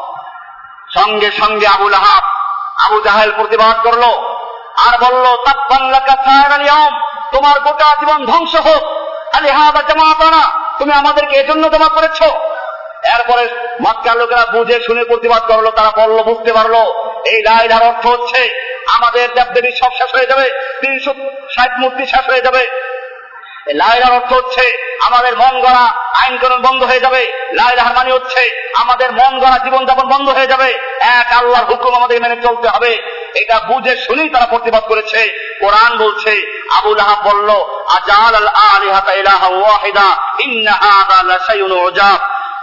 সঙ্গে 0.95 1.31
সঙ্গে 1.31 1.67
আবুল 1.67 1.93
আহাব 1.93 2.23
আবু 2.85 3.01
জাহেল 3.01 3.31
প্রতিবাদ 3.31 3.75
করল 3.83 4.03
আর 4.85 4.93
বলল 5.03 5.25
তোমার 7.31 7.59
গোটা 7.59 7.95
জীবন 7.99 8.25
ধ্বংস 8.25 8.55
হোক। 8.55 8.83
আলি 9.35 9.49
হাদা 9.49 9.81
জামাতানা, 9.81 10.43
তুমি 10.79 10.93
আমাদেরকে 10.93 11.35
এজন্য 11.35 11.71
জমা 11.71 11.89
করেছ। 11.89 12.19
এরপরে 13.15 13.43
মক্কার 13.81 14.17
লোকেরা 14.17 14.45
বুঝে 14.45 14.79
শুনে 14.79 15.03
প্রতিবাদ 15.03 15.43
করল, 15.47 15.71
তারা 15.71 15.91
বলল, 15.91 16.23
বুঝতে 16.23 16.53
পারল, 16.53 16.75
এই 17.25 17.41
লাইলার 17.41 17.83
অর্থ 17.87 18.07
হচ্ছে, 18.07 18.41
আমাদের 18.87 19.33
দেবদেবী 19.33 19.71
সব 19.71 19.91
শেষ 19.97 20.15
হয়ে 20.15 20.25
যাবে, 20.25 20.45
তিনশো 20.81 21.13
ষাট 21.55 21.71
মূর্তি 21.79 22.05
শেষ 22.05 22.29
হয়ে 22.29 22.41
যাবে 22.41 22.92
লাইলার 23.68 24.11
অর্থ 24.11 24.34
হচ্ছে 24.34 24.93
আমাদের 25.05 25.38
মন 25.38 25.59
গড়া, 25.59 25.93
আইন 26.24 26.38
কানুন 26.38 26.61
বন্ধ 26.61 26.84
হয়ে 26.84 26.99
যাবে। 26.99 27.32
লাইলাহার 27.53 27.95
মানে 27.95 28.11
হচ্ছে 28.11 28.72
আমাদের 28.76 29.11
মন 29.11 29.39
গড়া, 29.39 29.57
জীবনযাপন 29.57 30.07
বন্ধ 30.07 30.30
হয়ে 30.30 30.47
যাবে। 30.47 30.78
এক 30.99 31.34
আল্লাহর 31.34 31.66
হুকুম 31.66 31.95
আমাদের 31.95 32.22
মেনে 32.22 32.36
চলতে 32.36 32.68
হবে। 32.68 32.97
এটা 33.36 33.59
বুঝে 33.59 33.95
শুনেই 33.95 34.30
তারা 34.30 34.45
প্রতিবাদ 34.45 34.84
করেছে। 34.84 35.30
কোরআন 35.59 35.97
বলছে 35.97 36.61
আবুল 36.72 36.99
আহাব 36.99 37.28
বলল, 37.28 37.49
আজাল 37.88 38.47
আল 38.47 39.18
ইলাহা 39.18 39.47
ওয়াহিদা 39.47 40.16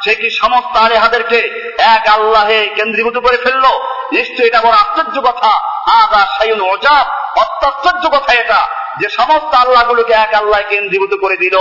সে 0.04 0.14
কি 0.14 0.30
সমস্ত 0.30 0.76
আলেহাদেরকে 0.76 1.70
এক 1.78 2.08
আল্লাহে 2.08 2.68
কেন্দ্রীভূত 2.74 3.18
করে 3.18 3.36
ফেলল? 3.36 3.64
নিশ্চয় 4.12 4.46
এটা 4.46 4.60
বড় 4.60 4.70
আশ্চর্য 4.70 5.20
কথা। 5.20 5.50
আদা 5.90 6.26
সাইন 6.38 6.60
অত্যাশ্চর্য 6.60 8.08
কথা 8.08 8.32
এটা। 8.32 8.79
যে 9.00 9.08
সমস্ত 9.08 9.54
আল্লাহ 9.54 9.84
গুলোকে 9.84 10.12
এক 10.12 10.34
আল্লাহ 10.34 10.60
কেন্দ্রীভূত 10.68 11.20
করে 11.20 11.36
দিল, 11.36 11.56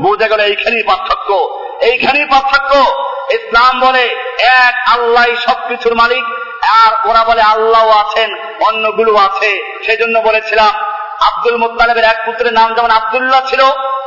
বোঝা 0.00 0.28
গেল 0.28 0.40
এইখানেই 0.40 0.82
পার্থক্য। 0.82 1.48
এইখানেই 1.80 2.24
পার্থক্য। 2.24 2.72
ইসলাম 3.34 3.80
বলে 3.80 4.04
এক 4.40 4.74
আল্লাহ 4.92 5.24
সবকিছুর 5.44 5.94
মালিক, 5.94 6.24
আর 6.68 7.08
ওরা 7.08 7.24
বলে 7.24 7.42
আল্লাহ 7.42 7.88
আছেন, 7.88 8.34
অন্যগুলো 8.66 9.16
আছে। 9.16 9.80
সেজন্য 9.86 10.18
বলেছিলাম, 10.18 10.72
আব্দুল 11.20 11.56
মুতালেবের 11.56 12.04
এক 12.04 12.16
পুত্রের 12.26 12.52
নাম 12.52 12.74
যেমন 12.74 12.90
আবদুল্লাহ 12.90 13.40
ছিল, 13.48 13.62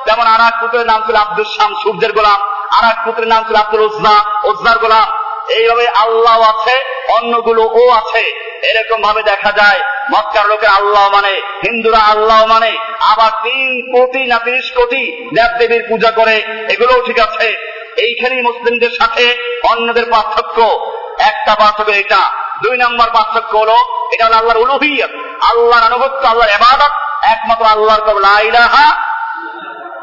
তেমন 0.05 0.28
আর 0.28 0.41
এক 0.41 0.53
পুত্রের 0.61 0.86
নাম 0.86 1.01
ছিল 1.05 1.15
আব্দুল 1.15 1.45
শাম 1.45 1.73
সূর্যের 1.84 2.11
গোলাম। 2.13 2.41
আর 2.78 2.91
এক 2.91 2.97
পুত্রের 3.05 3.28
নাম 3.28 3.43
ছিল 3.43 3.55
আব্দুল 3.55 3.82
উজনা 3.82 4.23
উজনার 4.43 4.78
গোলাম। 4.78 5.26
এইভাবে 5.50 5.89
আল্লাহ 5.89 6.41
আছে, 6.41 6.76
অন্যগুলো 7.10 7.64
ও 7.64 7.89
আছে। 7.89 8.48
এরকম 8.64 9.02
ভাবে 9.02 9.24
দেখা 9.24 9.52
যায়, 9.52 9.80
মক্কার 10.12 10.48
লোকের 10.48 10.70
আল্লাহ 10.70 11.10
মানে 11.14 11.41
হিন্দুরা 11.68 11.98
আল্লাহ 11.98 12.45
মানে 12.45 12.78
আবার 13.00 13.32
তিন 13.32 13.91
কোটি 13.91 14.26
না 14.26 14.39
তিরিশ 14.39 14.72
কোটি 14.72 15.30
দেব 15.36 15.58
দেবীর 15.60 15.84
পূজা 15.89 16.12
করে, 16.12 16.36
এগুলোও 16.70 17.06
ঠিক 17.06 17.20
আছে। 17.20 17.78
এইখানেই 17.98 18.41
মুসলিমদের 18.41 18.89
সাথে 18.89 19.36
অন্যদের 19.64 20.06
পার্থক্য। 20.06 20.62
একটা 21.20 21.56
পার্থক্য 21.56 21.91
এটা। 21.91 22.20
দুই 22.64 22.78
নম্বর 22.78 23.08
পার্থক্য 23.14 23.58
হলো, 23.58 23.76
এটা 24.14 24.26
হলো 24.26 24.36
আল্লাহর 24.36 24.60
উলুহিয়ত। 24.60 25.10
আল্লাহর 25.43 25.84
আনুগত্য, 25.84 26.28
আল্লাহর 26.28 26.52
এবাদত 26.52 26.91
একমাত্র 27.24 27.66
আল্লাহর 27.66 28.02
কবল 28.02 28.22
লাইলাহা 28.22 28.95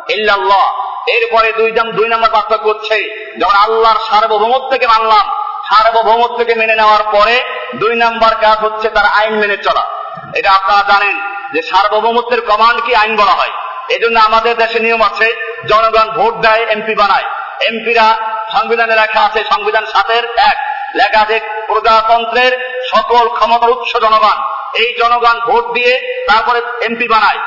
ইল্লাল্লাহ। 0.08 0.93
এরপরে 1.08 1.52
দুই 1.52 1.70
দুই 1.70 2.08
নম্বর 2.08 2.28
পার্থক্য 2.28 2.68
হচ্ছে, 2.68 2.96
যখন 3.40 3.54
আল্লাহর 3.54 3.96
সার্বভৌমত্বকে 4.10 4.86
মানলাম 4.86 5.26
সার্বভৌমত্বকে 5.68 6.54
মেনে 6.54 6.76
নেওয়ার 6.76 7.02
পরে 7.12 7.44
দুই 7.74 7.96
নাম্বার 7.96 8.34
কাজ 8.34 8.58
হচ্ছে 8.58 8.90
তার 8.90 9.04
আইন 9.04 9.34
মেনে 9.34 9.56
চলা। 9.56 9.84
এটা 10.34 10.50
আপনারা 10.52 10.82
জানেন 10.88 11.20
যে 11.52 11.62
সার্বভৌমত্বের 11.62 12.40
কমান্ড 12.40 12.80
কি 12.80 12.94
আইন 12.94 13.16
বলা 13.16 13.32
হয়। 13.32 13.50
এজন্য 13.88 14.20
আমাদের 14.20 14.56
দেশে 14.56 14.80
নিয়ম 14.80 15.02
আছে, 15.02 15.56
জনগণ 15.68 16.10
ভোট 16.10 16.34
দেয় 16.34 16.64
এমপি 16.64 16.94
বানায়। 16.94 17.24
এমপিরা 17.66 18.16
সংবিধানে 18.52 18.94
লেখা 18.96 19.20
আছে, 19.20 19.44
সংবিধান 19.44 19.86
সাতের 19.86 20.24
এক। 20.24 20.56
লেখা 20.94 21.20
আছে, 21.20 21.40
প্রজাতন্ত্রের 21.66 22.82
সকল 22.94 23.28
ক্ষমতার 23.28 23.70
উৎস 23.70 23.96
জনগণ। 23.96 24.38
এই 24.74 24.98
জনগণ 24.98 25.40
ভোট 25.40 25.74
দিয়ে 25.74 26.24
তারপরে 26.28 26.62
এমপি 26.80 27.08
বানায়। 27.08 27.38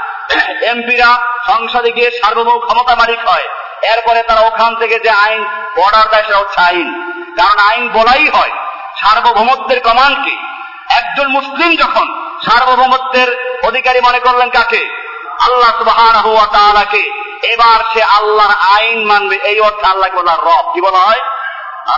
এমপিরা 0.61 1.17
সংসদে 1.47 1.91
গিয়ে 1.91 2.11
সার্বভৌম 2.11 2.59
ক্ষমতা 2.59 2.95
মালিক 2.95 3.19
হয়। 3.27 3.47
এরপরে 3.81 4.23
তারা 4.23 4.41
ওখান 4.41 4.75
থেকে 4.75 4.99
যে 4.99 5.09
আইন 5.09 5.45
অর্ডার 5.77 6.09
দেয় 6.09 6.23
সেটা 6.23 6.37
হচ্ছে 6.37 6.61
আইন। 6.61 7.11
কারণ 7.37 7.59
আইন 7.59 7.89
বলাই 7.89 8.27
হয়, 8.27 8.49
সার্বভৌমত্বের 8.99 9.81
কমান্ডকে 9.81 10.37
একজন 10.89 11.27
মুসলিম 11.27 11.75
যখন 11.75 12.27
সার্বভৌমত্বের 12.45 13.59
অধিকারী 13.63 14.01
মনে 14.01 14.19
করলেন 14.19 14.49
কাকে? 14.49 15.07
আল্লাহ 15.39 15.81
সুবাহকে 15.81 17.27
এবার 17.43 17.93
সে 17.93 18.03
আল্লাহর 18.03 18.77
আইন 18.77 19.05
মানবে, 19.05 19.35
এই 19.35 19.59
অর্থে 19.59 19.87
আল্লাহকে 19.87 20.17
বলা 20.17 20.35
রব। 20.35 20.73
কি 20.73 20.81
বলা 20.81 20.99
হয়? 20.99 21.19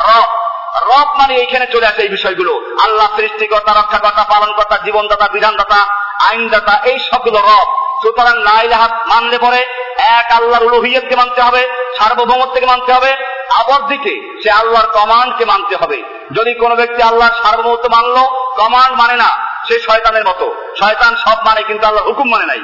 রব। 0.07 0.49
রব 0.81 1.07
মানে 1.17 1.35
এইখানে 1.35 1.67
চলে 1.67 1.87
আসে 1.87 2.01
এই 2.01 2.09
বিষয়গুলো। 2.09 2.75
আল্লাহ 2.83 3.15
সৃষ্টিকর্তা, 3.15 3.73
রক্ষাকর্তা, 3.73 4.23
পালনকর্তা, 4.23 4.77
জীবনদাতা, 4.77 5.27
বিধানদাতা, 5.27 5.85
আইনদাতা, 6.29 6.79
এই 6.83 6.99
সবগুলো 6.99 7.39
রব। 7.39 7.88
সুতরাং 8.01 8.43
লাইলাহা 8.43 8.87
মানলে 9.07 9.37
পরে 9.37 9.65
এক 9.97 10.31
আল্লাহর 10.31 10.65
উলুহিয়তকে 10.65 11.15
মানতে 11.15 11.41
হবে, 11.41 11.67
সার্বভৌমত্বকে 11.97 12.65
মানতে 12.65 12.93
হবে। 12.93 13.15
আবার 13.55 13.87
দিকে 13.87 14.39
সে 14.43 14.51
আল্লাহর 14.51 14.87
কমান্ডকে 14.87 15.45
মানতে 15.45 15.75
হবে। 15.75 16.03
যদি 16.31 16.53
কোনো 16.53 16.75
ব্যক্তি 16.75 17.01
আল্লাহর 17.01 17.43
সার্বভৌমত্ব 17.43 17.89
মানলো, 17.89 18.51
কমান্ড 18.57 18.97
মানে 18.97 19.13
না, 19.13 19.29
সে 19.67 19.79
শয়তানের 19.79 20.25
মতো। 20.25 20.55
শয়তান 20.79 21.15
সব 21.15 21.37
মানে 21.45 21.63
কিন্তু 21.63 21.87
আল্লাহ 21.87 22.05
হুকুম 22.05 22.29
মানে 22.29 22.45
নাই। 22.45 22.59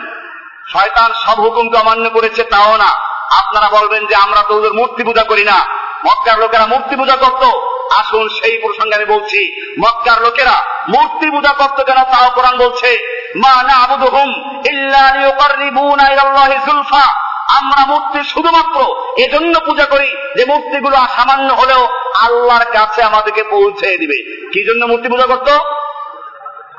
শয়তান 0.68 1.14
সব 1.26 1.40
হুকুমকে 1.42 1.78
অমান্য 1.78 2.10
করেছে, 2.10 2.44
তাও 2.44 2.78
না। 2.78 2.88
আপনারা 3.40 3.70
বলবেন 3.70 4.06
যে 4.06 4.16
আমরা 4.16 4.44
তো 4.48 4.56
ওদের 4.56 4.74
মূর্তি 4.74 5.04
পূজা 5.04 5.24
করি 5.24 5.44
না। 5.44 5.66
মক্কার 6.06 6.40
লোকেরা 6.40 6.66
মূর্তি 6.66 6.96
পূজা 6.96 7.16
করত। 7.16 7.75
আসুন 7.92 8.30
সেই 8.30 8.58
প্রসঙ্গে 8.58 8.96
আমি 8.96 9.06
বলছি, 9.06 9.62
মক্কার 9.80 10.22
লোকেরা, 10.22 10.64
মূর্তি 10.90 11.32
পূজা 11.32 11.54
করতো 11.54 11.84
কেন 11.84 11.96
তাও 11.96 12.32
কোরআন 12.36 12.58
বলছে, 12.58 13.16
মা 13.36 13.64
না 13.64 13.74
আবুদুহুম 13.74 14.30
ইল্লা 14.68 15.12
লিয়ুকাররিবুনা 15.18 16.12
ইলাল্লাহি 16.12 16.66
যুলফা 16.66 17.26
আমরা 17.58 17.86
মূর্তি 17.86 18.24
শুধুমাত্র 18.24 18.96
এজন্য 19.18 19.60
পূজা 19.66 19.86
করি 19.86 20.08
যে 20.38 20.46
মূর্তিগুলো 20.46 20.96
সামান্য 20.96 21.54
হলেও 21.54 21.88
আল্লাহর 22.16 22.66
কাছে 22.66 23.04
আমাদেরকে 23.04 23.44
পৌঁছে 23.44 23.98
দিবে। 23.98 24.48
কি 24.54 24.68
জন্য 24.68 24.86
মূর্তি 24.86 25.10
পূজা 25.10 25.26
করতো? 25.26 25.52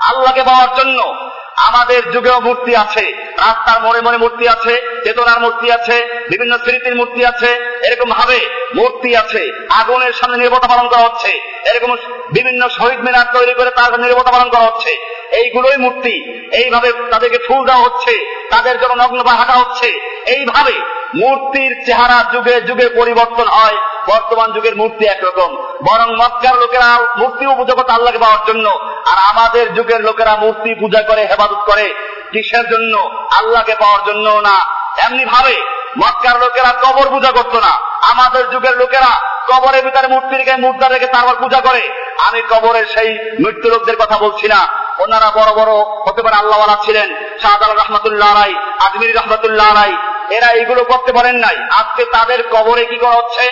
আল্লাহকে 0.05 0.43
পাওয়ার 0.43 0.69
জন্য। 0.77 1.15
আমাদের 1.57 2.11
যুগেও 2.11 2.41
মূর্তি 2.41 2.77
আছে। 2.77 3.13
রাস্তার 3.23 3.83
মনে 3.83 4.01
মনে 4.01 4.17
মূর্তি 4.17 4.49
আছে, 4.49 5.01
চেতনার 5.05 5.41
মূর্তি 5.41 5.73
আছে, 5.73 6.25
বিভিন্ন 6.31 6.59
স্মৃতির 6.59 6.97
মূর্তি 6.97 7.25
আছে 7.25 7.81
এরকম 7.87 8.11
ভাবে 8.11 8.41
মূর্তি 8.75 9.17
আছে। 9.17 9.67
আগুনের 9.71 10.13
সামনে 10.13 10.37
নির্বতা 10.37 10.69
পালন 10.69 10.89
করা 10.89 10.99
হচ্ছে। 10.99 11.29
এরকম 11.75 11.97
বিভিন্ন 12.33 12.69
শহীদ 12.69 13.01
মিনার 13.01 13.27
তৈরি 13.33 13.55
করে 13.55 13.71
তার 13.71 14.01
নির্বতা 14.01 14.31
পালন 14.33 14.51
করা 14.51 14.61
হচ্ছে। 14.61 15.17
এইগুলোই 15.31 15.77
মূর্তি। 15.77 16.47
এইভাবে 16.57 16.93
তাদেরকে 17.11 17.39
ফুল 17.39 17.67
দেওয়া 17.67 17.83
হচ্ছে। 17.83 18.47
তাদের 18.51 18.81
জন্য 18.81 19.03
নগ্ন 19.03 19.23
বা 19.23 19.33
হাঁটা 19.33 19.53
হচ্ছে। 19.53 20.16
এইভাবে 20.27 20.73
মূর্তির 21.15 21.87
চেহারা 21.87 22.25
যুগে 22.33 22.61
যুগে 22.61 22.89
পরিবর্তন 22.89 23.49
হয়, 23.49 23.77
বর্তমান 24.09 24.53
যুগের 24.53 24.77
মূর্তি 24.77 25.07
একরকম। 25.07 25.57
বরং 25.89 26.17
মক্কার 26.17 26.59
লোকেরা 26.59 26.99
মূর্তি 27.17 27.47
পূজা 27.57 27.75
করতে 27.75 27.93
আল্লাহকে 27.93 28.19
পাওয়ার 28.19 28.39
জন্য, 28.47 28.69
আর 29.07 29.19
আমাদের 29.31 29.75
যুগের 29.75 30.01
লোকেরা 30.01 30.37
মূর্তি 30.37 30.75
পূজা 30.75 31.03
করে, 31.03 31.27
হেফাজত 31.27 31.63
করে, 31.67 31.95
কিসের 32.33 32.71
জন্য? 32.71 33.11
আল্লাহকে 33.39 33.75
পাওয়ার 33.75 34.01
জন্য 34.07 34.31
না। 34.31 34.59
এমনি 34.99 35.25
ভাবে 35.25 35.57
মক্কার 35.99 36.39
লোকেরা 36.39 36.73
কবর 36.83 37.09
পূজা 37.09 37.33
করতো 37.33 37.61
না। 37.61 37.73
আমাদের 38.03 38.51
যুগের 38.51 38.77
লোকেরা 38.77 39.37
কবরের 39.49 39.85
ভিতরে 39.85 40.07
মূর্তি 40.07 40.37
রেখে 40.37 40.57
মুদ্রা 40.57 40.89
রেখে 40.89 41.07
তারপর 41.07 41.35
পূজা 41.39 41.61
করে। 41.61 41.89
আমি 42.27 42.43
কবরের 42.43 42.87
সেই 42.87 43.19
মৃত্যু 43.45 43.71
লোকদের 43.71 43.97
কথা 43.97 44.19
বলছি 44.19 44.49
না। 44.49 44.69
ওনারা 44.99 45.31
বড় 45.35 45.53
বড় 45.53 45.73
হতে 46.07 46.23
পারে 46.23 46.37
আল্লাহওয়ালা 46.37 46.77
ছিলেন। 46.85 47.39
শাহজাল 47.43 47.77
রহমতুল্লাহ 47.77 48.35
রাই 48.35 48.55
আজমির 48.87 49.17
রহমতুল্লাহ 49.17 49.75
রাই 49.75 49.97
এরা 50.31 50.47
এইগুলো 50.47 50.85
করতে 50.85 51.13
পারেন 51.13 51.37
নাই। 51.37 51.57
আজকে 51.71 52.05
তাদের 52.05 52.43
কবরে 52.51 52.85
কি 52.85 52.97
করা 52.97 53.17
হচ্ছে? 53.17 53.51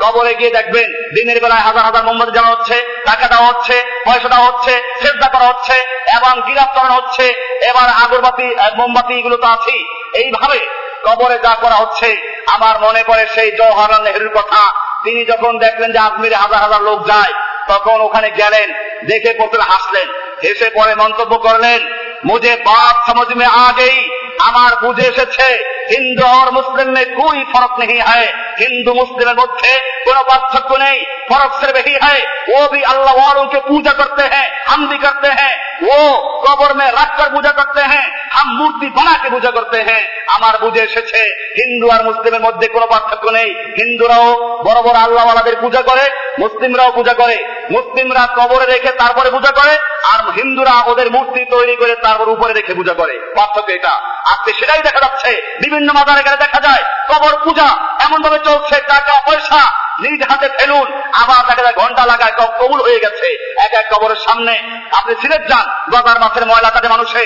কবরে 0.00 0.34
গিয়ে 0.34 0.50
দেখবেন 0.50 0.90
দিনের 1.14 1.40
বেলায় 1.40 1.60
হাজার 1.60 1.84
হাজার 1.84 2.04
মোমবাতি 2.04 2.32
জ্বালা 2.32 2.48
হচ্ছে, 2.48 3.02
টাকা 3.04 3.28
দেওয়া 3.28 3.46
হচ্ছে, 3.46 3.82
পয়সা 4.04 4.28
দেওয়া 4.28 4.46
হচ্ছে 4.46 4.82
শ্রদ্ধা 5.02 5.28
করা 5.28 5.46
হচ্ছে, 5.46 5.72
এবং 6.16 6.42
গিরাপ 6.46 6.74
করানো 6.74 6.94
হচ্ছে, 6.94 7.34
এবার 7.62 7.88
আগরবাতি 8.04 8.56
মোমবাতি, 8.76 9.18
এগুলো 9.18 9.36
তো 9.36 9.46
আছেই। 9.46 9.84
এইভাবে 10.14 10.66
কবরে 11.04 11.38
যা 11.38 11.56
করা 11.60 11.74
হচ্ছে, 11.74 12.16
আমার 12.46 12.80
মনে 12.80 13.04
পড়ে 13.06 13.26
সেই 13.34 13.52
জওহরলাল 13.52 14.02
নেহরুর 14.02 14.34
কথা। 14.34 14.70
তিনি 15.04 15.24
যখন 15.24 15.58
দেখলেন 15.58 15.92
যে 15.92 15.98
আজমিরে 15.98 16.34
হাজার 16.34 16.58
হাজার 16.58 16.82
লোক 16.82 17.06
যায়, 17.06 17.32
তখন 17.68 18.00
ওখানে 18.00 18.30
গেলেন, 18.30 18.72
দেখে 19.06 19.32
প্রথমে 19.32 19.62
হাসলেন, 19.62 20.08
হেসে 20.42 20.70
পরে 20.70 20.94
মন্তব্য 20.94 21.38
করলেন 21.38 21.80
মুঝে 22.24 22.56
বাপ 22.56 22.96
সমঝ 23.06 23.34
মে 23.36 23.44
আ 23.44 23.72
গেই। 23.76 24.15
আমার 24.41 24.71
বুঝে 24.83 25.05
এসেছে 25.07 25.47
হিন্দু 25.91 26.23
আর 26.33 26.47
মুসলিম 26.51 26.87
মে 26.89 27.03
কোই 27.13 27.39
ফরক 27.51 27.73
নেই 27.79 27.99
হয় 28.01 28.27
হিন্দু 28.61 28.91
মুসলিমের 28.93 29.37
মধ্যে 29.37 29.71
কোন 30.05 30.17
পার্থক্য 30.29 30.71
নেই 30.85 30.99
फर्क 31.23 31.51
सिर्फ 31.55 31.77
यही 31.77 31.97
है 31.97 32.15
वो 32.45 32.61
भी 32.69 32.81
अल्लाह 32.83 33.13
वालों 33.15 33.45
के 33.45 33.59
पूजा 33.61 33.91
करते 33.93 34.23
हैं 34.31 34.45
हम 34.65 34.87
भी 34.87 34.97
करते 34.99 35.29
हैं 35.33 35.51
वो 35.81 35.99
कबर 36.41 36.73
में 36.77 36.87
रख 36.89 37.13
कर 37.17 37.29
पूजा 37.29 37.51
करते 37.53 37.83
हैं 37.83 38.01
हम 38.31 38.51
मूर्ति 38.57 38.89
बना 38.91 39.13
के 39.17 39.29
पूजा 39.29 39.51
करते 39.51 39.83
हैं 39.83 40.01
আমার 40.33 40.55
বুঝে 40.59 40.81
এসেছে 40.81 41.21
হিন্দু 41.55 41.87
আর 41.89 42.01
মুসলিমের 42.03 42.43
মধ্যে 42.43 42.67
কোনো 42.67 42.85
পার্থক্য 42.87 43.31
নেই 43.31 43.49
হিন্দুরাও 43.79 44.27
বড় 44.67 44.79
বড় 44.81 44.97
আল্লাহওয়ালাদের 44.97 45.55
পূজা 45.61 45.81
করে 45.81 46.05
মুসলিমরাও 46.39 46.91
পূজা 46.91 47.13
করে 47.13 47.35
মুসলিমরা 47.71 48.23
কবরে 48.37 48.65
রেখে 48.65 48.91
তারপরে 48.97 49.29
পূজা 49.31 49.51
করে 49.51 49.73
আর 50.11 50.19
হিন্দুরা 50.37 50.75
ওদের 50.91 51.07
মূর্তি 51.11 51.41
তৈরি 51.51 51.75
করে 51.75 51.93
তারপর 52.03 52.27
উপরে 52.29 52.53
রেখে 52.53 52.73
পূজা 52.73 52.93
করে 52.93 53.13
পার্থক্য 53.37 53.71
এটা 53.73 53.93
আজকে 54.32 54.50
সেটাই 54.58 54.82
দেখা 54.86 55.00
যাচ্ছে। 55.04 55.30
বিভিন্ন 55.64 55.88
মাদার 55.96 56.20
এখানে 56.22 56.38
দেখা 56.44 56.60
যায়, 56.66 56.82
কবর 57.10 57.34
পূজা 57.44 57.68
এমন 58.06 58.18
ভাবে 58.24 58.38
চলছে, 58.48 58.76
টাকা, 58.92 59.14
পয়সা, 59.26 59.62
নিজ 60.02 60.20
হাতে 60.30 60.48
ফেলুন, 60.56 60.88
আবার 61.22 61.40
দেখা 61.50 61.62
যায় 61.66 61.76
ঘণ্টা 61.80 62.02
লাগায় 62.12 62.34
সব 62.38 62.50
কবুল 62.60 62.80
হয়ে 62.86 63.02
গেছে। 63.04 63.28
এক 63.66 63.72
এক 63.80 63.86
কবরের 63.92 64.20
সামনে 64.26 64.54
আপনি 64.98 65.12
সিলেট 65.20 65.42
যান, 65.50 65.66
গজার 65.92 66.18
মাছের 66.22 66.44
ময়লা 66.50 66.70
কাটে 66.74 66.88
মানুষে 66.94 67.22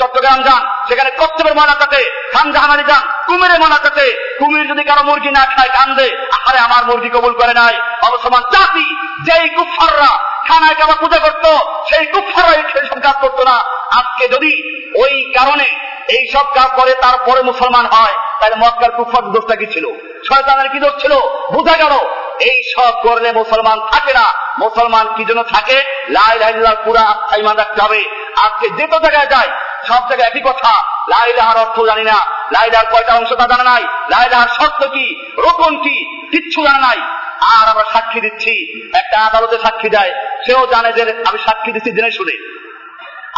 চট্টগ্রাম 0.00 0.38
যান, 0.46 0.62
সেখানে 0.88 1.10
কচ্ছপের 1.20 1.54
ময়লা 1.58 1.76
কাটে 1.80 2.00
খান 2.32 2.46
জাহানারি 2.54 2.84
যান 2.90 3.02
কুমিরে 3.28 3.56
ময়লা 3.62 3.78
কাটে 3.84 4.06
কুমির 4.40 4.66
যদি 4.70 4.82
কারও 4.88 5.02
মুরগি 5.08 5.30
না 5.38 5.42
খায়, 5.54 5.72
কান্দে 5.76 6.08
আরে 6.48 6.58
আমার 6.66 6.82
মুরগি 6.88 7.10
কবুল 7.16 7.34
করে 7.40 7.54
নাই। 7.60 7.74
অবসমান 8.08 8.42
জাতি, 8.54 8.86
যেই 9.26 9.46
কুফাররা 9.56 10.10
খানায় 10.50 10.74
কাবা 10.74 10.94
পূজা 10.94 11.18
করত, 11.18 11.46
সেই 11.88 12.06
কুফাররা 12.06 12.62
সেই 12.72 12.86
সব 12.86 13.00
কাজ 13.00 13.16
করতো 13.20 13.44
না। 13.44 13.56
আজকে 13.90 14.28
যদি 14.28 14.52
ওই 14.98 15.32
কারণে 15.38 15.68
এই 16.08 16.22
সব 16.32 16.46
কাজ 16.54 16.68
করে, 16.76 16.94
তারপরে 16.94 17.42
মুসলমান 17.42 17.86
হয়, 17.86 18.14
তাহলে 18.40 18.56
মক্কার 18.56 18.90
কুফার 18.90 19.22
দোষটা 19.22 19.56
কি 19.56 19.66
ছিল? 19.66 19.86
শয়তানের 20.28 20.68
কি 20.68 20.78
দোষ 20.78 21.02
ছিল? 21.02 21.12
বোঝা 21.52 21.76
গেল, 21.76 21.94
এই 22.40 22.58
সব 22.76 22.92
করলে 23.02 23.32
মুসলমান 23.32 23.80
থাকে 23.92 24.12
না। 24.12 24.26
মুসলমান 24.58 25.06
কি 25.16 25.24
জন্য 25.24 25.42
থাকে? 25.42 25.84
লাল 26.08 26.38
পুরা 26.38 26.74
পুরা 26.74 27.36
ইমান 27.36 27.56
রাখতে 27.56 27.82
হবে। 27.82 28.19
আজকে 28.40 28.70
যে 28.70 28.86
তো 28.86 28.98
জায়গায় 28.98 29.26
যায়, 29.26 29.48
সব 29.88 30.08
জায়গায় 30.08 30.30
একই 30.30 30.40
কথা। 30.40 30.72
লাইলাহার 31.08 31.56
অর্থ 31.56 31.80
জানি 31.80 32.02
না। 32.02 32.18
লাইলার 32.52 32.86
কয়টা 32.92 33.14
অংশ 33.14 33.32
তা 33.32 33.46
জানা 33.46 33.64
নাই? 33.64 33.82
লাইলাহার 33.82 34.48
শর্ত 34.48 34.86
কি? 34.86 35.32
রোপণ 35.40 35.76
কি? 35.76 36.26
কিচ্ছু 36.30 36.62
জানা 36.64 36.78
নাই। 36.78 37.00
আর 37.40 37.68
আমরা 37.68 37.84
সাক্ষী 37.92 38.20
দিচ্ছি। 38.20 38.82
একটা 38.98 39.20
আদালতে 39.20 39.58
সাক্ষী 39.58 39.88
দেয়। 39.88 40.12
সেও 40.46 40.66
জানে 40.66 40.92
যে 40.92 41.02
আমি 41.02 41.38
সাক্ষী 41.38 41.72
দিচ্ছি 41.72 41.92
জেনে 41.92 42.10
শুনে। 42.10 42.60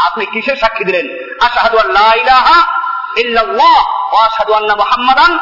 আপনি 0.06 0.26
কিসের 0.26 0.56
সাক্ষী 0.56 0.84
দিলেন? 0.84 1.34
আশাহাদু 1.46 1.78
আল্লাহ 1.78 2.14
ইলাহা 2.14 2.66
ইল্লাল্লাহ 3.16 3.84
ওয়া 4.12 4.26
আশহাদু 4.26 4.52
আন্না 4.52 4.74
মুহাম্মাদান। 4.74 5.38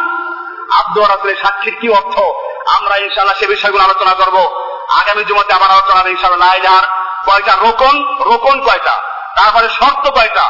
আব্দুর 0.72 1.08
রাসূলের 1.08 1.36
সাক্ষীর 1.36 1.76
কি 1.80 1.88
অর্থ? 1.88 2.18
আমরা 2.68 2.96
ইনশাআল্লাহ 2.96 3.38
সে 3.38 3.46
বিষয়গুলো 3.46 3.84
আলোচনা 3.84 4.14
করব। 4.14 4.36
আগামী 5.00 5.24
জুমাতে 5.24 5.52
আবার 5.52 5.70
আলোচনা 5.70 6.00
হবে 6.00 6.10
ইনশাআল্লাহ। 6.10 6.54
লা 6.54 6.82
কয়টা? 7.26 7.52
রোকন 7.60 8.22
রোকন 8.24 8.60
কয়টা? 8.60 9.09
তারপরে 9.36 9.68
শর্ত 9.68 10.10
কয়টা? 10.10 10.44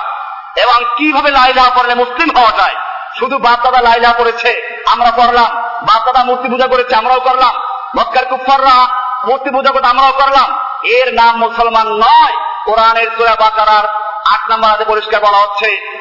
এবং 0.57 0.85
কীভাবে 0.97 1.31
লাইলা 1.31 1.63
পড়লে 1.75 1.95
মুসলিম 1.95 2.37
হওয়া 2.37 2.53
যায়? 2.53 2.77
শুধু 3.19 3.39
বাপদাদা 3.39 3.81
লাইলা 3.81 4.15
পড়েছে 4.19 4.83
আমরা 4.87 5.11
করলাম। 5.11 5.57
বাপদাদা 5.83 6.25
মূর্তি 6.25 6.49
পূজা 6.49 6.67
করেছে, 6.67 6.95
আমরাও 6.95 7.21
করলাম। 7.21 7.55
মক্কার 7.99 8.25
কুফাররা 8.25 8.87
মূর্তি 9.27 9.51
পূজা 9.51 9.71
করতে, 9.71 9.87
আমরাও 9.87 10.13
করলাম। 10.13 10.59
এর 10.83 11.15
নাম 11.15 11.37
মুসলমান 11.37 11.89
নয়। 11.89 12.33
কোরআনের 12.65 13.11
সুরা 13.17 13.37
বাকারার 13.37 13.89
আট 14.33 14.51
নম্বর 14.51 14.85
পরিষ্কার 14.85 15.21
বলা 15.21 15.39
হচ্ছে 15.39 16.00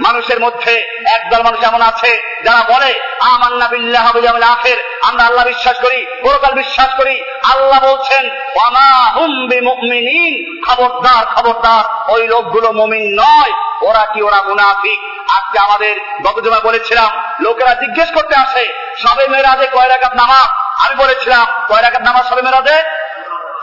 মানুষের 0.00 0.40
মধ্যে 0.40 0.74
একদল 1.06 1.42
মানুষ 1.42 1.60
এমন 1.62 1.82
আছে, 1.82 2.42
যারা 2.44 2.62
বলে, 2.74 3.00
আমান্না 3.20 3.68
বিল্লাহ 3.68 4.06
আখের। 4.52 4.76
আমরা 5.02 5.24
আল্লাহ 5.24 5.44
বিশ্বাস 5.44 5.76
করি, 5.80 6.06
পরকাল 6.22 6.52
বিশ্বাস 6.52 6.90
করি। 6.96 7.24
আল্লাহ 7.52 7.80
বলছেন 7.84 8.24
খবরদার 10.66 11.26
খবরদার, 11.26 12.12
ওই 12.12 12.28
লোকগুলো 12.28 12.72
মমিন 12.72 13.06
নয়, 13.20 13.52
ওরা 13.80 14.06
কি 14.06 14.22
ওরা 14.22 14.42
মুনাফিক? 14.42 15.00
আজকে 15.30 15.58
আমাদের 15.58 15.94
গত 16.24 16.36
বলেছিলাম, 16.64 17.10
লোকেরা 17.40 17.74
জিজ্ঞেস 17.74 18.10
করতে 18.10 18.34
আসে, 18.36 18.64
সবে 18.98 19.28
মেয়েরাজে 19.28 19.66
কয় 19.66 19.88
রাখাত 19.88 20.14
নামাজ? 20.14 20.48
আমি 20.86 20.94
বলেছিলাম, 20.94 21.46
কয় 21.68 21.82
রাখাত 21.82 22.02
নামাজ 22.02 22.24
সবে 22.28 22.42
মেয়েরাজে? 22.42 23.05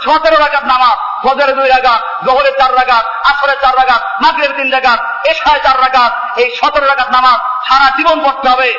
সতেরো 0.03 0.37
রাগাত 0.37 0.63
নামাজ 0.63 0.97
ফজরে 1.23 1.53
দুই 1.53 1.69
রাগাত 1.69 2.01
জহরের 2.25 2.55
চার 2.59 2.71
রাগাত 2.75 3.05
আসরের 3.29 3.59
চার 3.61 3.77
রাগাত 3.77 4.01
মাগরের 4.21 4.51
তিন 4.57 4.71
রাগাত 4.71 4.99
এশায় 5.27 5.61
চার 5.63 5.77
রাগাত 5.81 6.11
এই 6.39 6.49
সতেরো 6.55 6.85
রাগাত 6.87 7.09
নামাজ 7.11 7.39
সারা 7.67 7.87
জীবন 7.97 8.17
পড়তে 8.23 8.47
হবে 8.49 8.69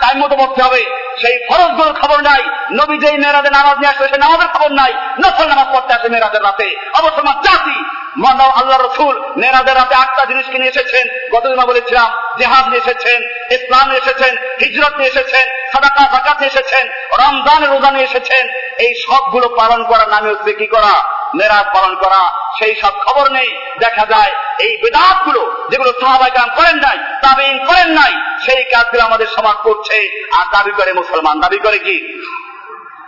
টাইম 0.00 0.18
মতো 0.18 0.36
পড়তে 0.36 0.62
হবে। 0.62 0.82
সেই 1.20 1.36
ফরজগুলোর 1.48 1.94
খবর 2.00 2.18
নাই, 2.22 2.42
নবী 2.72 2.98
যেই 2.98 3.16
মেয়েরাদের 3.18 3.52
নামাজ 3.52 3.76
নিয়ে 3.78 3.90
আসবে, 3.90 4.08
সেই 4.08 4.18
নামাজের 4.18 4.50
খবর 4.54 4.70
নাই, 4.70 4.92
নফল 5.24 5.46
নামাজ 5.48 5.68
পড়তে 5.72 5.92
আসে 5.94 6.08
মেয়েরাদের 6.08 6.42
রাতে। 6.42 6.68
অবশ্য 6.98 7.18
জাতি 7.22 7.76
মানব 8.16 8.50
আল্লাহ 8.50 8.78
রসুল 8.78 9.32
মেয়েরাজের 9.36 9.74
রাতে 9.74 9.94
আটটা 9.94 10.24
জিনিস 10.24 10.46
কিনে 10.46 10.68
এসেছেন 10.68 11.06
গত 11.32 11.46
দিন 11.46 11.66
বলেছিলাম, 11.66 12.12
জেহাদ 12.38 12.68
নিয়ে 12.68 12.78
এসেছেন, 12.78 13.22
ইসলাম 13.50 13.88
নিয়ে 13.88 14.00
এসেছেন, 14.00 14.36
হিজরত 14.60 14.96
নিয়ে 14.96 15.08
এসেছেন, 15.08 15.48
সাদাকা 15.72 16.08
জাকাত 16.12 16.40
নিয়ে 16.40 16.52
এসেছেন 16.52 16.88
রমজান 17.18 17.64
রোজা 17.64 17.90
নিয়ে 17.90 18.04
এসেছেন। 18.04 18.48
এই 18.78 18.94
সবগুলো 19.06 19.48
পালন 19.48 19.84
করার 19.84 20.08
নামে 20.08 20.30
হচ্ছে 20.30 20.52
কি 20.52 20.66
করা? 20.66 21.22
মেরাজ 21.34 21.66
পালন 21.74 21.94
করা। 21.94 22.32
সেই 22.58 22.74
সব 22.74 22.92
খবর 23.06 23.30
নেই। 23.30 23.76
দেখা 23.78 24.06
যায় 24.06 24.30
এই 24.60 24.76
বেদাতগুলো 24.82 25.66
যেগুলো 25.70 25.92
সাহাবাই 26.00 26.30
কাম 26.30 26.48
করেন 26.56 26.76
নাই 26.76 26.98
তাবিন 27.22 27.66
করেন 27.66 27.88
নাই, 27.88 28.12
সেই 28.46 28.64
কাজগুলো 28.64 29.04
আমাদের 29.04 29.26
সমাজ 29.26 29.56
করছে। 29.62 30.28
আর 30.32 30.46
দাবি 30.52 30.72
করে 30.72 30.92
মুসলমান, 30.92 31.40
দাবি 31.40 31.58
করে 31.58 31.78
কি? 31.78 32.22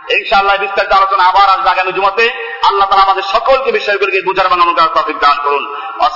ইনশাআল্লাহ 0.09 0.57
বিস্তারিত 0.57 0.91
আলোচনা 0.91 1.23
আবার 1.23 1.49
আসবে 1.49 1.69
আগামী 1.69 1.91
জুমাতে। 1.91 2.29
আল্লাহ 2.63 2.89
তালা 2.89 3.01
আমাদের 3.01 3.23
সকলকে 3.23 3.71
বিষয়গুলিকে 3.71 4.21
বুঝার 4.25 4.49
বানানোর 4.49 5.01
তফিক 5.01 5.19
দান 5.19 5.37
করুন। 5.43 5.75
ওয়া 5.99 6.09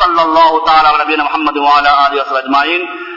আজমাইন। 2.38 3.09